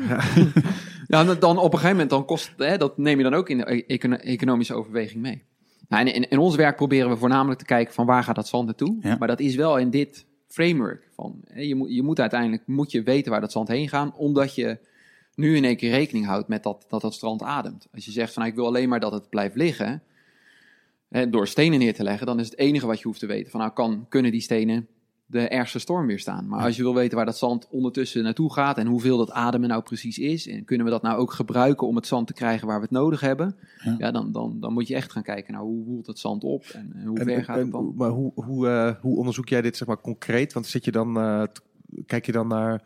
ja, 1.08 1.24
dan 1.34 1.58
op 1.58 1.64
een 1.64 1.78
gegeven 1.78 1.90
moment 1.90 2.10
dan 2.10 2.24
kost, 2.24 2.52
hè, 2.56 2.76
dat 2.76 2.98
neem 2.98 3.16
je 3.18 3.24
dan 3.24 3.34
ook 3.34 3.48
in 3.48 3.58
de 3.58 3.84
economische 4.16 4.74
overweging 4.74 5.22
mee. 5.22 5.42
Nou, 5.88 6.06
in, 6.06 6.28
in, 6.28 6.38
ons 6.38 6.56
werk 6.56 6.76
proberen 6.76 7.10
we 7.10 7.16
voornamelijk 7.16 7.58
te 7.58 7.64
kijken 7.64 7.94
van 7.94 8.06
waar 8.06 8.24
gaat 8.24 8.34
dat 8.34 8.48
zand 8.48 8.66
naartoe. 8.66 8.96
Ja. 9.00 9.16
Maar 9.18 9.28
dat 9.28 9.40
is 9.40 9.54
wel 9.54 9.78
in 9.78 9.90
dit 9.90 10.26
framework. 10.48 11.08
Van, 11.14 11.44
je, 11.54 11.74
moet, 11.74 11.94
je 11.94 12.02
moet 12.02 12.20
uiteindelijk 12.20 12.62
moet 12.66 12.90
je 12.90 13.02
weten 13.02 13.30
waar 13.30 13.40
dat 13.40 13.52
zand 13.52 13.68
heen 13.68 13.88
gaat, 13.88 14.16
omdat 14.16 14.54
je 14.54 14.78
nu 15.34 15.56
in 15.56 15.64
één 15.64 15.76
keer 15.76 15.90
rekening 15.90 16.26
houdt 16.26 16.48
met 16.48 16.62
dat 16.62 16.84
dat, 16.88 17.00
dat 17.00 17.14
strand 17.14 17.42
ademt. 17.42 17.88
Als 17.94 18.04
je 18.04 18.10
zegt 18.10 18.32
van 18.32 18.42
nou, 18.42 18.54
ik 18.54 18.60
wil 18.60 18.68
alleen 18.68 18.88
maar 18.88 19.00
dat 19.00 19.12
het 19.12 19.28
blijft 19.28 19.56
liggen, 19.56 20.02
hè, 21.08 21.30
door 21.30 21.46
stenen 21.46 21.78
neer 21.78 21.94
te 21.94 22.02
leggen, 22.02 22.26
dan 22.26 22.40
is 22.40 22.46
het 22.50 22.58
enige 22.58 22.86
wat 22.86 22.98
je 22.98 23.04
hoeft 23.04 23.20
te 23.20 23.26
weten 23.26 23.50
van 23.50 23.60
nou, 23.60 23.72
kan, 23.72 24.06
kunnen 24.08 24.30
die 24.30 24.40
stenen 24.40 24.88
de 25.32 25.48
ergste 25.48 25.78
storm 25.78 26.06
weerstaan. 26.06 26.48
Maar 26.48 26.64
als 26.64 26.76
je 26.76 26.82
wil 26.82 26.94
weten 26.94 27.16
waar 27.16 27.26
dat 27.26 27.38
zand 27.38 27.68
ondertussen 27.70 28.22
naartoe 28.22 28.52
gaat 28.52 28.78
en 28.78 28.86
hoeveel 28.86 29.16
dat 29.16 29.30
ademen 29.30 29.68
nou 29.68 29.82
precies 29.82 30.18
is, 30.18 30.48
en 30.48 30.64
kunnen 30.64 30.86
we 30.86 30.92
dat 30.92 31.02
nou 31.02 31.18
ook 31.18 31.32
gebruiken 31.32 31.86
om 31.86 31.96
het 31.96 32.06
zand 32.06 32.26
te 32.26 32.32
krijgen 32.32 32.66
waar 32.66 32.76
we 32.76 32.82
het 32.82 32.90
nodig 32.90 33.20
hebben, 33.20 33.56
ja. 33.98 34.10
dan, 34.10 34.32
dan, 34.32 34.60
dan 34.60 34.72
moet 34.72 34.88
je 34.88 34.94
echt 34.94 35.12
gaan 35.12 35.22
kijken 35.22 35.52
naar 35.52 35.62
hoe 35.62 35.84
woelt 35.84 36.06
het 36.06 36.18
zand 36.18 36.44
op 36.44 36.64
en, 36.64 37.02
hoe 37.06 37.18
ver 37.18 37.44
gaat 37.44 37.58
het 37.58 37.70
dan. 37.70 37.92
Maar 37.96 38.10
hoe, 38.10 38.32
hoe, 38.34 38.66
uh, 38.66 38.94
hoe 39.00 39.16
onderzoek 39.16 39.48
jij 39.48 39.62
dit 39.62 39.76
zeg 39.76 39.88
maar 39.88 40.00
concreet? 40.00 40.52
Want 40.52 40.66
zit 40.66 40.84
je 40.84 40.92
dan, 40.92 41.16
uh, 41.18 41.42
kijk 42.06 42.26
je 42.26 42.32
dan 42.32 42.48
naar 42.48 42.82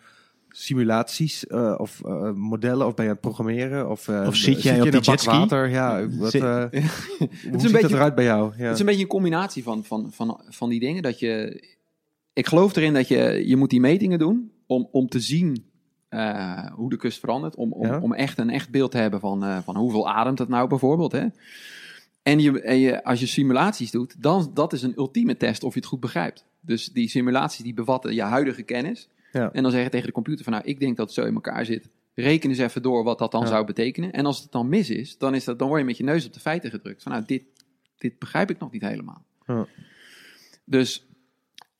simulaties 0.59 1.45
uh, 1.49 1.75
of 1.77 2.01
uh, 2.07 2.33
modellen 2.33 2.87
of 2.87 2.95
ben 2.95 3.05
je 3.05 3.11
aan 3.11 3.17
het 3.17 3.27
programmeren 3.27 3.91
of, 3.91 4.09
uh, 4.09 4.25
of 4.27 4.37
zit 4.37 4.63
jij 4.63 4.81
op 4.81 4.91
de 4.91 4.99
jetski? 4.99 5.31
water? 5.31 5.69
Ja, 5.69 6.09
wat, 6.09 6.31
zit, 6.31 6.43
hoe 6.43 6.51
het 7.51 7.55
is 7.55 7.63
een 7.63 7.73
beetje, 7.73 7.95
eruit 7.95 8.15
bij 8.15 8.25
jou? 8.25 8.53
Ja. 8.57 8.65
Het 8.65 8.75
is 8.75 8.81
een 8.81 8.87
beetje 8.87 9.03
een 9.03 9.09
combinatie 9.09 9.63
van, 9.63 9.85
van, 9.85 10.13
van, 10.13 10.41
van 10.49 10.69
die 10.69 10.81
dingen 10.81 11.03
dat 11.03 11.19
je 11.19 11.63
ik 12.37 12.47
geloof 12.47 12.77
erin 12.77 12.95
dat 12.95 13.09
je, 13.09 13.43
je 13.47 13.57
moet 13.57 13.71
die 13.71 13.81
metingen 13.81 14.19
doen 14.19 14.53
om, 14.67 14.89
om 14.93 15.09
te 15.09 15.21
zien 15.21 15.65
uh, 16.11 16.67
hoe 16.73 16.91
de 16.91 16.97
kust 16.97 17.19
verandert. 17.19 17.55
Om, 17.55 17.73
om, 17.73 17.91
om 17.91 18.13
echt 18.13 18.39
een 18.39 18.51
echt 18.51 18.71
beeld 18.71 18.91
te 18.91 18.99
hebben 18.99 19.21
van, 19.21 19.45
uh, 19.45 19.59
van 19.65 19.77
hoeveel 19.77 20.09
ademt 20.09 20.39
het 20.39 20.49
nou 20.49 20.69
bijvoorbeeld. 20.69 21.13
Hè? 21.13 21.27
En, 22.23 22.41
je, 22.41 22.61
en 22.61 22.79
je, 22.79 23.05
als 23.05 23.21
je 23.21 23.27
simulaties 23.27 23.91
doet, 23.91 24.23
dan 24.23 24.51
dat 24.55 24.73
is 24.73 24.83
een 24.83 24.93
ultieme 24.97 25.37
test 25.37 25.65
of 25.65 25.75
je 25.75 25.81
het 25.81 25.89
goed 25.89 26.01
begrijpt. 26.01 26.45
Dus 26.61 26.87
die 26.87 27.09
simulaties 27.09 27.65
die 27.65 27.75
bevatten 27.75 28.15
je 28.15 28.23
huidige 28.23 28.63
kennis. 28.63 29.09
Ja. 29.33 29.53
En 29.53 29.63
dan 29.63 29.73
zeg 29.73 29.83
je 29.83 29.91
tegen 29.91 30.07
de 30.07 30.13
computer 30.13 30.45
van 30.45 30.53
nou, 30.53 30.65
ik 30.65 30.81
denk 30.81 30.97
dat 30.97 31.07
het 31.07 31.15
zo 31.15 31.25
in 31.25 31.35
elkaar 31.35 31.65
zit. 31.65 31.89
Reken 32.15 32.51
eens 32.51 32.59
even 32.59 32.83
door 32.83 33.05
wat 33.05 33.19
dat 33.19 33.33
dan 33.33 33.47
zou 33.47 33.67
betekenen. 33.67 34.13
En 34.13 34.27
als 34.27 34.43
het 34.43 34.53
dan 34.53 34.69
mis 34.69 34.91
is, 34.91 35.19
dan, 35.19 35.35
is 35.35 35.45
dat, 35.45 35.59
dan 35.59 35.69
word 35.69 35.81
je 35.81 35.87
met 35.87 35.97
je 35.97 36.05
neus 36.05 36.27
op 36.27 36.33
de 36.33 36.41
feiten 36.41 36.71
gedrukt. 36.71 37.03
Van 37.03 37.13
nou, 37.13 37.25
dit, 37.27 37.43
dit 37.99 38.19
begrijp 38.19 38.51
ik 38.51 38.59
nog 38.59 38.73
niet 38.73 38.83
helemaal. 38.83 39.25
Dus 40.65 41.07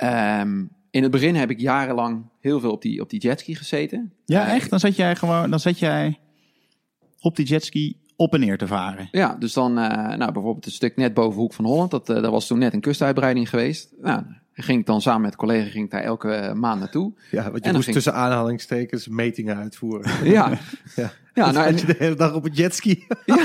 Um, 0.03 0.71
in 0.91 1.03
het 1.03 1.11
begin 1.11 1.35
heb 1.35 1.51
ik 1.51 1.61
jarenlang 1.61 2.25
heel 2.41 2.61
veel 2.61 2.71
op 2.71 2.83
die, 2.83 3.01
op 3.01 3.11
die 3.11 3.21
jetski 3.21 3.55
gezeten. 3.55 4.13
Ja, 4.25 4.47
uh, 4.47 4.55
echt? 4.55 4.71
Dan 4.71 4.81
zat 4.81 4.97
jij 4.97 5.17
gewoon, 5.17 5.51
dan 5.51 5.61
zat 5.61 5.79
jij 5.79 6.19
op 7.21 7.37
die 7.37 7.47
jetski 7.47 8.01
op 8.17 8.35
en 8.35 8.41
neer 8.41 8.59
te 8.59 8.67
varen. 8.67 9.09
Ja, 9.11 9.35
dus 9.35 9.53
dan, 9.53 9.79
uh, 9.79 9.87
nou 9.89 10.33
bijvoorbeeld 10.33 10.65
het 10.65 10.75
stuk 10.75 10.97
net 10.97 11.15
boven 11.15 11.41
Hoek 11.41 11.53
van 11.53 11.65
Holland, 11.65 11.91
dat, 11.91 12.11
uh, 12.11 12.23
dat 12.23 12.31
was 12.31 12.47
toen 12.47 12.59
net 12.59 12.73
een 12.73 12.81
kustuitbreiding 12.81 13.49
geweest. 13.49 13.93
Nou, 13.99 14.23
ging 14.65 14.81
ik 14.81 14.87
dan 14.87 15.01
samen 15.01 15.21
met 15.21 15.37
collega 15.37 15.71
ging 15.71 15.85
ik 15.85 15.91
daar 15.91 16.03
elke 16.03 16.53
maand 16.55 16.81
naartoe. 16.81 17.13
Ja, 17.31 17.51
want 17.51 17.65
je 17.65 17.73
moest 17.73 17.93
tussen 17.93 18.15
aanhalingstekens 18.15 19.09
metingen 19.09 19.57
uitvoeren. 19.57 20.11
Ja. 20.37 20.59
ja. 20.97 21.13
Ja, 21.35 21.51
nou, 21.51 21.67
en... 21.67 21.77
je 21.77 21.87
de 21.87 21.95
hele 21.99 22.15
dag 22.15 22.35
op 22.35 22.45
een 22.45 22.53
jetski. 22.53 23.07
Ja. 23.25 23.45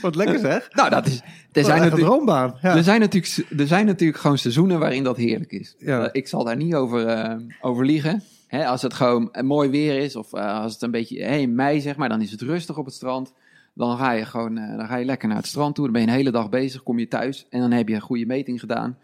Wat 0.00 0.14
lekker 0.14 0.38
zeg. 0.38 0.68
Nou, 0.72 0.90
dat 0.90 1.06
is. 1.06 1.22
Er 1.52 1.64
zijn, 1.64 1.80
natuurlijk, 1.80 2.10
droombaan. 2.10 2.54
Ja. 2.62 2.76
er, 2.76 2.82
zijn 2.82 3.00
natuurlijk, 3.00 3.44
er 3.58 3.66
zijn 3.66 3.86
natuurlijk 3.86 4.18
gewoon 4.18 4.38
seizoenen 4.38 4.78
waarin 4.78 5.04
dat 5.04 5.16
heerlijk 5.16 5.52
is. 5.52 5.74
Ja. 5.78 6.00
Uh, 6.00 6.08
ik 6.12 6.28
zal 6.28 6.44
daar 6.44 6.56
niet 6.56 6.74
over, 6.74 7.06
uh, 7.06 7.34
over 7.60 7.84
liegen. 7.84 8.22
Hè, 8.46 8.66
als 8.66 8.82
het 8.82 8.94
gewoon 8.94 9.36
mooi 9.40 9.70
weer 9.70 9.98
is, 9.98 10.16
of 10.16 10.32
uh, 10.32 10.60
als 10.62 10.72
het 10.72 10.82
een 10.82 10.90
beetje 10.90 11.22
hey, 11.22 11.40
in 11.40 11.54
mei 11.54 11.80
zeg 11.80 11.96
maar, 11.96 12.08
dan 12.08 12.22
is 12.22 12.30
het 12.30 12.42
rustig 12.42 12.76
op 12.76 12.84
het 12.84 12.94
strand. 12.94 13.32
Dan 13.74 13.96
ga 13.96 14.12
je 14.12 14.24
gewoon 14.24 14.54
dan 14.54 14.86
ga 14.86 14.96
je 14.96 15.04
lekker 15.04 15.28
naar 15.28 15.36
het 15.36 15.46
strand 15.46 15.74
toe. 15.74 15.84
Dan 15.84 15.92
ben 15.92 16.02
je 16.02 16.08
een 16.08 16.14
hele 16.14 16.30
dag 16.30 16.48
bezig, 16.48 16.82
kom 16.82 16.98
je 16.98 17.08
thuis 17.08 17.46
en 17.50 17.60
dan 17.60 17.70
heb 17.70 17.88
je 17.88 17.94
een 17.94 18.00
goede 18.00 18.26
meting 18.26 18.60
gedaan. 18.60 18.96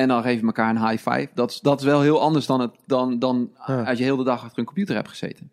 En 0.00 0.08
dan 0.08 0.22
geef 0.22 0.40
je 0.40 0.46
elkaar 0.46 0.70
een 0.70 0.88
high 0.88 1.10
five. 1.10 1.28
Dat, 1.34 1.58
dat 1.62 1.80
is 1.80 1.86
wel 1.86 2.00
heel 2.00 2.20
anders 2.20 2.46
dan, 2.46 2.60
het, 2.60 2.70
dan, 2.86 3.18
dan 3.18 3.50
als 3.66 3.98
je 3.98 4.04
heel 4.04 4.16
de 4.16 4.24
dag 4.24 4.44
achter 4.44 4.58
een 4.58 4.64
computer 4.64 4.94
hebt 4.94 5.08
gezeten. 5.08 5.50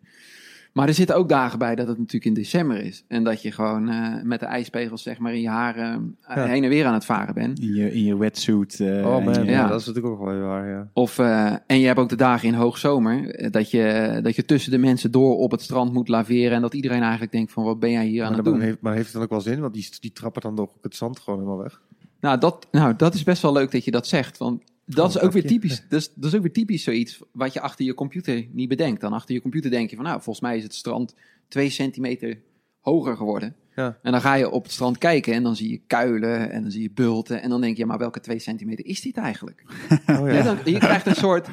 Maar 0.72 0.88
er 0.88 0.94
zitten 0.94 1.16
ook 1.16 1.28
dagen 1.28 1.58
bij 1.58 1.74
dat 1.74 1.88
het 1.88 1.98
natuurlijk 1.98 2.24
in 2.24 2.34
december 2.34 2.84
is. 2.84 3.04
En 3.08 3.24
dat 3.24 3.42
je 3.42 3.52
gewoon 3.52 3.88
uh, 3.88 4.22
met 4.22 4.40
de 4.40 4.46
ijspegels 4.46 5.02
zeg 5.02 5.18
maar 5.18 5.34
in 5.34 5.40
je 5.40 5.48
haren 5.48 6.16
uh, 6.30 6.36
ja. 6.36 6.44
heen 6.44 6.64
en 6.64 6.68
weer 6.68 6.86
aan 6.86 6.94
het 6.94 7.04
varen 7.04 7.34
bent. 7.34 7.60
In 7.60 7.74
je, 7.74 7.92
in 7.92 8.04
je 8.04 8.16
wetsuit. 8.16 8.78
Uh, 8.78 9.06
oh 9.06 9.24
man, 9.24 9.44
je, 9.44 9.50
ja. 9.50 9.68
dat 9.68 9.80
is 9.80 9.86
natuurlijk 9.86 10.14
ook 10.14 10.26
wel 10.26 10.38
waar, 10.38 10.68
ja. 10.68 10.88
Of, 10.92 11.18
en 11.18 11.80
je 11.80 11.86
hebt 11.86 11.98
ook 11.98 12.08
de 12.08 12.16
dagen 12.16 12.48
in 12.48 12.54
hoogzomer 12.54 13.50
dat 13.50 13.70
je, 13.70 14.18
dat 14.22 14.36
je 14.36 14.44
tussen 14.44 14.70
de 14.70 14.78
mensen 14.78 15.10
door 15.10 15.36
op 15.36 15.50
het 15.50 15.62
strand 15.62 15.92
moet 15.92 16.08
laveren. 16.08 16.52
En 16.52 16.62
dat 16.62 16.74
iedereen 16.74 17.02
eigenlijk 17.02 17.32
denkt 17.32 17.52
van 17.52 17.64
wat 17.64 17.78
ben 17.78 17.90
jij 17.90 18.06
hier 18.06 18.22
aan 18.22 18.28
maar 18.28 18.36
het 18.36 18.46
doen? 18.46 18.60
Heeft, 18.60 18.80
maar 18.80 18.94
heeft 18.94 19.04
het 19.04 19.14
dan 19.14 19.22
ook 19.22 19.30
wel 19.30 19.40
zin? 19.40 19.60
Want 19.60 19.74
die, 19.74 19.88
die 20.00 20.12
trappen 20.12 20.42
dan 20.42 20.54
toch 20.54 20.70
het 20.82 20.96
zand 20.96 21.18
gewoon 21.18 21.38
helemaal 21.38 21.62
weg. 21.62 21.80
Nou 22.20 22.38
dat, 22.38 22.66
nou, 22.70 22.96
dat 22.96 23.14
is 23.14 23.22
best 23.22 23.42
wel 23.42 23.52
leuk 23.52 23.70
dat 23.70 23.84
je 23.84 23.90
dat 23.90 24.06
zegt. 24.06 24.38
Want 24.38 24.62
dat 24.84 25.08
is 25.08 25.18
ook 25.18 25.32
weer 25.32 25.46
typisch. 25.46 25.82
Dus, 25.88 26.12
dat 26.14 26.24
is 26.24 26.34
ook 26.34 26.42
weer 26.42 26.52
typisch 26.52 26.82
zoiets 26.82 27.18
wat 27.32 27.52
je 27.52 27.60
achter 27.60 27.84
je 27.84 27.94
computer 27.94 28.46
niet 28.52 28.68
bedenkt. 28.68 29.00
Dan 29.00 29.12
achter 29.12 29.34
je 29.34 29.40
computer 29.40 29.70
denk 29.70 29.90
je 29.90 29.96
van, 29.96 30.04
nou, 30.04 30.22
volgens 30.22 30.40
mij 30.40 30.56
is 30.56 30.62
het 30.62 30.74
strand 30.74 31.14
twee 31.48 31.70
centimeter 31.70 32.40
hoger 32.80 33.16
geworden. 33.16 33.56
Ja. 33.76 33.98
En 34.02 34.12
dan 34.12 34.20
ga 34.20 34.34
je 34.34 34.50
op 34.50 34.62
het 34.62 34.72
strand 34.72 34.98
kijken 34.98 35.34
en 35.34 35.42
dan 35.42 35.56
zie 35.56 35.70
je 35.70 35.80
kuilen 35.86 36.50
en 36.50 36.62
dan 36.62 36.70
zie 36.70 36.82
je 36.82 36.90
bulten. 36.90 37.42
En 37.42 37.50
dan 37.50 37.60
denk 37.60 37.76
je, 37.76 37.86
maar 37.86 37.98
welke 37.98 38.20
twee 38.20 38.38
centimeter 38.38 38.86
is 38.86 39.00
dit 39.00 39.16
eigenlijk? 39.16 39.62
Oh, 40.06 40.32
ja. 40.32 40.42
dan, 40.42 40.58
je 40.64 40.78
krijgt 40.78 41.06
een 41.06 41.14
soort, 41.14 41.48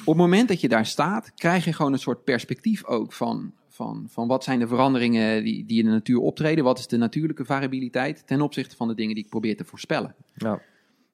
op 0.00 0.06
het 0.06 0.16
moment 0.16 0.48
dat 0.48 0.60
je 0.60 0.68
daar 0.68 0.86
staat, 0.86 1.32
krijg 1.34 1.64
je 1.64 1.72
gewoon 1.72 1.92
een 1.92 1.98
soort 1.98 2.24
perspectief 2.24 2.84
ook 2.84 3.12
van, 3.12 3.52
van, 3.70 4.06
van 4.08 4.28
wat 4.28 4.44
zijn 4.44 4.58
de 4.58 4.66
veranderingen 4.66 5.44
die, 5.44 5.64
die 5.64 5.78
in 5.78 5.84
de 5.84 5.90
natuur 5.90 6.18
optreden? 6.18 6.64
Wat 6.64 6.78
is 6.78 6.86
de 6.86 6.96
natuurlijke 6.96 7.44
variabiliteit 7.44 8.26
ten 8.26 8.40
opzichte 8.40 8.76
van 8.76 8.88
de 8.88 8.94
dingen 8.94 9.14
die 9.14 9.24
ik 9.24 9.30
probeer 9.30 9.56
te 9.56 9.64
voorspellen? 9.64 10.14
Ja. 10.34 10.60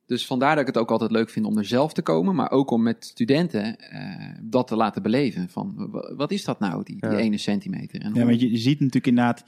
Dus 0.07 0.27
vandaar 0.27 0.51
dat 0.51 0.61
ik 0.61 0.75
het 0.75 0.79
ook 0.79 0.90
altijd 0.90 1.11
leuk 1.11 1.31
vind 1.31 1.47
om 1.47 1.59
er 1.59 1.64
zelf 1.64 1.92
te 1.92 2.03
komen, 2.03 2.35
maar 2.35 2.51
ook 2.51 2.71
om 2.71 2.83
met 2.83 3.05
studenten 3.05 3.77
uh, 3.92 4.38
dat 4.42 4.66
te 4.66 4.77
laten 4.77 5.03
beleven. 5.03 5.49
Van 5.49 5.90
wat 6.16 6.31
is 6.31 6.45
dat 6.45 6.61
nou, 6.61 6.85
die, 6.85 6.97
die 7.01 7.16
ene 7.16 7.38
centimeter? 7.38 8.01
En 8.01 8.14
ja, 8.14 8.25
want 8.25 8.40
je, 8.40 8.51
je, 8.51 8.57
ziet 8.57 8.79
natuurlijk 8.79 9.07
inderdaad 9.07 9.45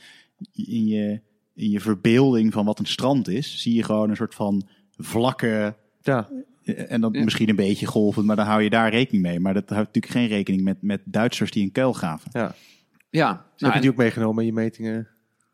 in 0.53 0.87
je, 0.87 1.21
in 1.55 1.71
je 1.71 1.81
verbeelding 1.81 2.53
van 2.53 2.65
wat 2.65 2.79
een 2.79 2.87
strand 2.87 3.29
is, 3.29 3.63
zie 3.63 3.75
je 3.75 3.83
gewoon 3.83 4.11
een 4.11 4.17
soort 4.17 4.35
van 4.35 4.69
vlakke. 4.97 5.77
Ja. 6.03 6.29
Eh, 6.65 6.93
en 6.93 7.01
dan 7.01 7.13
misschien 7.25 7.49
een 7.49 7.57
beetje 7.57 7.87
golvend, 7.87 8.27
maar 8.27 8.37
dan 8.37 8.47
hou 8.47 8.63
je 8.63 8.71
daar 8.71 8.91
rekening 8.91 9.23
mee. 9.23 9.41
Maar 9.41 9.55
dat 9.55 9.69
houdt 9.69 9.95
natuurlijk 9.95 10.15
geen 10.15 10.29
rekening 10.29 10.63
met, 10.63 10.83
met 10.83 11.01
Duitsers 11.05 11.51
die 11.51 11.63
een 11.63 11.73
kuil 11.73 11.95
gaven. 11.95 12.31
Ja. 12.33 12.55
Ja. 13.11 13.33
Dus 13.33 13.61
nou, 13.61 13.73
heb 13.73 13.75
je 13.75 13.81
die 13.81 13.91
ook 13.91 13.97
meegenomen 13.97 14.41
in 14.41 14.47
je 14.47 14.53
metingen? 14.55 15.09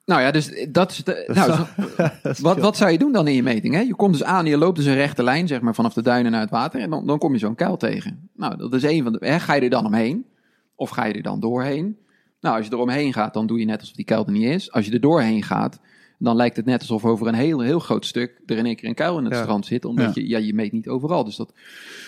Nou 0.04 0.20
ja, 0.20 0.30
dus 0.30 0.66
dat 0.68 0.90
is. 0.90 1.04
De, 1.04 1.30
nou, 1.34 1.66
wat, 2.48 2.58
wat 2.58 2.76
zou 2.76 2.90
je 2.90 2.98
doen 2.98 3.12
dan 3.12 3.28
in 3.28 3.34
je 3.34 3.42
meting? 3.42 3.74
Hè? 3.74 3.80
Je 3.80 3.94
komt 3.94 4.12
dus 4.12 4.24
aan, 4.24 4.46
je 4.46 4.58
loopt 4.58 4.76
dus 4.76 4.86
een 4.86 4.94
rechte 4.94 5.22
lijn, 5.22 5.46
zeg 5.46 5.60
maar, 5.60 5.74
vanaf 5.74 5.94
de 5.94 6.02
duinen 6.02 6.32
naar 6.32 6.40
het 6.40 6.50
water. 6.50 6.80
En 6.80 6.90
dan, 6.90 7.06
dan 7.06 7.18
kom 7.18 7.32
je 7.32 7.38
zo'n 7.38 7.54
kuil 7.54 7.76
tegen. 7.76 8.30
Nou, 8.34 8.56
dat 8.56 8.74
is 8.74 8.82
een 8.82 9.02
van 9.02 9.12
de. 9.12 9.26
Hè, 9.26 9.40
ga 9.40 9.54
je 9.54 9.60
er 9.60 9.70
dan 9.70 9.86
omheen? 9.86 10.26
Of 10.74 10.90
ga 10.90 11.04
je 11.04 11.12
er 11.12 11.22
dan 11.22 11.40
doorheen? 11.40 11.98
Nou, 12.40 12.56
als 12.56 12.66
je 12.66 12.72
er 12.72 12.78
omheen 12.78 13.12
gaat, 13.12 13.34
dan 13.34 13.46
doe 13.46 13.58
je 13.58 13.64
net 13.64 13.80
alsof 13.80 13.96
die 13.96 14.04
kuil 14.04 14.26
er 14.26 14.32
niet 14.32 14.44
is. 14.44 14.72
Als 14.72 14.86
je 14.86 14.92
er 14.92 15.00
doorheen 15.00 15.42
gaat, 15.42 15.80
dan 16.24 16.37
lijkt 16.37 16.56
het 16.56 16.64
net 16.64 16.80
alsof 16.80 17.04
over 17.04 17.26
een 17.26 17.34
heel, 17.34 17.60
heel 17.60 17.78
groot 17.78 18.06
stuk 18.06 18.40
er 18.46 18.56
in 18.56 18.66
één 18.66 18.76
keer 18.76 18.88
een 18.88 18.94
kuil 18.94 19.18
in 19.18 19.24
het 19.24 19.37
strand 19.37 19.66
zit. 19.66 19.84
Omdat 19.84 20.14
Je, 20.14 20.28
ja, 20.28 20.38
je 20.38 20.54
meet 20.54 20.72
niet 20.72 20.88
overal. 20.88 21.24
Dus 21.24 21.37
dat... 21.37 21.52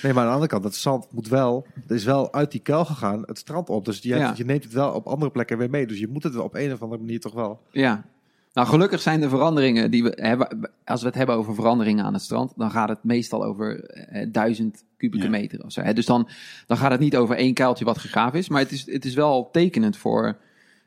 Nee, 0.02 0.12
maar 0.12 0.22
aan 0.22 0.28
de 0.28 0.34
andere 0.34 0.50
kant, 0.50 0.62
dat 0.62 0.74
zand 0.74 1.06
moet 1.10 1.28
wel, 1.28 1.66
er 1.86 1.94
is 1.94 2.04
wel 2.04 2.32
uit 2.32 2.50
die 2.50 2.60
kuil 2.60 2.84
gegaan 2.84 3.22
het 3.26 3.38
strand 3.38 3.68
op. 3.68 3.84
Dus 3.84 3.98
je, 3.98 4.32
je 4.34 4.44
neemt 4.44 4.64
het 4.64 4.72
wel 4.72 4.92
op 4.92 5.06
andere 5.06 5.30
plekken 5.30 5.58
weer 5.58 5.70
mee. 5.70 5.86
Dus 5.86 5.98
je 5.98 6.08
moet 6.08 6.22
het 6.22 6.36
op 6.36 6.54
een 6.54 6.72
of 6.72 6.82
andere 6.82 7.02
manier 7.02 7.20
toch 7.20 7.34
wel. 7.34 7.60
Ja, 7.70 8.04
nou, 8.56 8.68
gelukkig 8.68 9.00
zijn 9.00 9.20
de 9.20 9.28
veranderingen 9.28 9.90
die 9.90 10.02
we 10.02 10.12
hebben. 10.20 10.70
Als 10.84 11.00
we 11.00 11.06
het 11.06 11.16
hebben 11.16 11.36
over 11.36 11.54
veranderingen 11.54 12.04
aan 12.04 12.12
het 12.12 12.22
strand, 12.22 12.52
dan 12.56 12.70
gaat 12.70 12.88
het 12.88 13.04
meestal 13.04 13.44
over 13.44 13.84
eh, 13.84 14.26
duizend 14.32 14.84
kubieke 14.96 15.28
meter 15.28 15.64
of 15.64 15.72
zo. 15.72 15.80
Hè? 15.80 15.92
Dus 15.92 16.06
dan, 16.06 16.28
dan 16.66 16.76
gaat 16.76 16.90
het 16.90 17.00
niet 17.00 17.16
over 17.16 17.36
één 17.36 17.54
kuiltje 17.54 17.84
wat 17.84 17.98
gegraven 17.98 18.38
is. 18.38 18.48
Maar 18.48 18.60
het 18.60 18.72
is, 18.72 18.86
het 18.86 19.04
is 19.04 19.14
wel 19.14 19.48
tekenend 19.52 19.96
voor. 19.96 20.36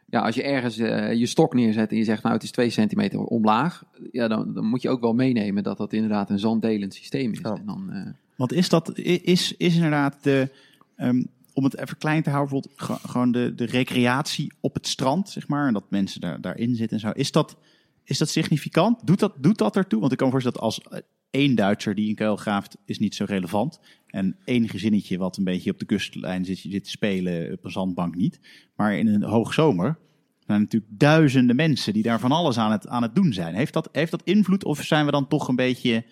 Ja, 0.10 0.22
als 0.22 0.36
je 0.36 0.43
ergens 0.43 0.78
uh, 0.78 1.13
je 1.13 1.26
stok 1.26 1.54
neerzet 1.54 1.91
en 1.91 1.98
je 1.98 2.04
zegt, 2.04 2.24
nou, 2.24 2.36
het 2.36 2.43
is 2.43 2.52
twee 2.52 2.69
centimeter 2.69 3.19
omlaag. 3.19 3.84
Ja, 4.12 4.28
dan, 4.28 4.54
dan 4.54 4.65
moet 4.65 4.82
je 4.82 4.89
ook 4.89 5.02
wel 5.02 5.13
meenemen 5.13 5.63
dat 5.63 5.78
dat 5.78 5.93
inderdaad 5.93 6.30
een 6.30 6.39
zanddelend 6.39 6.93
systeem 6.93 7.32
is. 7.32 7.41
En 7.41 7.62
dan, 7.65 7.89
uh... 7.91 8.08
Want 8.36 8.54
is 8.54 8.69
dat, 8.69 8.98
is, 8.98 9.56
is 9.58 9.76
inderdaad 9.76 10.24
de. 10.24 10.50
Um, 10.98 11.28
om 11.54 11.63
het 11.63 11.78
even 11.78 11.98
klein 11.98 12.24
te 12.24 12.30
houden, 12.30 12.62
bijvoorbeeld 12.62 13.10
gewoon 13.10 13.32
de, 13.32 13.56
de 13.56 13.65
recreatie 13.65 14.52
op 14.60 14.74
het 14.74 14.88
strand, 14.88 15.30
zeg 15.30 15.48
maar, 15.48 15.67
en 15.67 15.74
dat 15.74 15.84
mensen 15.89 16.22
daar, 16.22 16.41
daarin 16.41 16.76
zitten 16.76 16.98
en 16.98 17.04
zo. 17.04 17.12
Is 17.13 17.32
dat, 17.32 17.58
is 18.04 18.17
dat 18.17 18.30
significant? 18.30 19.08
Doet 19.08 19.19
dat, 19.19 19.34
doet 19.38 19.58
dat 19.58 19.76
ertoe? 19.76 20.00
Want 20.00 20.12
ik 20.12 20.17
kan 20.17 20.28
me 20.28 20.34
voorstellen 20.34 20.60
dat 20.60 20.69
als 20.69 21.04
één 21.30 21.56
Duitser 21.56 21.96
die 21.96 22.10
een 22.10 22.15
kuil 22.15 22.36
graaft, 22.36 22.78
is 22.86 23.00
niet 23.00 23.15
zo 23.15 23.26
relevant. 23.28 23.80
En 24.08 24.38
één 24.46 24.70
gezinnetje 24.70 25.18
wat 25.18 25.38
een 25.38 25.44
beetje 25.44 25.72
op 25.72 25.80
de 25.80 25.86
kustlijn 25.86 26.46
zit, 26.46 26.58
zit 26.58 26.84
te 26.84 26.89
spelen 26.89 27.52
op 27.52 27.65
een 27.65 27.72
zandbank 27.72 28.15
niet. 28.15 28.39
Maar 28.76 28.98
in 28.98 29.08
een 29.08 29.24
hoogzomer 29.24 29.98
zijn 30.46 30.62
natuurlijk 30.62 31.00
duizenden 31.00 31.56
mensen 31.56 31.94
die 31.94 32.04
daar 32.04 32.20
van 32.20 32.32
alles 32.32 32.58
aan 32.58 32.72
het, 32.72 32.88
aan 32.88 33.02
het 33.02 33.15
doen 33.15 33.34
zijn. 33.34 33.56
Heeft 33.56 33.74
dat, 33.74 33.89
heeft 33.92 34.12
dat 34.12 34.24
invloed 34.24 34.63
of 34.63 34.84
zijn 34.84 35.06
we 35.06 35.12
dan 35.12 35.28
toch 35.28 35.48
een 35.48 35.56
beetje 35.56 36.06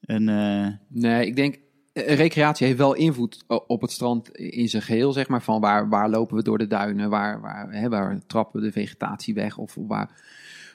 een... 0.00 0.28
Uh... 0.28 0.66
Nee, 0.88 1.26
ik 1.26 1.36
denk 1.36 1.58
eh, 1.92 2.16
recreatie 2.16 2.66
heeft 2.66 2.78
wel 2.78 2.94
invloed 2.94 3.44
op 3.66 3.80
het 3.80 3.90
strand 3.90 4.30
in 4.36 4.68
zijn 4.68 4.82
geheel, 4.82 5.12
zeg 5.12 5.28
maar. 5.28 5.42
Van 5.42 5.60
waar, 5.60 5.88
waar 5.88 6.10
lopen 6.10 6.36
we 6.36 6.42
door 6.42 6.58
de 6.58 6.66
duinen, 6.66 7.10
waar, 7.10 7.40
waar, 7.40 7.72
hè, 7.72 7.88
waar 7.88 8.26
trappen 8.26 8.60
we 8.60 8.66
de 8.66 8.72
vegetatie 8.72 9.34
weg 9.34 9.58
of 9.58 9.74
waar... 9.74 10.22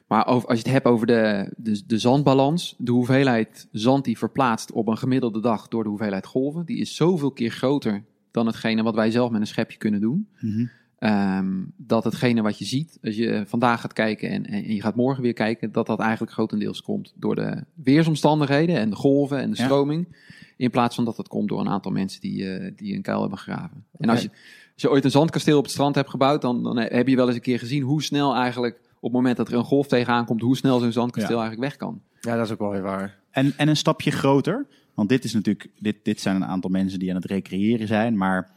Maar 0.08 0.28
over, 0.28 0.50
als 0.50 0.58
je 0.58 0.64
het 0.64 0.74
hebt 0.74 0.86
over 0.86 1.08
de, 1.08 1.54
de, 1.58 1.82
de 1.86 1.98
zandbalans, 1.98 2.76
de 2.78 2.92
hoeveelheid 2.92 3.68
zand 3.72 4.04
die 4.04 4.18
verplaatst 4.18 4.72
op 4.72 4.88
een 4.88 4.98
gemiddelde 4.98 5.42
dag 5.42 5.68
door 5.68 5.84
de 5.84 5.90
hoeveelheid 5.90 6.26
golven, 6.26 6.66
die 6.66 6.78
is 6.78 6.96
zoveel 6.96 7.32
keer 7.32 7.52
groter 7.52 8.04
dan 8.32 8.46
hetgene 8.46 8.84
wat 8.84 8.96
wij 8.96 9.12
zelf 9.12 9.32
met 9.32 9.42
een 9.42 9.48
schepje 9.48 9.78
kunnen 9.78 10.02
doen. 10.02 10.28
Mm 10.40 10.70
Um, 11.00 11.74
dat 11.78 12.04
hetgene 12.04 12.42
wat 12.42 12.60
je 12.60 12.66
ziet, 12.66 12.98
als 13.04 13.16
je 13.16 13.44
vandaag 13.48 13.82
gaat 13.82 13.94
kijken 13.94 14.30
en, 14.30 14.46
en, 14.46 14.74
je 14.74 14.82
gaat 14.82 14.96
morgen 14.96 15.24
weer 15.24 15.34
kijken, 15.34 15.72
dat 15.72 15.88
dat 15.88 16.00
eigenlijk 16.00 16.32
grotendeels 16.32 16.82
komt 16.82 17.14
door 17.16 17.36
de 17.36 17.64
weersomstandigheden 17.74 18.76
en 18.76 18.90
de 18.90 18.96
golven 18.96 19.40
en 19.40 19.50
de 19.50 19.58
stroming. 19.58 20.16
In 20.58 20.70
plaats 20.70 20.96
van 20.96 21.06
dat 21.06 21.18
het 21.18 21.28
komt 21.28 21.50
door 21.50 21.60
een 21.60 21.70
aantal 21.70 21.92
mensen 21.92 22.22
die, 22.22 22.44
uh, 22.44 22.72
die 22.76 22.96
een 22.96 23.02
kuil 23.02 23.22
hebben 23.22 23.38
gegraven. 23.38 23.86
En 23.98 24.10
als 24.10 24.22
je, 24.22 24.30
als 24.74 24.82
je 24.82 24.90
ooit 24.90 25.04
een 25.04 25.12
zandkasteel 25.12 25.58
op 25.58 25.64
het 25.64 25.72
strand 25.72 25.96
hebt 25.96 26.10
gebouwd, 26.10 26.42
dan, 26.42 26.64
dan 26.64 26.78
heb 26.78 27.08
je 27.08 27.16
wel 27.16 27.28
eens 27.28 27.36
een 27.36 27.42
keer 27.42 27.60
gezien 27.60 27.84
hoe 27.84 28.04
snel 28.04 28.36
eigenlijk 28.36 28.80
het 29.06 29.14
moment 29.14 29.38
dat 29.38 29.48
er 29.48 29.54
een 29.54 29.64
golf 29.64 29.88
tegenaan 29.88 30.26
komt, 30.26 30.42
hoe 30.42 30.58
snel 30.58 30.80
zo'n 30.80 30.92
zandkasteel 30.92 31.40
eigenlijk 31.40 31.70
weg 31.70 31.76
kan. 31.76 32.02
Ja, 32.22 32.36
dat 32.36 32.46
is 32.46 32.52
ook 32.52 32.60
wel 32.60 32.72
weer 32.72 32.82
waar. 32.82 33.20
En, 33.32 33.54
en 33.58 33.68
een 33.68 33.78
stapje 33.78 34.12
groter, 34.12 34.68
want 34.94 35.10
dit 35.10 35.24
is 35.24 35.34
natuurlijk, 35.34 35.70
dit, 35.80 35.98
dit 36.04 36.22
zijn 36.22 36.36
een 36.36 36.46
aantal 36.46 36.70
mensen 36.70 37.00
die 37.00 37.10
aan 37.10 37.16
het 37.16 37.26
recreëren 37.26 37.88
zijn, 37.88 38.18
maar 38.18 38.52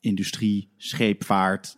industrie, 0.00 0.68
scheepvaart, 0.76 1.76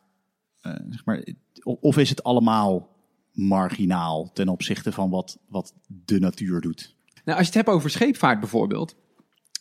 uh, 0.62 0.72
zeg 0.90 1.04
maar, 1.04 1.24
of 1.62 1.96
is 1.96 2.08
het 2.08 2.22
allemaal 2.22 2.96
marginaal 3.32 4.30
ten 4.32 4.48
opzichte 4.48 4.92
van 4.92 5.10
wat, 5.10 5.38
wat 5.48 5.74
de 5.86 6.18
natuur 6.18 6.60
doet? 6.60 6.96
Nou, 7.24 7.38
als 7.38 7.48
je 7.48 7.52
het 7.58 7.66
hebt 7.66 7.76
over 7.76 7.90
scheepvaart 7.90 8.40
bijvoorbeeld, 8.40 8.96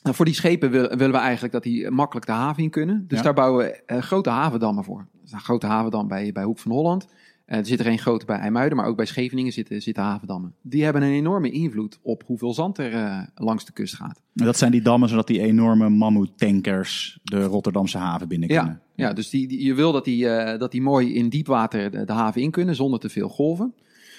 nou, 0.03 0.15
voor 0.15 0.25
die 0.25 0.33
schepen 0.33 0.71
willen 0.71 1.11
we 1.11 1.17
eigenlijk 1.17 1.53
dat 1.53 1.63
die 1.63 1.89
makkelijk 1.89 2.25
de 2.25 2.31
haven 2.31 2.63
in 2.63 2.69
kunnen. 2.69 3.07
Dus 3.07 3.21
daar 3.21 3.33
bouwen 3.33 3.65
we 3.65 3.83
uh, 3.93 4.01
grote 4.01 4.29
havendammen 4.29 4.83
voor. 4.83 5.07
Dus 5.21 5.31
een 5.31 5.39
grote 5.39 5.65
havendam 5.65 6.07
bij, 6.07 6.31
bij 6.31 6.43
Hoek 6.43 6.59
van 6.59 6.71
Holland. 6.71 7.07
Uh, 7.47 7.57
er 7.57 7.65
zit 7.65 7.79
er 7.79 7.87
een 7.87 7.99
grote 7.99 8.25
bij 8.25 8.37
IJmuiden, 8.37 8.77
maar 8.77 8.87
ook 8.87 8.95
bij 8.95 9.05
Scheveningen 9.05 9.51
zitten, 9.51 9.81
zitten 9.81 10.03
havendammen. 10.03 10.53
Die 10.61 10.83
hebben 10.83 11.01
een 11.01 11.11
enorme 11.11 11.51
invloed 11.51 11.99
op 12.01 12.23
hoeveel 12.25 12.53
zand 12.53 12.77
er 12.77 12.93
uh, 12.93 13.23
langs 13.35 13.65
de 13.65 13.71
kust 13.71 13.95
gaat. 13.95 14.21
Dat 14.33 14.57
zijn 14.57 14.71
die 14.71 14.81
dammen 14.81 15.09
zodat 15.09 15.27
die 15.27 15.41
enorme 15.41 15.89
mammoetankers 15.89 17.19
de 17.23 17.43
Rotterdamse 17.43 17.97
haven 17.97 18.27
binnen 18.27 18.47
kunnen. 18.47 18.81
Ja, 18.95 19.07
ja 19.07 19.13
dus 19.13 19.29
die, 19.29 19.47
die, 19.47 19.63
je 19.63 19.73
wil 19.73 19.91
dat 19.91 20.05
die, 20.05 20.25
uh, 20.25 20.57
dat 20.59 20.71
die 20.71 20.81
mooi 20.81 21.13
in 21.13 21.29
diepwater 21.29 21.91
de, 21.91 22.05
de, 22.05 22.11
haven 22.11 22.41
in 22.41 22.51
kunnen 22.51 22.75
zonder 22.75 22.99
te 22.99 23.09
veel 23.09 23.29
golven. 23.29 23.73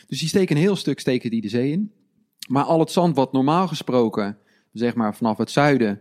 Dus 0.06 0.18
die 0.18 0.28
steken 0.28 0.56
een 0.56 0.62
heel 0.62 0.76
stuk 0.76 1.00
steken 1.00 1.30
die 1.30 1.40
de 1.40 1.48
zee 1.48 1.70
in. 1.70 1.92
Maar 2.48 2.64
al 2.64 2.80
het 2.80 2.90
zand 2.90 3.16
wat 3.16 3.32
normaal 3.32 3.68
gesproken, 3.68 4.38
zeg 4.72 4.94
maar 4.94 5.14
vanaf 5.14 5.38
het 5.38 5.50
zuiden, 5.50 6.00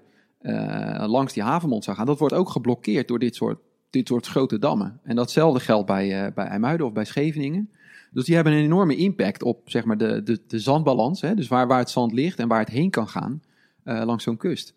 langs 1.06 1.34
die 1.34 1.44
havenmond 1.44 1.84
zou 1.84 1.98
gaan, 1.98 2.06
dat 2.06 2.20
wordt 2.20 2.34
ook 2.34 2.50
geblokkeerd 2.50 3.08
door 3.08 3.20
dit 3.20 3.36
soort 3.36 3.60
dit 3.90 4.08
soort 4.08 4.28
grote 4.28 4.60
dammen. 4.60 5.00
En 5.04 5.16
datzelfde 5.16 5.60
geldt 5.60 5.86
bij, 5.86 6.26
uh, 6.26 6.34
bij 6.34 6.46
IJmuiden 6.46 6.86
of 6.86 6.94
bij 6.94 7.06
Scheveningen. 7.06 7.70
Dus 8.12 8.26
die 8.26 8.36
hebben 8.36 8.54
een 8.54 8.64
enorme 8.64 8.96
impact 8.96 9.44
op 9.44 9.62
zeg 9.66 9.86
maar, 9.86 9.98
de, 9.98 10.24
de, 10.24 10.40
de 10.48 10.60
zandbalans. 10.60 11.22
Hè? 11.22 11.36
Dus 11.36 11.48
waar, 11.48 11.68
waar 11.68 11.80
het 11.80 11.90
zand 11.90 12.14
ligt 12.14 12.40
en 12.40 12.48
waar 12.48 12.60
het 12.60 12.70
heen 12.70 12.90
kan 12.90 13.08
gaan 13.08 13.42
uh, 13.84 14.02
langs 14.06 14.24
zo'n 14.24 14.38
kust. 14.38 14.76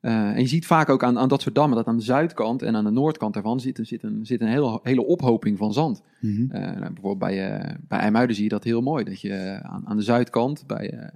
Uh, 0.00 0.12
en 0.12 0.40
je 0.40 0.46
ziet 0.46 0.66
vaak 0.66 0.88
ook 0.88 1.02
aan, 1.02 1.18
aan 1.18 1.28
dat 1.28 1.42
soort 1.42 1.54
dammen 1.54 1.76
dat 1.76 1.86
aan 1.86 1.96
de 1.96 2.02
zuidkant 2.02 2.62
en 2.62 2.76
aan 2.76 2.84
de 2.84 2.90
noordkant 2.90 3.34
daarvan 3.34 3.60
zit, 3.60 3.80
zit 3.82 4.02
een, 4.02 4.26
zit 4.26 4.40
een 4.40 4.48
hele, 4.48 4.80
hele 4.82 5.06
ophoping 5.06 5.58
van 5.58 5.72
zand. 5.72 6.02
Mm 6.20 6.34
-hmm. 6.34 6.48
uh, 6.52 6.60
nou, 6.60 6.92
bijvoorbeeld 6.92 7.18
bij, 7.18 7.60
uh, 7.60 7.74
bij 7.88 7.98
IJmuiden 7.98 8.34
zie 8.34 8.44
je 8.44 8.50
dat 8.50 8.64
heel 8.64 8.80
mooi. 8.80 9.04
Dat 9.04 9.20
je 9.20 9.58
aan, 9.62 9.82
aan 9.86 9.96
de 9.96 10.02
zuidkant, 10.02 10.66
bij, 10.66 11.10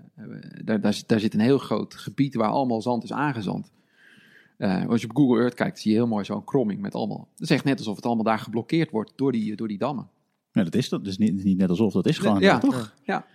daar, 0.64 0.80
daar, 0.80 1.02
daar 1.06 1.20
zit 1.20 1.34
een 1.34 1.40
heel 1.40 1.58
groot 1.58 1.94
gebied 1.94 2.34
waar 2.34 2.48
allemaal 2.48 2.82
zand 2.82 3.04
is 3.04 3.12
aangezand. 3.12 3.70
Uh, 4.62 4.88
als 4.88 5.00
je 5.00 5.08
op 5.08 5.16
Google 5.16 5.40
Earth 5.40 5.54
kijkt, 5.54 5.78
zie 5.78 5.90
je 5.90 5.96
heel 5.96 6.06
mooi 6.06 6.24
zo'n 6.24 6.44
kromming 6.44 6.80
met 6.80 6.94
allemaal. 6.94 7.28
Het 7.32 7.40
is 7.40 7.50
echt 7.50 7.64
net 7.64 7.78
alsof 7.78 7.96
het 7.96 8.06
allemaal 8.06 8.24
daar 8.24 8.38
geblokkeerd 8.38 8.90
wordt 8.90 9.12
door 9.16 9.32
die, 9.32 9.56
door 9.56 9.68
die 9.68 9.78
dammen. 9.78 10.08
Ja, 10.52 10.64
dat 10.64 10.74
is 10.74 10.88
dat. 10.88 11.04
Dus 11.04 11.18
niet, 11.18 11.44
niet 11.44 11.58
net 11.58 11.68
alsof, 11.68 11.92
dat 11.92 12.06
is 12.06 12.18
gewoon. 12.18 12.40
Ja, 12.40 12.58
toch? 12.58 12.94
Ja. 13.02 13.26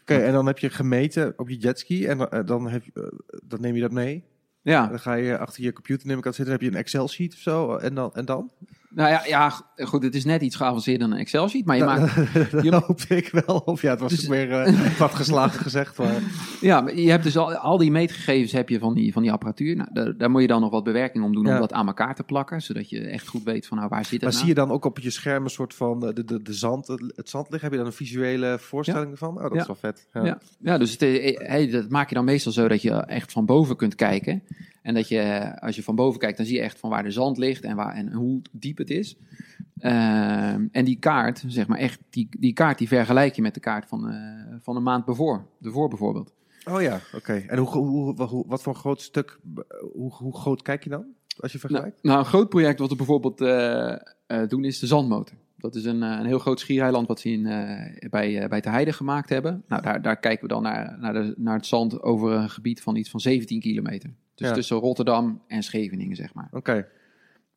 Oké, 0.00 0.14
en 0.14 0.32
dan 0.32 0.46
heb 0.46 0.58
je 0.58 0.70
gemeten 0.70 1.34
op 1.36 1.48
je 1.48 1.56
jetski 1.56 2.06
en 2.06 2.18
dan, 2.18 2.46
dan, 2.46 2.68
heb 2.68 2.84
je, 2.84 2.90
uh, 2.94 3.40
dan 3.44 3.60
neem 3.60 3.74
je 3.74 3.80
dat 3.80 3.92
mee. 3.92 4.24
Ja. 4.62 4.86
Dan 4.86 5.00
ga 5.00 5.14
je 5.14 5.38
achter 5.38 5.62
je 5.62 5.72
computer 5.72 6.06
neem 6.06 6.18
ik 6.18 6.26
aan 6.26 6.34
zitten, 6.34 6.54
dan 6.54 6.62
heb 6.62 6.72
je 6.72 6.78
een 6.78 6.84
Excel 6.84 7.08
sheet 7.08 7.32
of 7.32 7.38
zo 7.38 7.76
en 7.76 7.94
dan? 7.94 8.14
En 8.14 8.24
dan? 8.24 8.50
Nou 8.90 9.10
ja, 9.10 9.22
ja, 9.26 9.52
goed, 9.76 10.02
het 10.02 10.14
is 10.14 10.24
net 10.24 10.42
iets 10.42 10.56
geavanceerder 10.56 11.08
dan 11.08 11.16
een 11.16 11.22
Excel-sheet, 11.22 11.64
maar 11.64 11.76
je 11.76 11.84
Nou, 11.84 12.00
maakt... 12.00 12.14
dat 12.52 12.64
je- 12.64 12.74
hoop 12.74 13.00
ik 13.08 13.28
wel. 13.28 13.56
Of 13.56 13.82
ja, 13.82 13.90
het 13.90 14.00
was 14.00 14.10
Dus- 14.10 14.26
weer 14.26 14.66
uh, 14.68 14.98
wat 14.98 15.14
geslagen 15.14 15.60
gezegd. 15.60 15.98
Maar... 15.98 16.14
Ja, 16.60 16.80
maar 16.80 16.94
je 16.96 17.10
hebt 17.10 17.22
dus 17.22 17.36
al, 17.36 17.54
al 17.54 17.78
die 17.78 17.90
meetgegevens 17.90 18.52
heb 18.52 18.68
je 18.68 18.78
van 18.78 18.94
die, 18.94 19.12
van 19.12 19.22
die 19.22 19.32
apparatuur. 19.32 19.76
Nou, 19.76 19.88
daar, 19.92 20.16
daar 20.16 20.30
moet 20.30 20.40
je 20.40 20.46
dan 20.46 20.60
nog 20.60 20.70
wat 20.70 20.84
bewerking 20.84 21.24
om 21.24 21.32
doen 21.32 21.46
Ja. 21.46 21.54
om 21.54 21.60
dat 21.60 21.72
aan 21.72 21.86
elkaar 21.86 22.14
te 22.14 22.22
plakken, 22.22 22.60
zodat 22.62 22.88
je 22.90 23.00
echt 23.00 23.28
goed 23.28 23.42
weet 23.42 23.66
van 23.66 23.76
nou, 23.76 23.88
waar 23.88 24.04
zit 24.04 24.10
het 24.12 24.20
Maar 24.22 24.30
nou? 24.30 24.40
zie 24.44 24.54
je 24.54 24.60
dan 24.60 24.70
ook 24.70 24.84
op 24.84 24.98
je 24.98 25.10
scherm 25.10 25.44
een 25.44 25.50
soort 25.50 25.74
van 25.74 26.06
eh, 26.06 26.14
de, 26.14 26.24
de, 26.24 26.42
de 26.42 26.52
zand, 26.52 26.86
het 26.88 27.28
zand 27.28 27.50
liggen? 27.50 27.60
Heb 27.60 27.70
je 27.72 27.76
dan 27.76 27.86
een 27.86 27.92
visuele 27.92 28.58
voorstelling 28.58 29.18
van? 29.18 29.36
Oh, 29.36 29.42
dat 29.42 29.52
Ja. 29.54 29.60
is 29.60 29.66
wel 29.66 29.76
vet. 29.76 30.06
Ja. 30.12 30.38
Ja, 30.60 30.78
dus 30.78 30.90
het, 30.90 31.02
eh, 31.02 31.36
hey, 31.48 31.70
dat 31.70 31.88
maak 31.88 32.08
je 32.08 32.14
dan 32.14 32.24
meestal 32.24 32.52
zo 32.52 32.68
dat 32.68 32.82
je 32.82 32.90
echt 32.92 33.32
van 33.32 33.46
boven 33.46 33.76
kunt 33.76 33.94
kijken. 33.94 34.42
En 34.82 34.94
dat 34.94 35.08
je, 35.08 35.18
eh, 35.18 35.62
als 35.66 35.76
je 35.76 35.82
van 35.82 35.94
boven 35.94 36.20
kijkt, 36.20 36.36
dan 36.36 36.46
zie 36.46 36.56
je 36.56 36.62
echt 36.62 36.78
van 36.78 36.90
waar 36.90 37.02
de 37.02 37.10
zand 37.10 37.38
ligt 37.38 37.62
en, 37.64 37.76
waar, 37.76 37.94
en 37.94 38.12
hoe 38.12 38.42
diep 38.52 38.77
het 38.78 38.90
is. 38.90 39.16
Ehm, 39.78 40.66
en 40.72 40.84
die 40.84 40.98
kaart, 40.98 41.44
zeg 41.46 41.66
maar 41.66 41.78
echt, 41.78 42.00
die, 42.10 42.28
die 42.38 42.52
kaart 42.52 42.78
die 42.78 42.88
vergelijk 42.88 43.34
je 43.34 43.42
met 43.42 43.54
de 43.54 43.60
kaart 43.60 43.86
van, 43.88 44.10
eh, 44.10 44.56
van 44.62 44.76
een 44.76 44.82
maand 44.82 45.06
ervoor. 45.08 45.46
Ervoor 45.62 45.88
bijvoorbeeld. 45.88 46.34
Oh 46.70 46.82
ja, 46.82 47.00
oké. 47.14 47.32
En 47.32 47.58
hoe, 47.58 47.68
hoe, 47.68 48.44
wat 48.46 48.62
voor 48.62 48.74
groot 48.74 49.02
stuk, 49.02 49.38
hoe, 49.92 50.12
hoe 50.12 50.36
groot 50.36 50.62
kijk 50.62 50.84
je 50.84 50.90
dan? 50.90 51.04
Als 51.40 51.52
je 51.52 51.58
Nou, 51.58 51.68
vergelijkt? 51.70 52.02
nou, 52.02 52.18
een 52.18 52.24
groot 52.24 52.48
project 52.48 52.78
wat 52.78 52.90
we 52.90 52.96
bijvoorbeeld 52.96 53.40
eh, 53.40 53.92
eh, 54.26 54.48
doen 54.48 54.64
is 54.64 54.78
de 54.78 54.86
zandmotor. 54.86 55.36
Dat 55.56 55.74
is 55.74 55.84
een, 55.84 56.02
een 56.02 56.26
heel 56.26 56.38
groot 56.38 56.60
schiereiland 56.60 57.06
wat 57.08 57.20
ze 57.20 57.30
in, 57.30 57.42
bij, 58.10 58.48
bij 58.48 58.60
Te 58.60 58.68
Heide 58.70 58.92
gemaakt 58.92 59.28
hebben. 59.28 59.64
Nou, 59.68 59.82
daar, 59.82 60.02
daar 60.02 60.16
kijken 60.18 60.42
we 60.42 60.54
dan 60.54 60.62
naar, 60.62 60.98
naar, 61.00 61.12
de, 61.12 61.34
naar 61.36 61.54
het 61.56 61.66
zand 61.66 62.02
over 62.02 62.32
een 62.32 62.50
gebied 62.50 62.82
van 62.82 62.96
iets 62.96 63.10
van 63.10 63.20
17 63.20 63.60
kilometer. 63.60 64.10
Dus 64.34 64.48
Ja. 64.48 64.54
tussen 64.54 64.76
Rotterdam 64.76 65.42
en 65.46 65.62
Scheveningen, 65.62 66.16
zeg 66.16 66.34
maar. 66.34 66.48
Oké. 66.52 66.86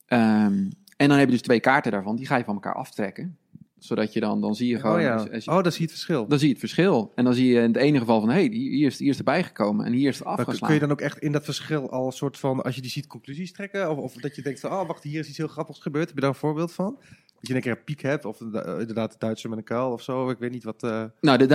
Ehm, 0.05 0.69
en 1.01 1.09
dan 1.09 1.17
heb 1.17 1.27
je 1.27 1.33
dus 1.33 1.41
twee 1.41 1.59
kaarten 1.59 1.91
daarvan, 1.91 2.15
die 2.15 2.25
ga 2.25 2.37
je 2.37 2.43
van 2.43 2.53
elkaar 2.53 2.75
aftrekken. 2.75 3.37
Zodat 3.79 4.13
je 4.13 4.19
dan, 4.19 4.41
dan 4.41 4.55
zie 4.55 4.67
je 4.69 4.79
gewoon, 4.79 4.95
Oh 4.95 5.01
ja. 5.01 5.13
als- 5.13 5.29
als 5.31 5.43
je- 5.43 5.51
Oh, 5.51 5.63
dan 5.63 5.71
zie 5.71 5.81
je 5.81 5.87
het 5.87 5.91
verschil. 5.91 6.27
dan 6.27 6.37
zie 6.37 6.47
je 6.47 6.53
het 6.53 6.61
verschil. 6.61 7.11
En 7.15 7.23
dan 7.23 7.33
zie 7.33 7.47
je 7.47 7.55
in 7.55 7.67
het 7.67 7.75
ene 7.75 7.99
geval 7.99 8.19
van, 8.19 8.29
hé, 8.29 8.35
hey, 8.35 8.49
die- 8.49 8.69
hier, 8.69 8.87
is, 8.87 8.99
hier 8.99 9.09
is 9.09 9.17
erbij 9.17 9.43
gekomen 9.43 9.85
en 9.85 9.91
hier 9.93 10.07
is 10.07 10.15
het 10.15 10.25
Maar 10.25 10.35
kun- 10.35 10.43
afgeslagen. 10.45 10.77
kun 10.79 10.87
je 10.87 10.93
dan 10.95 10.97
ook 10.97 11.11
echt 11.11 11.17
in 11.23 11.31
dat 11.31 11.43
verschil 11.43 11.89
al 11.91 12.05
een 12.05 12.11
soort 12.11 12.37
van, 12.39 12.61
als 12.63 12.75
je 12.75 12.81
die 12.81 12.91
ziet, 12.91 13.07
conclusies 13.07 13.51
trekken? 13.51 13.89
Of, 13.91 13.97
of 13.97 14.13
dat 14.13 14.35
je 14.35 14.41
denkt 14.41 14.59
van, 14.59 14.71
oh 14.71 14.87
wacht, 14.87 15.03
hier 15.03 15.19
is 15.19 15.27
iets 15.27 15.37
heel 15.37 15.47
grappigs 15.47 15.79
gebeurd. 15.79 16.05
Heb 16.05 16.15
je 16.15 16.21
daar 16.21 16.29
een 16.29 16.35
voorbeeld 16.35 16.71
van? 16.73 16.97
Dat 17.41 17.49
je 17.49 17.55
een 17.55 17.61
keer 17.61 17.71
een 17.71 17.83
piek 17.83 18.01
hebt, 18.01 18.25
of 18.25 18.41
eh, 18.41 18.79
inderdaad 18.79 19.11
de 19.11 19.17
Duitser 19.19 19.49
met 19.49 19.57
een 19.59 19.63
kuil 19.65 19.91
of 19.91 20.01
zo. 20.01 20.29
Ik 20.29 20.37
weet 20.37 20.51
niet 20.51 20.63
wat... 20.63 20.83
eh, 20.83 21.03
Nou, 21.21 21.37
de 21.37 21.47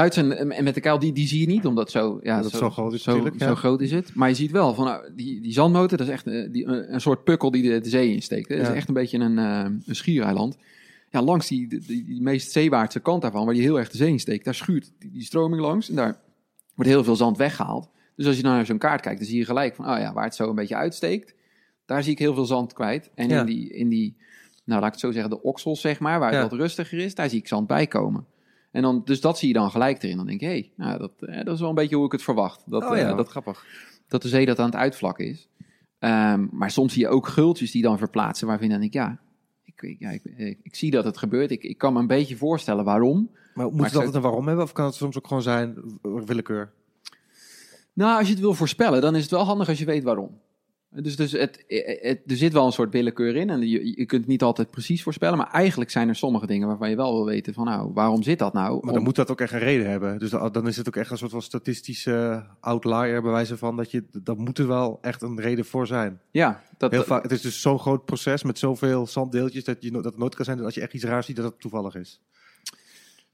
en 0.48 0.64
met 0.64 0.74
de 0.74 0.80
kuil, 0.80 0.98
die, 0.98 1.12
die 1.12 1.26
zie 1.26 1.40
je 1.40 1.46
niet, 1.46 1.66
omdat 1.66 1.90
zo, 1.90 2.20
ja, 2.22 2.36
Dat 2.36 2.44
het 2.50 2.60
zo 2.60 2.70
groot 2.70 2.92
is 2.92 3.02
zo, 3.02 3.10
natuurlijk, 3.10 3.40
ja. 3.40 3.48
zo 3.48 3.54
groot 3.54 3.80
is 3.80 3.90
het. 3.90 4.14
Maar 4.14 4.28
je 4.28 4.34
ziet 4.34 4.50
wel, 4.50 4.74
van, 4.74 4.84
nou, 4.84 5.14
die, 5.14 5.40
die 5.40 5.52
zandmotor, 5.52 5.98
dat 5.98 6.06
is 6.06 6.12
echt 6.12 6.26
eh, 6.26 6.52
die, 6.52 6.66
een, 6.66 7.00
soort 7.00 7.24
pukkel 7.24 7.50
die 7.50 7.62
de, 7.62 7.80
de 7.80 7.88
zee 7.88 8.12
insteekt. 8.12 8.48
Dat 8.48 8.58
Ja. 8.58 8.68
is 8.70 8.74
echt 8.76 8.88
een 8.88 8.94
beetje 8.94 9.18
een, 9.18 9.36
een 9.36 9.82
schiereiland. 9.90 10.56
Ja, 11.10 11.22
langs 11.22 11.48
die, 11.48 11.68
die, 11.68 12.04
die 12.04 12.22
meest 12.22 12.52
zeewaartse 12.52 13.00
kant 13.00 13.22
daarvan, 13.22 13.44
waar 13.46 13.54
je 13.54 13.62
heel 13.62 13.78
erg 13.78 13.90
de 13.90 13.96
zee 13.96 14.08
insteekt, 14.10 14.44
daar 14.44 14.54
schuurt 14.54 14.92
die, 14.98 15.10
die 15.10 15.22
stroming 15.22 15.60
langs 15.62 15.88
en 15.88 15.94
daar 15.96 16.20
wordt 16.74 16.90
heel 16.90 17.04
veel 17.04 17.16
zand 17.16 17.36
weggehaald. 17.36 17.88
Dus 18.16 18.26
als 18.26 18.36
je 18.36 18.42
naar 18.42 18.66
zo'n 18.66 18.78
kaart 18.78 19.00
kijkt, 19.00 19.18
dan 19.18 19.28
zie 19.28 19.38
je 19.38 19.44
gelijk 19.44 19.74
van, 19.74 19.84
oh 19.90 19.98
ja, 19.98 20.12
waar 20.12 20.24
het 20.24 20.34
zo 20.34 20.48
een 20.48 20.54
beetje 20.54 20.76
uitsteekt, 20.76 21.34
daar 21.84 22.02
zie 22.02 22.12
ik 22.12 22.18
heel 22.18 22.34
veel 22.34 22.44
zand 22.44 22.72
kwijt. 22.72 23.10
En 23.14 23.28
Ja. 23.28 23.40
in, 23.40 23.46
die, 23.46 23.72
in 23.72 23.88
die, 23.88 24.16
nou 24.66 24.80
laat 24.80 24.86
ik 24.86 24.92
het 24.92 25.00
zo 25.00 25.10
zeggen, 25.12 25.30
de 25.30 25.42
oksels 25.42 25.80
zeg 25.80 25.98
maar, 26.00 26.18
waar 26.18 26.32
Ja. 26.32 26.40
het 26.40 26.50
wat 26.50 26.60
rustiger 26.60 26.98
is, 26.98 27.14
daar 27.14 27.28
zie 27.28 27.38
ik 27.38 27.48
zand 27.48 27.66
bij 27.66 27.86
komen. 27.86 28.26
En 28.70 28.82
dan, 28.82 29.02
dus 29.04 29.20
dat 29.20 29.38
zie 29.38 29.48
je 29.48 29.54
dan 29.54 29.70
gelijk 29.70 30.02
erin. 30.02 30.16
Dan 30.16 30.26
denk 30.26 30.40
je, 30.40 30.46
hé, 30.46 30.52
hey, 30.52 30.72
nou, 30.76 30.98
dat, 30.98 31.12
eh, 31.20 31.44
dat 31.44 31.54
is 31.54 31.60
wel 31.60 31.68
een 31.68 31.74
beetje 31.74 31.96
hoe 31.96 32.06
ik 32.06 32.12
het 32.12 32.22
verwacht. 32.22 32.62
Dat, 32.66 32.82
oh 32.84 32.88
ja, 32.96 33.02
eh, 33.02 33.08
dat 33.08 33.16
dat, 33.16 33.28
grappig. 33.28 33.64
dat 34.08 34.22
de 34.22 34.28
zee 34.28 34.46
dat 34.46 34.58
aan 34.58 34.66
het 34.66 34.74
uitvlakken 34.74 35.26
is. 35.26 35.48
Ehm, 35.98 36.46
maar 36.50 36.70
soms 36.70 36.92
zie 36.92 37.02
je 37.02 37.08
ook 37.08 37.26
gultjes 37.26 37.70
die 37.70 37.82
dan 37.82 37.98
verplaatsen, 37.98 38.46
waarvan 38.46 38.68
dan 38.68 38.80
denk 38.80 38.94
ik, 38.94 39.00
ja, 39.00 39.18
ik, 39.64 39.82
ik, 39.82 39.96
ja, 39.98 40.10
ik, 40.10 40.24
ik, 40.24 40.58
ik 40.62 40.74
zie 40.74 40.90
dat 40.90 41.04
het 41.04 41.16
gebeurt. 41.18 41.50
Ik, 41.50 41.62
ik 41.62 41.78
kan 41.78 41.92
me 41.92 41.98
een 42.00 42.06
beetje 42.06 42.36
voorstellen 42.36 42.84
waarom. 42.84 43.30
Maar 43.54 43.66
moet 43.66 43.74
ik 43.74 43.80
het 43.80 43.88
zou- 43.92 43.96
altijd 44.04 44.14
een 44.14 44.28
waarom 44.30 44.46
hebben? 44.46 44.64
Of 44.64 44.72
kan 44.72 44.84
het 44.84 44.94
soms 44.94 45.18
ook 45.18 45.26
gewoon 45.26 45.42
zijn 45.42 45.98
willekeur? 46.02 46.72
Nou, 47.92 48.18
als 48.18 48.26
je 48.26 48.32
het 48.32 48.42
wil 48.42 48.54
voorspellen, 48.54 49.00
dan 49.00 49.14
is 49.16 49.22
het 49.22 49.30
wel 49.30 49.44
handig 49.44 49.68
als 49.68 49.78
je 49.78 49.84
weet 49.84 50.02
waarom. 50.02 50.38
Dus, 51.02 51.16
dus 51.16 51.32
het, 51.32 51.64
het- 51.66 52.20
er 52.26 52.36
zit 52.36 52.52
wel 52.52 52.66
een 52.66 52.72
soort 52.72 52.92
willekeur 52.92 53.36
in 53.36 53.50
en 53.50 53.60
je, 53.68 53.86
je 53.86 54.06
kunt 54.06 54.20
het 54.20 54.30
niet 54.30 54.42
altijd 54.42 54.70
precies 54.70 55.02
voorspellen. 55.02 55.38
Maar 55.38 55.50
eigenlijk 55.50 55.90
zijn 55.90 56.08
er 56.08 56.14
sommige 56.16 56.46
dingen 56.46 56.68
waarvan 56.68 56.90
je 56.90 56.96
wel 56.96 57.12
wil 57.14 57.24
weten 57.24 57.54
van 57.54 57.64
nou, 57.64 57.90
waarom 57.92 58.22
zit 58.22 58.38
dat 58.38 58.52
nou? 58.52 58.70
Maar 58.70 58.80
Om- 58.88 58.92
dan 58.92 59.02
moet 59.02 59.16
dat 59.16 59.30
ook 59.30 59.40
echt 59.40 59.52
een 59.52 59.58
reden 59.58 59.90
hebben. 59.90 60.18
Dus 60.18 60.30
dan, 60.30 60.52
dan 60.52 60.66
is 60.68 60.76
het 60.76 60.88
ook 60.88 60.96
echt 60.96 61.10
een 61.10 61.18
soort 61.18 61.30
van 61.30 61.42
statistische 61.42 62.44
outlier 62.60 63.22
bij 63.22 63.30
wijze 63.30 63.56
van 63.56 63.76
dat 63.76 63.90
je, 63.90 64.04
dat 64.22 64.38
moet 64.38 64.58
er 64.58 64.66
wel 64.66 64.98
echt 65.00 65.22
een 65.22 65.40
reden 65.40 65.64
voor 65.64 65.86
zijn. 65.86 66.20
ja, 66.30 66.62
dat, 66.78 66.90
Heel 66.90 67.02
vaak, 67.04 67.22
het 67.22 67.32
is 67.32 67.40
dus 67.40 67.60
zo'n 67.60 67.78
groot 67.78 68.04
proces 68.04 68.42
met 68.42 68.58
zoveel 68.58 69.06
zanddeeltjes 69.06 69.64
dat, 69.64 69.76
je, 69.80 69.90
dat 69.90 70.18
nooit 70.18 70.34
kan 70.34 70.44
zijn 70.44 70.56
dat 70.56 70.66
als 70.66 70.74
je 70.74 70.80
echt 70.80 70.94
iets 70.94 71.04
raars 71.04 71.26
ziet 71.26 71.36
dat 71.36 71.44
het 71.44 71.60
toevallig 71.60 71.94
is. 71.94 72.20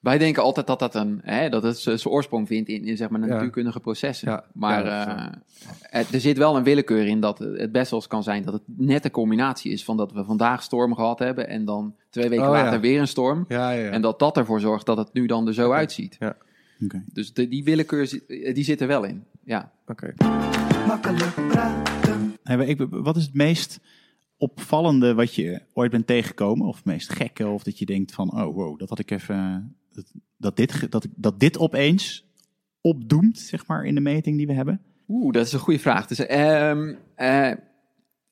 Wij 0.02 0.18
denken 0.18 0.42
altijd 0.42 0.66
dat 0.66 0.78
dat, 0.78 0.94
een, 0.94 1.20
hè, 1.22 1.48
dat 1.48 1.62
het 1.62 1.78
zijn 1.78 1.98
zijn 1.98 2.14
oorsprong 2.14 2.46
vindt 2.46 2.68
in, 2.68 2.84
in 2.84 2.96
zeg 2.96 3.08
maar, 3.08 3.20
Ja. 3.20 3.26
natuurkundige 3.26 3.80
processen. 3.80 4.30
Ja, 4.30 4.44
Maar 4.52 4.84
ja, 4.84 5.30
eh, 5.32 5.38
het- 5.80 6.14
er 6.14 6.20
zit 6.20 6.38
wel 6.38 6.56
een 6.56 6.62
willekeur 6.62 7.06
in 7.06 7.20
dat 7.20 7.38
het 7.38 7.72
best 7.72 7.90
wel 7.90 8.00
eens 8.00 8.08
kan 8.08 8.22
zijn 8.22 8.42
dat 8.44 8.52
het 8.52 8.62
net 8.66 9.04
een 9.04 9.10
combinatie 9.10 9.72
is 9.72 9.84
van 9.84 9.96
dat 9.96 10.12
we 10.12 10.24
vandaag 10.24 10.62
storm 10.62 10.94
gehad 10.94 11.18
hebben 11.18 11.48
en 11.48 11.64
dan 11.64 11.94
twee 12.10 12.28
weken 12.28 12.48
Oh, 12.48 12.54
ja. 12.56 12.62
later 12.62 12.80
weer 12.80 13.00
een 13.00 13.08
storm. 13.08 13.44
Ja, 13.48 13.70
ja, 13.70 13.84
ja. 13.84 13.90
En 13.90 14.02
dat 14.02 14.18
dat 14.18 14.36
ervoor 14.36 14.60
zorgt 14.60 14.86
dat 14.86 14.96
het 14.96 15.12
nu 15.12 15.26
dan 15.26 15.46
er 15.46 15.54
zo 15.54 15.72
uitziet. 15.72 16.18
Oké. 16.84 17.04
Dus 17.12 17.32
de, 17.32 17.48
die 17.48 17.64
willekeur 17.64 18.06
zit- 18.06 18.54
die 18.54 18.64
zit 18.64 18.80
er 18.80 18.86
wel 18.86 19.04
in. 19.04 19.24
Ja. 19.44 19.72
Oké. 19.86 20.14
Ik- 22.66 22.86
wat 22.90 23.16
is 23.16 23.22
het 23.24 23.34
meest 23.34 23.80
opvallende 24.36 25.14
wat 25.14 25.34
je 25.34 25.60
ooit 25.72 25.90
bent 25.90 26.06
tegengekomen? 26.06 26.66
Of 26.66 26.76
het 26.76 26.84
meest 26.84 27.12
gekke? 27.12 27.46
Of 27.48 27.62
dat 27.62 27.78
je 27.78 27.86
denkt 27.86 28.12
van, 28.14 28.32
oh 28.32 28.54
wow, 28.54 28.78
dat 28.78 28.88
had 28.88 28.98
ik 28.98 29.10
even... 29.10 29.76
Dat, 30.36 30.56
dit, 30.56 30.90
dat, 30.90 31.06
dat 31.16 31.40
dit 31.40 31.58
opeens 31.58 32.26
opdoemt, 32.80 33.38
zeg 33.38 33.66
maar, 33.66 33.84
in 33.84 33.94
de 33.94 34.00
meting 34.00 34.36
die 34.36 34.46
we 34.46 34.52
hebben? 34.52 34.80
Oeh, 35.08 35.32
dat 35.32 35.46
is 35.46 35.52
een 35.52 35.58
goede 35.58 35.78
vraag. 35.78 36.06
Dus, 36.06 36.26
ehm, 36.26 36.94
eh, 37.14 37.52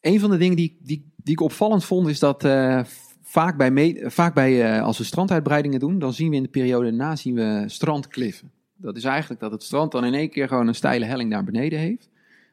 een 0.01 0.21
van 0.21 0.31
de 0.31 0.37
dingen 0.37 0.57
die, 0.57 0.79
die, 0.83 1.13
die 1.17 1.33
ik 1.33 1.41
opvallend 1.41 1.85
vond, 1.85 2.09
is 2.09 2.19
dat 2.19 2.45
eh, 2.45 2.81
vaak, 3.23 3.57
bij 3.57 4.03
vaak 4.07 4.35
bij, 4.35 4.77
eh, 4.77 4.83
als 4.83 4.99
we 4.99 5.05
stranduitbreidingen 5.05 5.81
doen, 5.81 5.99
dan 5.99 6.13
zien 6.13 6.31
we 6.31 6.37
in 6.37 6.43
de 6.43 6.49
periode 6.49 6.85
daarna 6.85 7.17
zien 7.17 7.35
we 7.35 7.65
strandkliffen. 7.67 8.51
Dat 8.77 8.97
is 8.97 9.05
eigenlijk 9.05 9.41
dat 9.41 9.53
het 9.53 9.63
strand 9.63 9.93
dan 9.93 10.05
in 10.05 10.15
één 10.15 10.31
keer 10.31 10.49
gewoon 10.49 10.67
een 10.67 10.75
steile 10.75 11.05
helling 11.05 11.31
naar 11.31 11.45
beneden 11.45 11.79
heeft. 11.79 12.09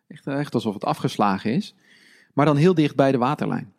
Echt, 0.07 0.27
echt 0.27 0.53
alsof 0.53 0.73
het 0.73 0.85
afgeslagen 0.85 1.53
is. 1.53 1.75
Maar 2.33 2.45
dan 2.45 2.55
heel 2.55 2.73
dicht 2.73 2.95
bij 2.95 3.11
de 3.11 3.17
waterlijn. 3.17 3.73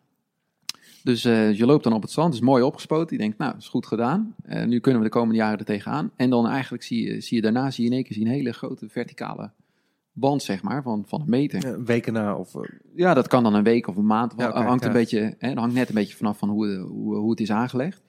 Dus 1.03 1.25
eh, 1.25 1.53
je 1.53 1.65
loopt 1.65 1.83
dan 1.83 1.93
op 1.93 2.01
het 2.01 2.11
strand, 2.11 2.33
is 2.33 2.39
mooi 2.39 2.63
opgespoten. 2.63 3.15
Je 3.15 3.21
denkt, 3.21 3.37
nou, 3.37 3.57
is 3.57 3.67
goed 3.67 3.85
gedaan. 3.85 4.35
Eh, 4.43 4.65
nu 4.65 4.79
kunnen 4.79 5.01
we 5.01 5.07
de 5.07 5.13
komende 5.13 5.35
jaren 5.35 5.59
er 5.59 5.65
tegenaan. 5.65 6.11
En 6.15 6.29
dan 6.29 6.47
eigenlijk 6.47 6.83
zie 6.83 7.05
je, 7.13 7.21
zie 7.21 7.35
je 7.35 7.41
daarna 7.43 7.71
zie 7.71 7.83
je 7.83 7.89
in 7.89 7.95
één 7.95 8.05
keer 8.05 8.21
een 8.21 8.27
hele 8.27 8.53
grote 8.53 8.89
verticale 8.89 9.51
band, 10.11 10.43
zeg 10.43 10.63
maar, 10.63 10.83
van, 10.83 11.03
van 11.07 11.21
een 11.21 11.29
meter. 11.29 11.67
Ja, 11.67 11.81
weken 11.83 12.13
na 12.13 12.35
of... 12.35 12.55
eh, 12.55 12.61
Ja, 12.95 13.13
dat 13.13 13.27
kan 13.27 13.43
dan 13.43 13.53
een 13.53 13.63
week 13.63 13.87
of 13.87 13.95
een 13.95 14.05
maand. 14.05 14.33
Ja, 14.37 14.63
hangt 14.63 14.83
een 14.83 14.89
ja. 14.91 14.95
beetje, 14.95 15.35
hè, 15.37 15.49
dat 15.49 15.57
hangt 15.57 15.75
net 15.75 15.89
een 15.89 15.95
beetje 15.95 16.15
vanaf 16.15 16.37
van 16.37 16.49
hoe, 16.49 16.77
hoe, 16.77 17.15
hoe 17.15 17.29
het 17.29 17.39
is 17.39 17.51
aangelegd. 17.51 18.01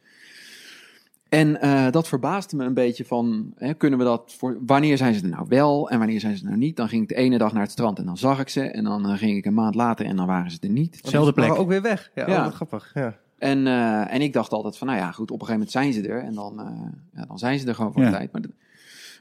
En 1.30 1.60
eh, 1.60 1.90
dat 1.90 2.08
verbaasde 2.08 2.56
me 2.56 2.64
een 2.64 2.74
beetje 2.74 3.04
van, 3.04 3.52
hè, 3.56 3.74
kunnen 3.74 3.98
we 3.98 4.04
dat 4.04 4.34
voor, 4.38 4.58
wanneer 4.66 4.96
zijn 4.96 5.14
ze 5.14 5.22
er 5.22 5.28
nou 5.28 5.44
wel 5.48 5.90
en 5.90 5.98
wanneer 5.98 6.20
zijn 6.20 6.36
ze 6.36 6.42
er 6.42 6.48
nou 6.48 6.60
niet? 6.60 6.76
Dan 6.76 6.88
ging 6.88 7.02
ik 7.02 7.08
de 7.08 7.14
ene 7.14 7.38
dag 7.38 7.52
naar 7.52 7.62
het 7.62 7.70
strand 7.70 7.98
en 7.98 8.04
dan 8.06 8.16
zag 8.16 8.40
ik 8.40 8.48
ze. 8.48 8.62
En 8.62 8.84
dan 8.84 9.08
eh, 9.08 9.18
ging 9.18 9.36
ik 9.36 9.44
een 9.44 9.54
maand 9.54 9.74
later 9.74 10.06
en 10.06 10.16
dan 10.16 10.26
waren 10.26 10.50
ze 10.50 10.58
er 10.60 10.68
niet. 10.68 10.98
Zelfde 11.02 11.32
plek. 11.32 11.48
Maar 11.48 11.58
ook 11.58 11.68
weer 11.68 11.82
weg. 11.82 12.10
Ja, 12.14 12.28
Ja. 12.28 12.46
Oh, 12.46 12.52
grappig. 12.52 12.90
Ja. 12.94 13.16
En, 13.38 13.66
eh, 13.66 14.12
en 14.14 14.20
ik 14.20 14.32
dacht 14.32 14.52
altijd 14.52 14.76
van, 14.78 14.86
nou 14.86 14.98
ja, 14.98 15.12
goed, 15.12 15.30
op 15.30 15.40
een 15.40 15.46
gegeven 15.46 15.52
moment 15.52 15.70
zijn 15.70 15.92
ze 16.04 16.08
er. 16.12 16.22
En 16.22 16.34
dan, 16.34 16.60
eh, 16.60 16.66
ja, 17.20 17.24
dan 17.26 17.38
zijn 17.38 17.58
ze 17.58 17.66
er 17.68 17.74
gewoon 17.74 17.92
voor 17.92 18.02
Ja. 18.02 18.08
een 18.08 18.14
tijd. 18.14 18.32
Maar 18.32 18.42
het 18.42 18.50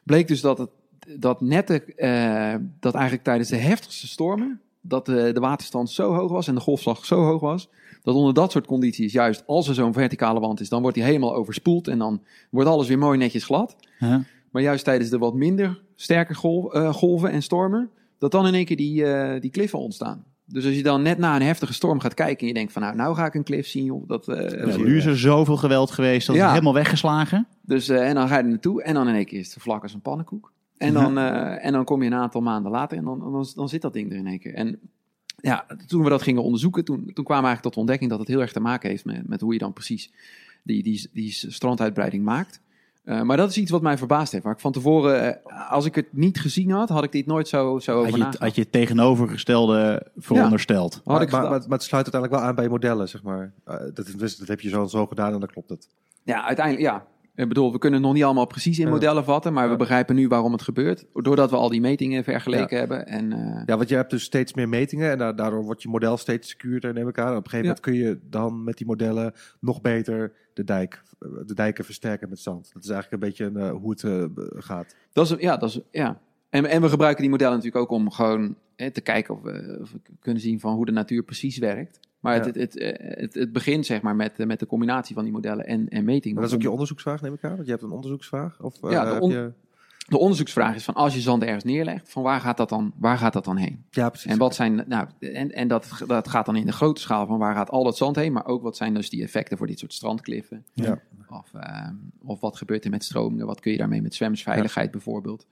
bleek 0.04 0.28
dus 0.28 0.42
dat, 0.42 0.58
het, 0.58 0.70
dat 1.18 1.42
net, 1.42 1.68
de, 1.68 1.84
eh, 1.96 2.56
dat 2.80 2.94
eigenlijk 2.94 3.24
tijdens 3.24 3.50
de 3.50 3.56
heftigste 3.58 4.08
stormen, 4.08 4.62
dat 4.82 5.06
de, 5.06 5.32
de 5.34 5.40
waterstand 5.40 5.90
zo 5.90 6.14
hoog 6.14 6.32
was 6.32 6.48
en 6.48 6.56
de 6.56 6.62
golfslag 6.62 7.06
zo 7.06 7.24
hoog 7.24 7.42
was, 7.42 7.70
dat 8.10 8.18
onder 8.18 8.34
dat 8.34 8.52
soort 8.52 8.66
condities, 8.68 9.12
juist 9.14 9.44
als 9.48 9.68
er 9.68 9.74
zo'n 9.74 9.94
verticale 9.94 10.40
wand 10.40 10.60
is, 10.60 10.70
dan 10.70 10.82
wordt 10.82 10.96
die 10.96 11.06
helemaal 11.06 11.36
overspoeld 11.36 11.88
en 11.88 11.98
dan 11.98 12.22
wordt 12.50 12.70
alles 12.70 12.88
weer 12.88 12.98
mooi 12.98 13.18
netjes 13.18 13.44
glad. 13.46 13.76
Huh? 14.00 14.16
Maar 14.52 14.62
juist 14.62 14.84
tijdens 14.84 15.10
de 15.10 15.18
wat 15.18 15.34
minder 15.34 15.82
sterke 15.96 16.34
golf, 16.36 16.74
eh, 16.74 16.94
golven 16.94 17.32
en 17.32 17.42
stormen, 17.44 17.90
dat 18.18 18.32
dan 18.32 18.48
in 18.48 18.54
één 18.54 18.66
keer 18.66 18.78
die, 18.78 19.06
eh, 19.06 19.42
die 19.42 19.52
kliffen 19.52 19.80
ontstaan. 19.80 20.24
Dus 20.46 20.66
als 20.66 20.76
je 20.76 20.84
dan 20.84 21.02
net 21.02 21.18
na 21.18 21.36
een 21.36 21.42
heftige 21.42 21.74
storm 21.74 22.00
gaat 22.00 22.14
kijken 22.14 22.40
en 22.40 22.48
je 22.48 22.54
denkt 22.54 22.72
van 22.72 22.82
nou, 22.82 22.96
nou 22.96 23.16
ga 23.16 23.26
ik 23.26 23.34
een 23.34 23.44
klif 23.44 23.68
zien, 23.68 23.86
joh, 23.86 24.08
dat, 24.08 24.26
Ja, 24.26 24.78
nu 24.78 24.98
is 24.98 25.06
er 25.06 25.18
zoveel 25.18 25.58
geweld 25.58 25.92
geweest, 25.92 26.28
dat 26.28 26.36
is 26.36 26.42
Ja. 26.42 26.48
het 26.48 26.58
helemaal 26.58 26.82
weggeslagen. 26.82 27.48
Dus, 27.62 27.90
en 27.90 28.16
dan 28.16 28.28
ga 28.28 28.38
je 28.38 28.44
er 28.44 28.50
naartoe 28.50 28.84
en 28.84 28.94
dan 28.94 29.08
in 29.08 29.16
één 29.16 29.26
keer 29.26 29.40
is 29.40 29.54
het 29.54 29.64
vlak 29.64 29.84
als 29.84 29.94
een 29.94 30.02
pannenkoek. 30.02 30.52
En 30.78 30.94
dan, 30.94 31.18
en 31.18 31.74
dan 31.74 31.84
kom 31.84 32.02
je 32.04 32.08
een 32.10 32.16
aantal 32.16 32.42
maanden 32.42 32.72
later 32.72 32.98
en 32.98 33.04
dan, 33.04 33.20
dan, 33.20 33.48
dan 33.56 33.70
zit 33.70 33.82
dat 33.82 33.94
ding 33.94 34.12
er 34.12 34.18
in 34.18 34.28
één 34.28 34.40
keer. 34.40 34.54
En 34.54 34.80
ja, 35.42 35.66
toen 35.88 36.04
we 36.04 36.10
dat 36.10 36.22
gingen 36.22 36.44
onderzoeken, 36.44 36.86
toen, 36.86 37.12
toen 37.14 37.26
kwamen 37.26 37.44
we 37.44 37.50
eigenlijk 37.50 37.62
tot 37.62 37.74
de 37.74 37.80
ontdekking 37.80 38.10
dat 38.10 38.20
het 38.20 38.28
heel 38.28 38.42
erg 38.42 38.52
te 38.52 38.60
maken 38.60 38.90
heeft 38.90 39.06
met, 39.06 39.28
met 39.28 39.42
hoe 39.42 39.54
je 39.54 39.60
dan 39.60 39.74
precies 39.74 40.12
die, 40.64 40.84
die, 40.84 41.10
die 41.14 41.32
stranduitbreiding 41.32 42.24
maakt. 42.24 42.60
Uh, 43.06 43.22
maar 43.22 43.38
dat 43.38 43.50
is 43.50 43.58
iets 43.58 43.72
wat 43.72 43.82
mij 43.82 43.98
verbaasd 43.98 44.32
heeft. 44.32 44.44
Waar 44.44 44.54
ik 44.54 44.60
van 44.60 44.72
tevoren, 44.72 45.40
als 45.70 45.86
ik 45.86 45.96
het 45.96 46.08
niet 46.10 46.40
gezien 46.40 46.72
had, 46.72 46.90
had 46.90 47.04
ik 47.04 47.12
dit 47.12 47.26
nooit 47.26 47.48
zo, 47.48 47.80
zo 47.80 48.00
over 48.00 48.22
had 48.22 48.34
je, 48.34 48.40
had 48.40 48.56
je 48.56 48.62
het 48.62 48.72
tegenovergestelde 48.72 50.08
verondersteld. 50.18 50.94
Ja, 50.94 51.14
maar, 51.14 51.30
maar, 51.30 51.50
maar, 51.50 51.60
het 51.70 51.84
sluit 51.84 52.04
uiteindelijk 52.04 52.34
wel 52.34 52.42
aan 52.42 52.56
bij 52.56 52.70
modellen, 52.70 53.10
zeg 53.10 53.24
maar. 53.24 53.52
dat, 53.64 53.96
dat 54.18 54.48
heb 54.48 54.62
je 54.62 54.70
zo, 54.70 54.86
zo 54.86 55.06
gedaan 55.06 55.34
en 55.34 55.40
dan 55.40 55.50
klopt 55.50 55.70
het. 55.70 55.88
Ja, 56.24 56.46
uiteindelijk, 56.46 56.86
ja. 56.86 57.06
Ik 57.40 57.48
bedoel, 57.48 57.72
we 57.72 57.78
kunnen 57.78 58.02
nog 58.02 58.14
niet 58.14 58.24
allemaal 58.24 58.48
precies 58.48 58.80
in 58.80 58.90
modellen 58.90 59.24
vatten, 59.24 59.54
maar 59.54 59.70
we 59.70 59.76
begrijpen 59.76 60.16
nu 60.16 60.28
waarom 60.28 60.52
het 60.52 60.62
gebeurt. 60.62 61.06
Doordat 61.14 61.50
we 61.50 61.56
al 61.56 61.70
die 61.70 61.82
metingen 61.82 62.24
vergeleken 62.24 62.78
hebben. 62.78 63.08
En, 63.08 63.32
uh... 63.32 63.62
Ja, 63.66 63.78
want 63.78 63.90
je 63.90 63.96
hebt 63.96 64.10
dus 64.10 64.24
steeds 64.24 64.54
meer 64.54 64.70
metingen 64.70 65.12
en 65.12 65.18
daardoor 65.36 65.64
wordt 65.64 65.82
je 65.82 65.90
model 65.90 66.18
steeds 66.18 66.50
secuurder, 66.50 66.94
neem 66.94 67.08
ik 67.08 67.18
aan. 67.18 67.32
En 67.32 67.38
op 67.38 67.44
een 67.44 67.50
gegeven 67.50 67.66
moment 67.66 67.80
kun 67.80 67.94
je 67.94 68.20
dan 68.30 68.64
met 68.64 68.78
die 68.78 68.88
modellen 68.88 69.34
nog 69.60 69.82
beter 69.82 70.34
de, 70.54 70.64
dijk, 70.64 71.04
de 71.46 71.54
dijken 71.54 71.86
versterken 71.86 72.30
met 72.30 72.40
zand. 72.40 72.70
Dat 72.74 72.84
is 72.84 72.90
eigenlijk 72.90 73.24
een 73.24 73.30
beetje 73.30 73.46
een, 73.46 73.68
uh, 73.68 73.82
hoe 73.82 73.90
het 73.90 74.04
uh, 74.04 74.26
gaat. 74.56 74.96
Dat 75.14 75.32
is, 75.32 75.36
ja, 75.40 75.58
dat 75.58 75.70
is, 75.70 75.80
ja. 75.92 76.20
En, 76.50 76.66
en 76.66 76.82
we 76.82 76.90
gebruiken 76.90 77.22
die 77.22 77.32
modellen 77.32 77.56
natuurlijk 77.56 77.84
ook 77.84 77.98
om 77.98 78.12
gewoon 78.12 78.56
te 78.76 79.02
kijken 79.02 79.34
of 79.34 79.42
we, 79.42 79.78
of 79.82 79.92
we 79.92 80.00
kunnen 80.20 80.42
zien 80.42 80.60
van 80.60 80.74
hoe 80.74 80.86
de 80.86 80.92
natuur 80.92 81.24
precies 81.24 81.58
werkt. 81.58 82.00
Maar 82.20 82.34
het, 82.34 82.56
het, 82.56 82.74
het, 83.00 83.34
het, 83.34 83.52
begint 83.52 83.86
zeg 83.86 84.02
maar 84.02 84.16
met, 84.16 84.38
met 84.38 84.60
de 84.60 84.66
combinatie 84.66 85.16
van 85.16 85.24
die 85.24 85.34
modellen 85.34 85.66
en, 85.66 85.90
en 85.90 86.04
metingen. 86.04 86.42
dat 86.42 86.50
is 86.50 86.56
ook 86.56 86.62
je 86.62 86.72
onderzoeksvraag, 86.72 87.22
neem 87.22 87.34
ik 87.34 87.44
aan? 87.44 87.56
Want 87.56 87.66
je 87.66 87.72
hebt 87.72 87.84
een 87.84 87.92
onderzoeksvraag? 87.92 88.62
Of, 88.62 88.76
ja, 88.82 89.04
de, 89.04 89.26
eh, 89.26 89.30
je... 89.30 89.52
de, 90.08 90.18
onderzoeksvraag 90.18 90.76
is 90.76 90.84
van 90.84 90.94
als 90.94 91.14
je 91.14 91.22
zand 91.22 91.44
ergens 91.44 91.64
neerlegt, 91.64 92.12
van 92.12 92.24
waar 92.24 92.42
gaat 92.42 92.58
dat 92.58 92.70
dan, 92.70 92.94
waar 92.98 93.18
gaat 93.18 93.34
dat 93.34 93.46
dan 93.46 93.58
heen? 93.58 93.86
Ja, 93.90 94.10
precies. 94.10 94.32
En, 94.32 94.38
wat 94.38 94.56
zijn, 94.56 94.84
nou, 94.88 95.08
en, 95.20 95.52
en 95.52 95.68
dat, 95.68 96.04
dat 96.08 96.28
gaat 96.28 96.46
dan 96.46 96.56
in 96.56 96.66
de 96.66 96.72
grote 96.72 97.02
schaal 97.02 97.26
van 97.26 97.38
waar 97.38 97.56
gaat 97.56 97.70
al 97.70 97.84
dat 97.84 97.98
zand 97.98 98.16
heen, 98.16 98.34
maar 98.34 98.46
ook 98.46 98.62
wat 98.62 98.78
zijn 98.78 98.94
dus 98.94 99.10
die 99.10 99.24
effecten 99.24 99.58
voor 99.58 99.68
dit 99.68 99.80
soort 99.80 99.94
strandkliffen? 99.94 100.66
Ja. 100.74 101.02
Of, 101.30 101.52
uh, 101.56 101.90
of 102.22 102.40
wat 102.40 102.58
gebeurt 102.58 102.86
er 102.86 102.92
met 102.92 103.04
stromingen? 103.04 103.46
Wat 103.46 103.60
kun 103.60 103.72
je 103.72 103.78
daarmee 103.78 104.02
met 104.02 104.16
zwemsveiligheid 104.16 104.92
bijvoorbeeld? 104.92 105.48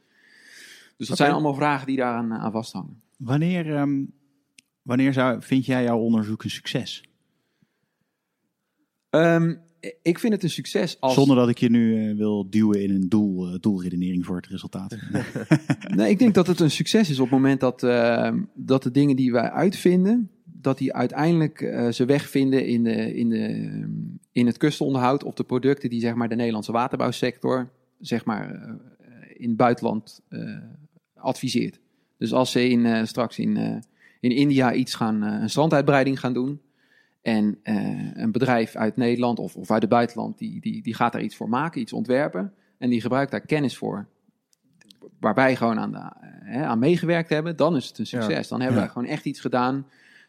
Dus 0.98 1.08
dat 1.08 1.18
zijn 1.18 1.32
allemaal 1.32 1.54
vragen 1.54 1.88
die 1.88 1.98
daaraan 1.98 2.34
aan 2.34 2.52
vasthangen. 2.52 3.02
Wanneer... 3.18 3.80
Um 3.80 4.16
Wanneer 4.88 5.14
zou, 5.14 5.42
vind 5.42 5.66
jij 5.66 5.84
jouw 5.84 5.98
onderzoek 5.98 6.44
een 6.44 6.50
succes? 6.50 7.04
Um, 9.10 9.60
ik 10.02 10.20
vind 10.20 10.34
het 10.34 10.44
een 10.44 10.50
succes 10.50 11.02
als... 11.02 11.14
Zonder 11.14 11.36
dat 11.36 11.50
ik 11.50 11.58
je 11.58 11.70
nu 11.70 12.10
uh, 12.10 12.18
wil 12.18 12.50
duwen 12.50 12.84
in 12.84 12.90
een 12.90 13.10
doel, 13.10 13.48
uh, 13.48 13.60
doelredenering 13.60 14.26
voor 14.26 14.36
het 14.36 14.48
resultaat. 14.48 14.98
nee, 15.96 16.10
ik 16.10 16.20
denk 16.20 16.34
dat 16.34 16.48
het 16.48 16.60
een 16.60 16.72
succes 16.72 17.10
is 17.10 17.20
op 17.20 17.26
het 17.26 17.34
moment 17.34 17.60
dat, 17.60 17.84
uh, 17.84 18.34
dat 18.54 18.84
de 18.84 18.92
dingen 18.92 19.16
die 19.16 19.32
wij 19.32 19.50
uitvinden, 19.50 20.32
dat 20.44 20.78
die 20.78 20.94
uiteindelijk 20.94 21.62
uh, 21.62 21.90
ze 21.90 22.06
wegvinden 22.06 22.66
in, 22.66 22.84
de, 22.84 23.16
in, 23.16 23.30
de, 23.30 23.84
in 24.32 24.46
het 24.46 24.58
kustonderhoud 24.58 25.24
of 25.24 25.34
de 25.34 25.44
producten 25.44 25.90
die 25.90 26.02
zeg 26.02 26.14
maar, 26.14 26.30
de 26.30 26.36
Nederlandse 26.36 26.72
waterbouwsector 26.72 27.70
zeg 28.00 28.26
maar, 28.26 28.76
in 29.34 29.48
het 29.48 29.58
buitenland 29.58 30.22
adviseert. 31.14 31.80
Dus 32.18 32.34
als 32.34 32.52
ze 32.52 32.70
in, 32.70 33.08
straks 33.08 33.40
in 33.40 33.84
in 34.20 34.32
India 34.32 34.74
iets 34.74 34.96
gaan, 34.96 35.24
uh, 35.24 35.42
een 35.42 35.50
stranduitbreiding 35.50 36.20
gaan 36.20 36.34
doen. 36.34 36.62
En 37.22 37.60
uh, 37.64 38.12
een 38.14 38.32
bedrijf 38.32 38.76
uit 38.76 38.98
Nederland 38.98 39.40
of, 39.40 39.56
of 39.56 39.72
uit 39.72 39.82
het 39.82 39.92
buitenland, 39.92 40.38
die, 40.38 40.62
die, 40.62 40.82
die 40.82 40.94
gaat 40.94 41.12
daar 41.12 41.22
iets 41.22 41.36
voor 41.36 41.50
maken, 41.50 41.82
iets 41.82 41.94
ontwerpen. 41.94 42.54
En 42.78 42.90
die 42.90 43.02
gebruikt 43.02 43.32
daar 43.32 43.42
kennis 43.42 43.78
voor. 43.78 44.08
Waar 45.20 45.34
wij 45.34 45.56
gewoon 45.56 45.80
aan, 45.80 45.92
de, 45.92 46.12
aan 46.58 46.80
meegewerkt 46.80 47.30
hebben, 47.30 47.56
dan 47.56 47.76
is 47.76 47.88
het 47.88 47.98
een 47.98 48.08
succes. 48.08 48.48
Dan 48.48 48.62
hebben 48.62 48.80
ja. 48.80 48.86
we 48.86 48.92
gewoon 48.92 49.08
echt 49.08 49.26
iets 49.26 49.40
gedaan 49.40 49.86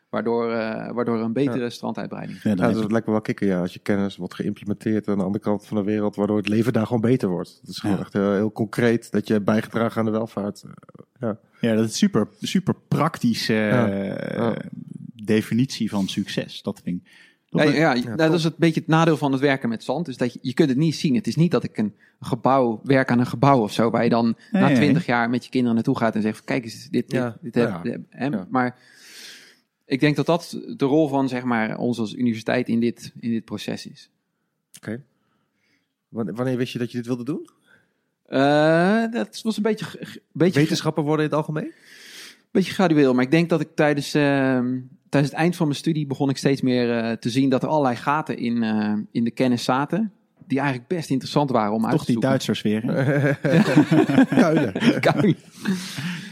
Waardoor, 0.09 0.51
uh, 0.51 0.91
waardoor 0.91 1.19
een 1.19 1.33
betere 1.33 1.59
ja. 1.59 1.69
stranduitbreiding. 1.69 2.43
Ja, 2.43 2.55
dat 2.55 2.91
lijkt 2.91 3.07
me 3.07 3.13
wel 3.13 3.21
kicken, 3.21 3.47
ja. 3.47 3.61
Als 3.61 3.73
je 3.73 3.79
kennis 3.79 4.17
wordt 4.17 4.35
geïmplementeerd 4.35 5.09
aan 5.09 5.19
de 5.19 5.25
andere 5.25 5.45
kant 5.45 5.67
van 5.67 5.77
de 5.77 5.83
wereld, 5.83 6.17
waardoor 6.17 6.37
het 6.37 6.49
leven 6.49 6.73
daar 6.73 6.87
gewoon 6.87 7.01
beter 7.01 7.29
wordt. 7.29 7.59
Het 7.61 7.69
is 7.69 7.79
gewoon 7.79 7.99
echt 7.99 8.13
heel, 8.13 8.33
heel, 8.33 8.53
concreet 8.53 9.11
dat 9.11 9.27
je 9.27 9.41
bijgedragen 9.41 9.99
aan 9.99 10.05
de 10.05 10.11
welvaart. 10.11 10.65
Ja, 11.21 11.39
ja 11.61 11.75
dat 11.75 11.85
is 11.85 11.97
super, 11.97 12.29
super 12.41 12.75
praktische 12.89 13.71
uh, 14.37 14.53
definitie 15.25 15.91
van 15.91 16.09
succes. 16.09 16.63
Dat 16.63 16.81
vind 16.85 17.01
ik. 17.01 17.11
Ja, 17.51 17.63
ja, 17.63 17.93
ja, 17.93 18.17
dat 18.17 18.33
is 18.33 18.45
een 18.45 18.55
beetje 18.57 18.81
het 18.81 18.89
nadeel 18.89 19.17
van 19.17 19.33
het 19.33 19.41
werken 19.41 19.69
met 19.69 19.85
zand. 19.85 20.09
Is 20.09 20.17
dat 20.17 20.33
je, 20.33 20.39
je 20.43 20.55
kunt 20.55 20.69
het 20.69 20.79
niet 20.79 20.95
zien. 20.95 21.15
Het 21.15 21.27
is 21.27 21.37
niet 21.37 21.51
dat 21.51 21.65
ik 21.65 21.79
een 21.79 21.95
gebouw, 22.21 22.81
werk 22.85 23.11
aan 23.11 23.19
een 23.19 23.27
gebouw 23.27 23.63
of 23.63 23.73
zo, 23.73 23.91
waar 23.91 24.05
je 24.05 24.11
dan 24.11 24.37
na 24.51 24.75
twintig 24.75 25.07
jaar 25.07 25.31
met 25.31 25.45
je 25.45 25.51
kinderen 25.51 25.75
naartoe 25.75 25.97
gaat 25.97 26.15
en 26.15 26.23
zegt: 26.23 26.45
Kijk 26.45 26.65
eens, 26.65 26.89
dit, 26.91 27.11
dit, 27.11 27.33
dit, 27.41 27.55
heb, 27.55 28.01
hè, 28.09 28.31
Maar 28.51 28.79
ik 29.89 30.01
denk 30.01 30.17
dat 30.17 30.27
dat 30.27 30.61
de 30.77 30.85
rol 30.85 31.09
van 31.09 31.29
zeg 31.29 31.45
maar, 31.45 31.79
ons 31.79 31.99
als 31.99 32.15
universiteit 32.15 32.69
in 32.69 32.81
dit, 32.81 33.13
in 33.21 33.31
dit 33.31 33.45
proces 33.45 33.87
is. 33.87 34.11
Oké. 34.77 35.03
Wanneer 36.09 36.57
wist 36.57 36.73
je 36.73 36.79
dat 36.79 36.91
je 36.91 36.97
dit 36.97 37.07
wilde 37.07 37.25
doen? 37.25 37.49
Uh, 38.29 39.13
dat 39.13 39.41
was 39.43 39.57
een 39.57 39.63
beetje... 39.63 39.87
beetje 40.33 40.61
Wetenschapper 40.61 41.03
worden 41.03 41.25
in 41.25 41.31
het 41.31 41.39
algemeen? 41.39 41.73
Beetje 42.51 42.73
gradueel, 42.73 43.15
maar 43.15 43.25
ik 43.25 43.31
denk 43.31 43.49
dat 43.49 43.61
ik 43.61 43.69
tijdens, 43.75 44.15
uh, 44.15 44.23
tijdens 45.09 45.33
het 45.33 45.41
eind 45.41 45.57
van 45.57 45.67
mijn 45.67 45.79
studie 45.79 46.07
begon 46.07 46.31
ik 46.31 46.37
steeds 46.37 46.61
meer 46.61 47.05
uh, 47.05 47.13
te 47.13 47.31
zien 47.31 47.49
dat 47.49 47.63
er 47.63 47.69
allerlei 47.69 47.97
gaten 47.97 48.39
in, 48.39 48.63
uh, 48.63 48.93
in 49.11 49.25
de 49.25 49.31
kennis 49.31 49.65
zaten. 49.65 50.13
Die 50.47 50.59
eigenlijk 50.59 50.89
best 50.89 51.11
interessant 51.11 51.51
waren 51.51 51.73
om 51.73 51.83
Toch 51.83 51.91
uit 51.91 51.99
te 51.99 52.13
zoeken. 52.13 52.31
Toch 52.31 52.39
die 52.39 52.49
Duitsers 52.49 52.63
weer. 52.63 52.81
Kuilen. 54.43 54.73
Kuilen. 55.01 55.37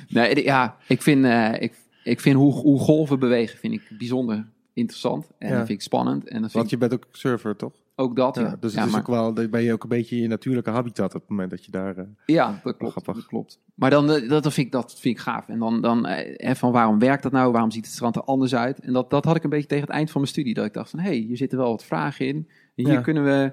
Nee, 0.08 0.44
ja, 0.44 0.76
ik 0.86 1.02
vind, 1.02 1.24
ik, 1.62 1.72
ik 2.06 2.20
vind 2.20 2.36
hoe, 2.36 2.52
hoe 2.52 2.78
golven 2.78 3.18
bewegen 3.18 3.58
vind 3.58 3.72
ik 3.72 3.82
bijzonder 3.98 4.46
interessant. 4.72 5.30
En 5.38 5.48
dat 5.48 5.56
vind 5.56 5.78
ik 5.78 5.82
spannend. 5.82 6.28
En 6.28 6.42
dat 6.42 6.52
Want 6.52 6.70
je 6.70 6.78
bent 6.78 6.92
ook 6.92 7.06
surfer, 7.10 7.56
toch? 7.56 7.72
Ook 7.94 8.16
dat, 8.16 8.34
ja. 8.34 8.56
Dus 8.60 8.74
het 8.74 8.86
is 8.88 8.96
ook 8.96 9.06
wel, 9.06 9.32
ben 9.32 9.62
je 9.62 9.72
ook 9.72 9.82
een 9.82 9.88
beetje 9.88 10.16
in 10.16 10.22
je 10.22 10.28
natuurlijke 10.28 10.70
habitat 10.70 11.14
op 11.14 11.20
het 11.20 11.30
moment 11.30 11.50
dat 11.50 11.64
je 11.64 11.70
daar... 11.70 11.98
Uh, 11.98 12.04
ja, 12.26 12.60
dat 12.62 12.76
klopt, 12.76 13.04
dat 13.04 13.26
klopt. 13.26 13.60
Maar 13.74 13.90
dan, 13.90 14.10
eh, 14.10 14.28
dat, 14.28 14.42
dat, 14.42 14.52
vind 14.52 14.66
ik, 14.66 14.72
dat 14.72 15.00
vind 15.00 15.16
ik 15.16 15.22
gaaf. 15.22 15.48
En 15.48 15.58
dan, 15.58 15.80
dan 15.80 16.06
eh, 16.06 16.54
van 16.54 16.72
waarom 16.72 16.98
werkt 16.98 17.22
dat 17.22 17.32
nou? 17.32 17.52
Waarom 17.52 17.70
ziet 17.70 17.84
het 17.84 17.94
strand 17.94 18.16
er 18.16 18.22
anders 18.22 18.54
uit? 18.54 18.80
En 18.80 18.92
dat, 18.92 19.10
dat 19.10 19.24
had 19.24 19.36
ik 19.36 19.44
een 19.44 19.50
beetje 19.50 19.66
tegen 19.66 19.84
het 19.84 19.94
eind 19.94 20.10
van 20.10 20.20
mijn 20.20 20.32
studie. 20.32 20.54
Dat 20.54 20.64
ik 20.64 20.72
dacht 20.72 20.90
van, 20.90 20.98
hé, 20.98 21.08
hey, 21.08 21.16
hier 21.16 21.36
zitten 21.36 21.58
wel 21.58 21.70
wat 21.70 21.84
vragen 21.84 22.26
in. 22.26 22.48
Hier 22.74 22.92
ja. 22.92 23.00
kunnen 23.00 23.24
we... 23.24 23.52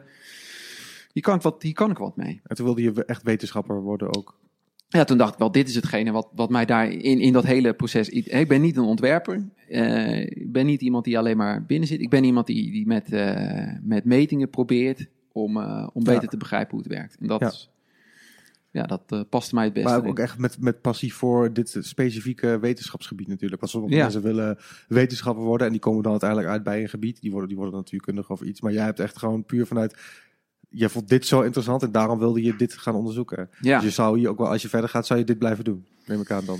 Hier 1.14 1.24
kan, 1.24 1.36
ik 1.36 1.42
wat, 1.42 1.62
hier 1.62 1.74
kan 1.74 1.92
ik 1.92 1.98
wat 1.98 2.16
mee. 2.16 2.42
En 2.44 2.56
toen 2.56 2.66
wilde 2.66 2.82
je 2.82 3.06
echt 3.06 3.24
wetenschapper 3.24 3.82
worden 3.82 4.16
ook? 4.16 4.36
Ja, 5.00 5.04
toen 5.04 5.18
dacht 5.18 5.34
ik 5.34 5.40
wel, 5.40 5.52
dit 5.52 5.68
is 5.68 5.76
hetgene 5.76 6.12
wat, 6.12 6.28
wat 6.36 6.50
mij 6.50 6.66
daar 6.66 6.92
in, 6.92 7.20
in 7.20 7.34
dat 7.34 7.46
hele 7.46 7.74
proces... 7.74 8.10
Ik 8.10 8.48
ben 8.48 8.62
niet 8.62 8.78
een 8.78 8.84
ontwerper. 8.84 9.44
Uh, 9.70 10.20
ik 10.20 10.52
ben 10.52 10.66
niet 10.66 10.82
iemand 10.82 11.06
die 11.06 11.18
alleen 11.18 11.38
maar 11.38 11.66
binnen 11.66 11.88
zit. 11.88 12.02
Ik 12.02 12.10
ben 12.10 12.24
iemand 12.24 12.48
die, 12.48 12.72
die 12.72 12.88
met, 12.88 13.12
uh, 13.12 13.68
met 13.82 14.06
metingen 14.06 14.50
probeert 14.50 15.08
om, 15.32 15.58
uh, 15.58 15.88
om 15.94 16.04
beter 16.04 16.22
ja. 16.22 16.28
te 16.28 16.38
begrijpen 16.38 16.72
hoe 16.72 16.80
het 16.80 16.94
werkt. 16.94 17.18
En 17.20 17.28
dat, 17.28 17.70
ja. 18.72 18.82
ja 18.82 19.00
dat 19.06 19.30
past 19.30 19.54
mij 19.54 19.64
het 19.64 19.74
beste. 19.74 19.90
Maar 19.90 20.06
ook 20.06 20.20
echt 20.20 20.38
met, 20.38 20.60
met 20.60 20.82
passie 20.82 21.14
voor 21.14 21.54
dit 21.54 21.78
specifieke 21.80 22.60
wetenschapsgebied 22.60 23.28
natuurlijk. 23.28 23.60
Want 23.60 23.72
sommige 23.72 23.96
ja. 23.96 24.02
mensen 24.02 24.22
willen 24.22 24.58
wetenschapper 24.88 25.44
worden 25.44 25.68
en 25.68 25.74
die 25.74 25.82
komen 25.82 26.04
dan 26.04 26.12
uiteindelijk 26.12 26.50
uit 26.50 26.64
bij 26.64 26.82
een 26.82 26.90
gebied. 26.90 27.22
Die 27.22 27.32
worden, 27.32 27.50
die 27.50 27.58
worden 27.58 27.76
natuurkundig 27.76 28.30
of 28.30 28.42
iets. 28.42 28.62
Maar 28.62 28.74
jij 28.74 28.86
hebt 28.86 29.00
echt 29.00 29.18
gewoon 29.18 29.46
puur 29.46 29.66
vanuit 29.66 29.98
je 30.76 30.90
vond 30.90 31.10
dit 31.10 31.26
zo 31.26 31.42
interessant 31.42 31.84
en 31.84 31.92
daarom 31.92 32.20
wilde 32.20 32.42
je 32.42 32.56
dit 32.56 32.74
gaan 32.74 32.96
onderzoeken. 32.96 33.50
Ja. 33.62 33.76
Dus 33.76 33.86
je 33.86 33.94
zou 33.94 34.20
hier 34.20 34.30
ook 34.30 34.38
wel, 34.38 34.48
als 34.48 34.62
je 34.62 34.70
verder 34.70 34.90
gaat, 34.90 35.08
zou 35.08 35.20
je 35.20 35.26
dit 35.26 35.38
blijven 35.38 35.64
doen, 35.64 35.86
neem 36.06 36.22
ik 36.22 36.32
aan 36.32 36.46
dan. 36.46 36.60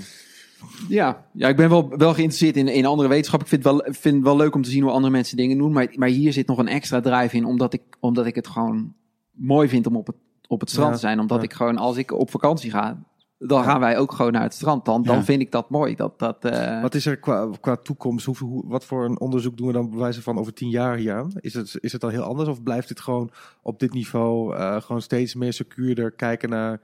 Ja, 0.88 1.26
ja 1.32 1.48
ik 1.48 1.56
ben 1.56 1.68
wel, 1.68 1.88
wel 1.88 2.14
geïnteresseerd 2.14 2.56
in, 2.56 2.68
in 2.68 2.86
andere 2.86 3.08
wetenschap. 3.08 3.40
Ik 3.40 3.46
vind 3.46 3.64
het, 3.64 3.72
wel, 3.72 3.84
vind 3.90 4.14
het 4.14 4.24
wel 4.24 4.36
leuk 4.36 4.54
om 4.54 4.62
te 4.62 4.70
zien 4.70 4.82
hoe 4.82 4.92
andere 4.92 5.12
mensen 5.12 5.36
dingen 5.36 5.58
doen. 5.58 5.72
Maar, 5.72 5.88
maar 5.94 6.08
hier 6.08 6.32
zit 6.32 6.46
nog 6.46 6.58
een 6.58 6.68
extra 6.68 7.00
drive 7.00 7.36
in, 7.36 7.44
omdat 7.44 7.72
ik, 7.72 7.82
omdat 8.00 8.26
ik 8.26 8.34
het 8.34 8.46
gewoon 8.46 8.94
mooi 9.30 9.68
vind 9.68 9.86
om 9.86 9.96
op 9.96 10.06
het, 10.06 10.16
op 10.46 10.60
het 10.60 10.70
strand 10.70 10.88
ja, 10.88 10.94
te 10.94 11.00
zijn. 11.00 11.20
Omdat 11.20 11.38
ja. 11.38 11.44
ik 11.44 11.52
gewoon, 11.52 11.76
als 11.76 11.96
ik 11.96 12.12
op 12.12 12.30
vakantie 12.30 12.70
ga, 12.70 12.98
dan 13.46 13.64
gaan 13.64 13.80
wij 13.80 13.98
ook 13.98 14.12
gewoon 14.12 14.32
naar 14.32 14.42
het 14.42 14.54
strand. 14.54 14.84
Dan, 14.84 15.02
dan 15.02 15.24
vind 15.24 15.40
ik 15.40 15.52
dat 15.52 15.70
mooi. 15.70 15.94
Dat, 15.94 16.18
dat, 16.18 16.44
uh... 16.44 16.82
Wat 16.82 16.94
is 16.94 17.06
er 17.06 17.16
qua, 17.16 17.48
qua 17.60 17.76
toekomst? 17.76 18.26
Hoe, 18.26 18.36
hoe, 18.38 18.62
wat 18.66 18.84
voor 18.84 19.04
een 19.04 19.20
onderzoek 19.20 19.56
doen 19.56 19.66
we 19.66 19.72
dan 19.72 19.90
bij 19.90 19.98
wijze 19.98 20.22
van 20.22 20.38
over 20.38 20.52
tien 20.52 20.68
jaar 20.68 20.96
hier 20.96 21.14
aan? 21.14 21.32
Is 21.40 21.54
het, 21.54 21.78
is 21.80 21.92
het 21.92 22.00
dan 22.00 22.10
heel 22.10 22.22
anders 22.22 22.48
of 22.48 22.62
blijft 22.62 22.88
het 22.88 23.00
gewoon 23.00 23.30
op 23.62 23.78
dit 23.78 23.92
niveau 23.92 24.56
uh, 24.56 24.80
gewoon 24.80 25.02
steeds 25.02 25.34
meer 25.34 25.52
secuurder 25.52 26.10
kijken 26.10 26.48
naar 26.48 26.80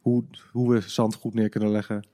hoe, 0.00 0.24
hoe 0.52 0.72
we 0.72 0.80
zand 0.80 1.14
goed 1.14 1.34
neer 1.34 1.48
kunnen 1.48 1.70
leggen? 1.70 2.06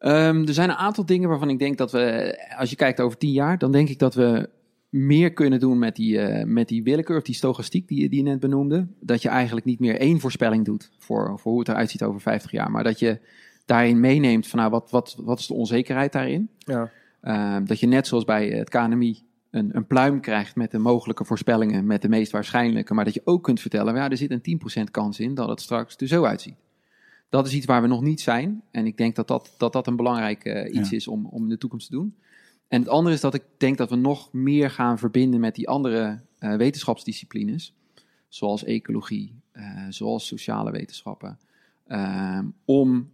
Um, 0.00 0.46
er 0.46 0.54
zijn 0.54 0.70
een 0.70 0.76
aantal 0.76 1.06
dingen 1.06 1.28
waarvan 1.28 1.50
ik 1.50 1.58
denk 1.58 1.78
dat 1.78 1.92
we, 1.92 2.34
als 2.58 2.70
je 2.70 2.76
kijkt 2.76 3.00
over 3.00 3.18
tien 3.18 3.32
jaar, 3.32 3.58
dan 3.58 3.72
denk 3.72 3.88
ik 3.88 3.98
dat 3.98 4.14
we 4.14 4.48
meer 4.88 5.32
kunnen 5.32 5.60
doen 5.60 5.78
met 5.78 5.96
die, 5.96 6.16
uh, 6.16 6.44
met 6.44 6.68
die 6.68 6.82
willekeur 6.82 7.16
of 7.16 7.22
die 7.22 7.34
stochastiek 7.34 7.88
die, 7.88 8.08
die 8.08 8.18
je 8.18 8.30
net 8.30 8.40
benoemde. 8.40 8.86
Dat 9.00 9.22
je 9.22 9.28
eigenlijk 9.28 9.66
niet 9.66 9.80
meer 9.80 10.00
één 10.00 10.20
voorspelling 10.20 10.64
doet 10.64 10.90
voor, 10.98 11.38
voor 11.38 11.50
hoe 11.50 11.60
het 11.60 11.68
eruit 11.68 11.90
ziet 11.90 12.02
over 12.02 12.20
50 12.20 12.50
jaar. 12.50 12.70
Maar 12.70 12.84
dat 12.84 12.98
je 12.98 13.18
daarin 13.66 14.00
meeneemt 14.00 14.46
van 14.46 14.58
nou, 14.58 14.70
wat, 14.70 14.90
wat, 14.90 15.16
wat 15.18 15.38
is 15.38 15.46
de 15.46 15.54
onzekerheid 15.54 16.12
daarin. 16.12 16.48
Ja. 16.58 16.90
Uh, 17.22 17.56
dat 17.64 17.80
je 17.80 17.86
net 17.86 18.06
zoals 18.06 18.24
bij 18.24 18.48
het 18.48 18.68
KNMI 18.68 19.22
een, 19.50 19.76
een 19.76 19.86
pluim 19.86 20.20
krijgt 20.20 20.56
met 20.56 20.70
de 20.70 20.78
mogelijke 20.78 21.24
voorspellingen, 21.24 21.86
met 21.86 22.02
de 22.02 22.08
meest 22.08 22.32
waarschijnlijke. 22.32 22.94
Maar 22.94 23.04
dat 23.04 23.14
je 23.14 23.22
ook 23.24 23.42
kunt 23.42 23.60
vertellen, 23.60 23.94
ja, 23.94 24.10
er 24.10 24.16
zit 24.16 24.30
een 24.30 24.80
10% 24.86 24.90
kans 24.90 25.20
in 25.20 25.34
dat 25.34 25.48
het 25.48 25.60
straks 25.60 25.96
er 25.96 26.06
zo 26.06 26.24
uitziet. 26.24 26.54
Dat 27.28 27.46
is 27.46 27.54
iets 27.54 27.66
waar 27.66 27.82
we 27.82 27.88
nog 27.88 28.02
niet 28.02 28.20
zijn. 28.20 28.62
En 28.70 28.86
ik 28.86 28.96
denk 28.96 29.16
dat 29.16 29.28
dat, 29.28 29.54
dat, 29.58 29.72
dat 29.72 29.86
een 29.86 29.96
belangrijk 29.96 30.44
uh, 30.44 30.74
iets 30.74 30.90
ja. 30.90 30.96
is 30.96 31.08
om, 31.08 31.26
om 31.26 31.42
in 31.42 31.48
de 31.48 31.58
toekomst 31.58 31.86
te 31.86 31.92
doen. 31.92 32.14
En 32.68 32.80
het 32.80 32.88
andere 32.88 33.14
is 33.14 33.20
dat 33.20 33.34
ik 33.34 33.44
denk 33.56 33.76
dat 33.76 33.90
we 33.90 33.96
nog 33.96 34.32
meer 34.32 34.70
gaan 34.70 34.98
verbinden 34.98 35.40
met 35.40 35.54
die 35.54 35.68
andere 35.68 36.20
uh, 36.40 36.56
wetenschapsdisciplines, 36.56 37.74
zoals 38.28 38.64
ecologie, 38.64 39.34
zoals 39.88 40.26
sociale 40.26 40.70
wetenschappen, 40.70 41.38
om, 42.64 43.10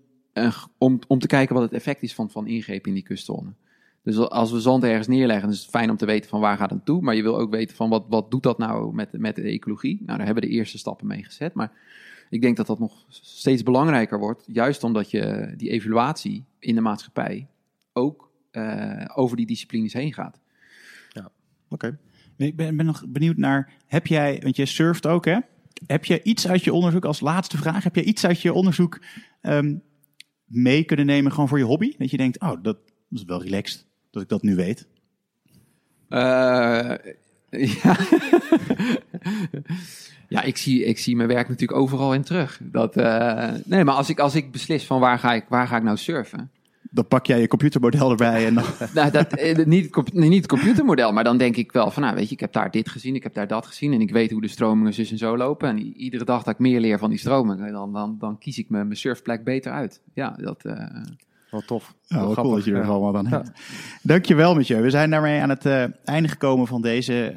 om, 0.78 0.98
om 1.08 1.18
te 1.18 1.26
kijken 1.26 1.54
wat 1.54 1.64
het 1.64 1.72
effect 1.72 2.02
is 2.02 2.14
van, 2.14 2.30
van 2.30 2.46
ingrepen 2.46 2.88
in 2.88 2.94
die 2.94 3.02
kustzone. 3.02 3.52
Dus 4.02 4.18
als 4.18 4.50
we 4.52 4.60
zand 4.60 4.84
ergens 4.84 5.06
neerleggen, 5.06 5.50
is 5.50 5.60
het 5.60 5.70
fijn 5.70 5.90
om 5.90 5.96
te 5.96 6.06
weten 6.06 6.30
van 6.30 6.40
waar 6.40 6.56
gaat 6.56 6.70
het 6.70 6.84
toe. 6.84 7.00
Maar 7.00 7.14
je 7.14 7.22
wil 7.22 7.38
ook 7.38 7.50
weten 7.50 7.76
van 7.76 7.88
wat, 7.88 8.04
wat 8.08 8.30
doet 8.30 8.42
dat 8.42 8.58
nou 8.58 8.94
met, 8.94 9.12
met 9.12 9.36
de 9.36 9.42
ecologie. 9.42 9.96
Nou, 9.96 10.16
daar 10.16 10.26
hebben 10.26 10.42
we 10.42 10.48
de 10.48 10.54
eerste 10.54 10.78
stappen 10.78 11.06
mee 11.06 11.24
gezet. 11.24 11.54
Maar 11.54 11.72
ik 12.30 12.42
denk 12.42 12.56
dat 12.56 12.66
dat 12.66 12.78
nog 12.78 13.04
steeds 13.08 13.62
belangrijker 13.62 14.18
wordt. 14.18 14.44
Juist 14.46 14.84
omdat 14.84 15.10
je 15.10 15.54
die 15.56 15.70
evaluatie 15.70 16.44
in 16.58 16.74
de 16.74 16.80
maatschappij 16.80 17.46
ook 17.92 18.30
uh, 18.56 19.04
over 19.14 19.36
die 19.36 19.46
disciplines 19.46 19.92
heen 19.92 20.12
gaat. 20.12 20.40
Ja, 21.08 21.30
oké. 21.68 21.98
Ik 22.36 22.56
ben, 22.56 22.76
ben, 22.76 22.86
nog 22.86 23.04
benieuwd 23.08 23.36
naar, 23.36 23.72
heb 23.86 24.06
jij, 24.06 24.40
want 24.42 24.56
je 24.56 24.66
surft 24.66 25.06
ook 25.06 25.24
hè? 25.24 25.38
Heb 25.86 26.04
je 26.04 26.22
iets 26.22 26.48
uit 26.48 26.64
je 26.64 26.72
onderzoek, 26.72 27.04
als 27.04 27.20
laatste 27.20 27.56
vraag, 27.56 27.84
heb 27.84 27.94
je 27.94 28.04
iets 28.04 28.26
uit 28.26 28.40
je 28.40 28.52
onderzoek 28.52 29.00
um, 29.42 29.82
mee 30.44 30.84
kunnen 30.84 31.06
nemen 31.06 31.32
gewoon 31.32 31.48
voor 31.48 31.58
je 31.58 31.64
hobby? 31.64 31.92
Dat 31.98 32.10
je 32.10 32.16
denkt, 32.16 32.40
oh, 32.40 32.62
dat 32.62 32.78
is 33.10 33.24
wel 33.24 33.42
relaxed 33.42 33.86
dat 34.10 34.22
ik 34.22 34.28
dat 34.28 34.42
nu 34.42 34.54
weet. 34.54 34.86
Uh, 36.08 36.94
ja. 37.82 37.96
ja, 40.28 40.42
ik 40.42 40.56
zie, 40.56 40.84
ik 40.84 40.98
zie 40.98 41.16
mijn 41.16 41.28
werk 41.28 41.48
natuurlijk 41.48 41.80
overal 41.80 42.14
in 42.14 42.22
terug. 42.22 42.60
Dat, 42.62 42.96
uh, 42.96 43.52
nee, 43.64 43.84
maar 43.84 43.94
als 43.94 44.08
ik, 44.08 44.18
als 44.18 44.34
ik 44.34 44.52
beslis 44.52 44.84
van 44.84 45.00
waar 45.00 45.18
ga 45.18 45.34
ik, 45.34 45.44
waar 45.48 45.66
ga 45.66 45.76
ik 45.76 45.82
nou 45.82 45.96
surfen, 45.96 46.50
dan 46.94 47.08
pak 47.08 47.26
jij 47.26 47.40
je 47.40 47.48
computermodel 47.48 48.10
erbij 48.10 48.46
en 48.46 48.54
dan... 48.54 48.64
nou, 48.94 49.10
dat, 49.10 49.32
eh, 49.32 49.66
niet, 49.66 50.12
niet 50.12 50.36
het 50.36 50.46
computermodel, 50.46 51.12
maar 51.12 51.24
dan 51.24 51.36
denk 51.36 51.56
ik 51.56 51.72
wel 51.72 51.90
van, 51.90 52.02
nou 52.02 52.14
weet 52.14 52.28
je, 52.28 52.34
ik 52.34 52.40
heb 52.40 52.52
daar 52.52 52.70
dit 52.70 52.88
gezien, 52.88 53.14
ik 53.14 53.22
heb 53.22 53.34
daar 53.34 53.46
dat 53.46 53.66
gezien 53.66 53.92
en 53.92 54.00
ik 54.00 54.10
weet 54.10 54.30
hoe 54.30 54.40
de 54.40 54.48
stromingen 54.48 54.94
zus 54.94 55.10
en 55.10 55.18
zo 55.18 55.36
lopen. 55.36 55.68
En 55.68 55.78
iedere 55.78 56.24
dag 56.24 56.42
dat 56.42 56.54
ik 56.54 56.60
meer 56.60 56.80
leer 56.80 56.98
van 56.98 57.10
die 57.10 57.18
stromingen, 57.18 57.72
dan, 57.72 57.92
dan, 57.92 58.16
dan 58.18 58.38
kies 58.38 58.58
ik 58.58 58.68
mijn, 58.68 58.86
mijn 58.86 58.98
surfplek 58.98 59.44
beter 59.44 59.72
uit. 59.72 60.00
Ja, 60.14 60.36
dat... 60.40 60.64
Uh... 60.64 60.74
Wel 61.50 61.62
tof. 61.62 61.94
Ja, 62.06 62.20
wel 62.20 62.34
cool 62.34 62.54
dat 62.54 62.64
je 62.64 62.74
er 62.74 62.84
allemaal 62.84 63.16
aan 63.16 63.26
hebt. 63.26 63.50
Dankjewel, 64.02 64.54
Mathieu. 64.54 64.82
We 64.82 64.90
zijn 64.90 65.10
daarmee 65.10 65.40
aan 65.40 65.48
het 65.48 65.66
uh, 65.66 65.84
einde 66.04 66.28
gekomen 66.28 66.66
van 66.66 66.82
deze 66.82 67.34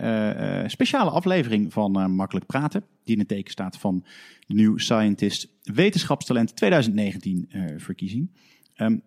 uh, 0.64 0.70
speciale 0.70 1.10
aflevering 1.10 1.74
van 1.74 2.12
Makkelijk 2.12 2.46
Praten. 2.46 2.84
Die 3.04 3.14
in 3.14 3.20
het 3.20 3.28
teken 3.28 3.52
staat 3.52 3.78
van 3.78 4.04
de 4.48 4.54
New 4.54 4.80
Scientist 4.80 5.48
Wetenschapstalent 5.64 6.56
2019 6.56 7.50
verkiezing. 7.78 8.30
Um, 8.78 9.02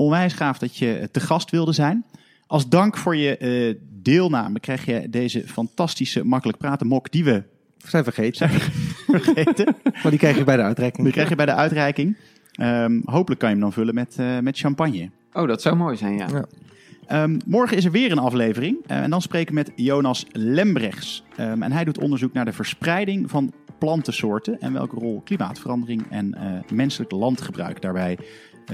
onwijs 0.00 0.32
gaaf 0.32 0.58
dat 0.58 0.76
je 0.76 1.08
te 1.12 1.20
gast 1.20 1.50
wilde 1.50 1.72
zijn. 1.72 2.04
Als 2.46 2.68
dank 2.68 2.96
voor 2.96 3.16
je 3.16 3.36
uh, 3.40 3.74
deelname 4.02 4.60
krijg 4.60 4.84
je 4.84 5.10
deze 5.10 5.48
fantastische 5.48 6.24
makkelijk 6.24 6.58
praten 6.58 6.86
mok 6.86 7.10
die 7.10 7.24
we 7.24 7.42
zijn 7.78 8.04
vergeten. 8.04 8.36
Zijn 8.36 8.50
vergeten. 9.20 9.76
maar 9.84 10.10
die 10.10 10.18
krijg 10.18 10.36
je 10.36 10.44
bij 10.44 10.56
de 10.56 10.62
uitreiking. 10.62 11.02
Die 11.04 11.12
krijg 11.12 11.28
je 11.28 11.34
bij 11.34 11.46
de 11.46 11.54
uitreiking. 11.54 12.16
Um, 12.60 13.02
hopelijk 13.04 13.40
kan 13.40 13.48
je 13.48 13.54
hem 13.54 13.64
dan 13.64 13.72
vullen 13.72 13.94
met, 13.94 14.16
uh, 14.20 14.38
met 14.38 14.58
champagne. 14.58 15.10
Oh, 15.32 15.48
dat 15.48 15.62
zou 15.62 15.76
mooi 15.76 15.96
zijn, 15.96 16.16
ja. 16.16 16.26
ja. 16.28 17.22
Um, 17.22 17.38
morgen 17.46 17.76
is 17.76 17.84
er 17.84 17.90
weer 17.90 18.12
een 18.12 18.18
aflevering. 18.18 18.76
Uh, 18.86 18.96
en 18.96 19.10
dan 19.10 19.22
spreken 19.22 19.54
we 19.54 19.60
met 19.60 19.72
Jonas 19.76 20.26
Lembrechts. 20.32 21.24
Um, 21.40 21.62
en 21.62 21.72
hij 21.72 21.84
doet 21.84 21.98
onderzoek 21.98 22.32
naar 22.32 22.44
de 22.44 22.52
verspreiding 22.52 23.30
van 23.30 23.52
plantensoorten. 23.78 24.60
En 24.60 24.72
welke 24.72 24.96
rol 24.96 25.20
klimaatverandering 25.24 26.06
en 26.10 26.36
menselijk 26.72 27.10
landgebruik 27.10 27.82
daarbij 27.82 28.18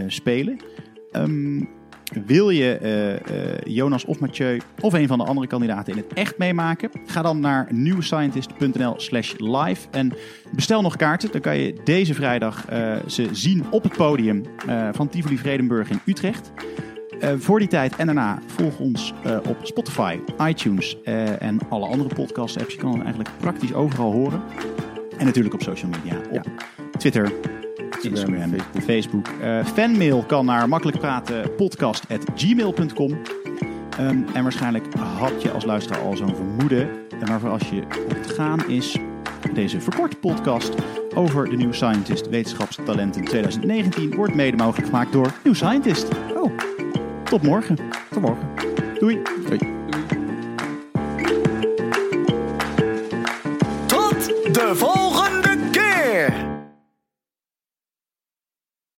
spelen. 0.07 0.59
Um, 1.17 1.69
wil 2.25 2.51
je 2.51 2.79
uh, 2.83 3.37
uh, 3.37 3.55
Jonas 3.65 4.05
of 4.05 4.19
Mathieu 4.19 4.61
of 4.81 4.93
een 4.93 5.07
van 5.07 5.19
de 5.19 5.25
andere 5.25 5.47
kandidaten 5.47 5.93
in 5.93 5.99
het 5.99 6.13
echt 6.13 6.39
meemaken? 6.39 6.91
Ga 7.07 7.23
dan 7.23 7.41
naar 7.41 7.67
newscientist.nl 7.71 8.95
slash 8.97 9.35
live 9.37 9.89
en 9.91 10.13
bestel 10.51 10.83
nog 10.83 10.97
kaarten. 10.97 11.33
Dan 11.33 11.41
kan 11.41 11.59
je 11.59 11.81
deze 11.85 12.15
vrijdag 12.15 12.71
uh, 12.73 12.97
ze 13.07 13.29
zien 13.33 13.65
op 13.71 13.83
het 13.83 13.97
podium 13.97 14.43
van 14.93 15.09
Tivoli 15.09 15.39
Vredenburg 15.39 15.91
in 15.91 16.01
Utrecht. 16.05 16.53
voor 17.39 17.59
die 17.59 17.69
tijd 17.69 17.97
en 17.97 18.07
daarna 18.07 18.39
volg 18.47 18.79
ons 18.79 19.15
op 19.49 19.57
Spotify, 19.63 20.19
iTunes 20.43 21.03
en 21.39 21.59
alle 21.69 21.87
andere 21.87 22.15
podcast 22.15 22.61
apps. 22.61 22.75
Je 22.75 22.81
kan 22.81 22.91
hem 22.91 23.01
eigenlijk 23.01 23.31
praktisch 23.41 23.75
overal 23.75 24.13
horen. 24.13 24.43
En 25.19 25.25
natuurlijk 25.25 25.55
op 25.55 25.63
social 25.63 25.91
media, 25.91 26.17
op 26.31 26.45
ja. 26.45 26.53
Twitter, 26.99 27.33
Instagram, 28.05 28.51
Facebook. 28.55 28.83
Facebook. 28.83 29.29
Uh, 29.43 29.65
fanmail 29.65 30.23
kan 30.23 30.45
naar 30.45 30.69
makkelijkpratenpodcast.gmail.com. 30.69 33.11
Um, 33.11 33.19
ehm, 33.99 34.23
en 34.35 34.43
waarschijnlijk 34.43 34.85
had 35.19 35.43
je 35.43 35.51
als 35.51 35.65
luisteraar 35.65 36.01
al 36.01 36.17
zo'n 36.17 36.37
vermoeden. 36.37 36.89
Maar 37.29 37.41
voor 37.41 37.51
als 37.51 37.71
je 37.71 37.83
op 38.05 38.15
het 38.15 38.31
gaan 38.31 38.69
is, 38.69 38.97
deze 39.53 39.81
verkorte 39.81 40.17
podcast 40.17 40.75
over 41.15 41.51
de 41.51 41.57
New 41.57 41.73
Scientist 41.73 42.29
Wetenschapstalenten 42.29 43.25
2019 43.25 44.15
wordt 44.15 44.35
mede 44.35 44.57
mogelijk 44.57 44.87
gemaakt 44.87 45.13
door 45.13 45.33
New 45.45 45.55
Scientist. 45.55 46.09
Oh, 46.37 46.53
tot 47.25 47.43
morgen. 47.43 47.77
Tot 48.11 48.23
morgen. 48.23 48.49
Doei. 48.99 49.23
Doei. 49.47 49.59
Tot 53.87 54.25
de 54.55 54.71
volgende 54.75 55.06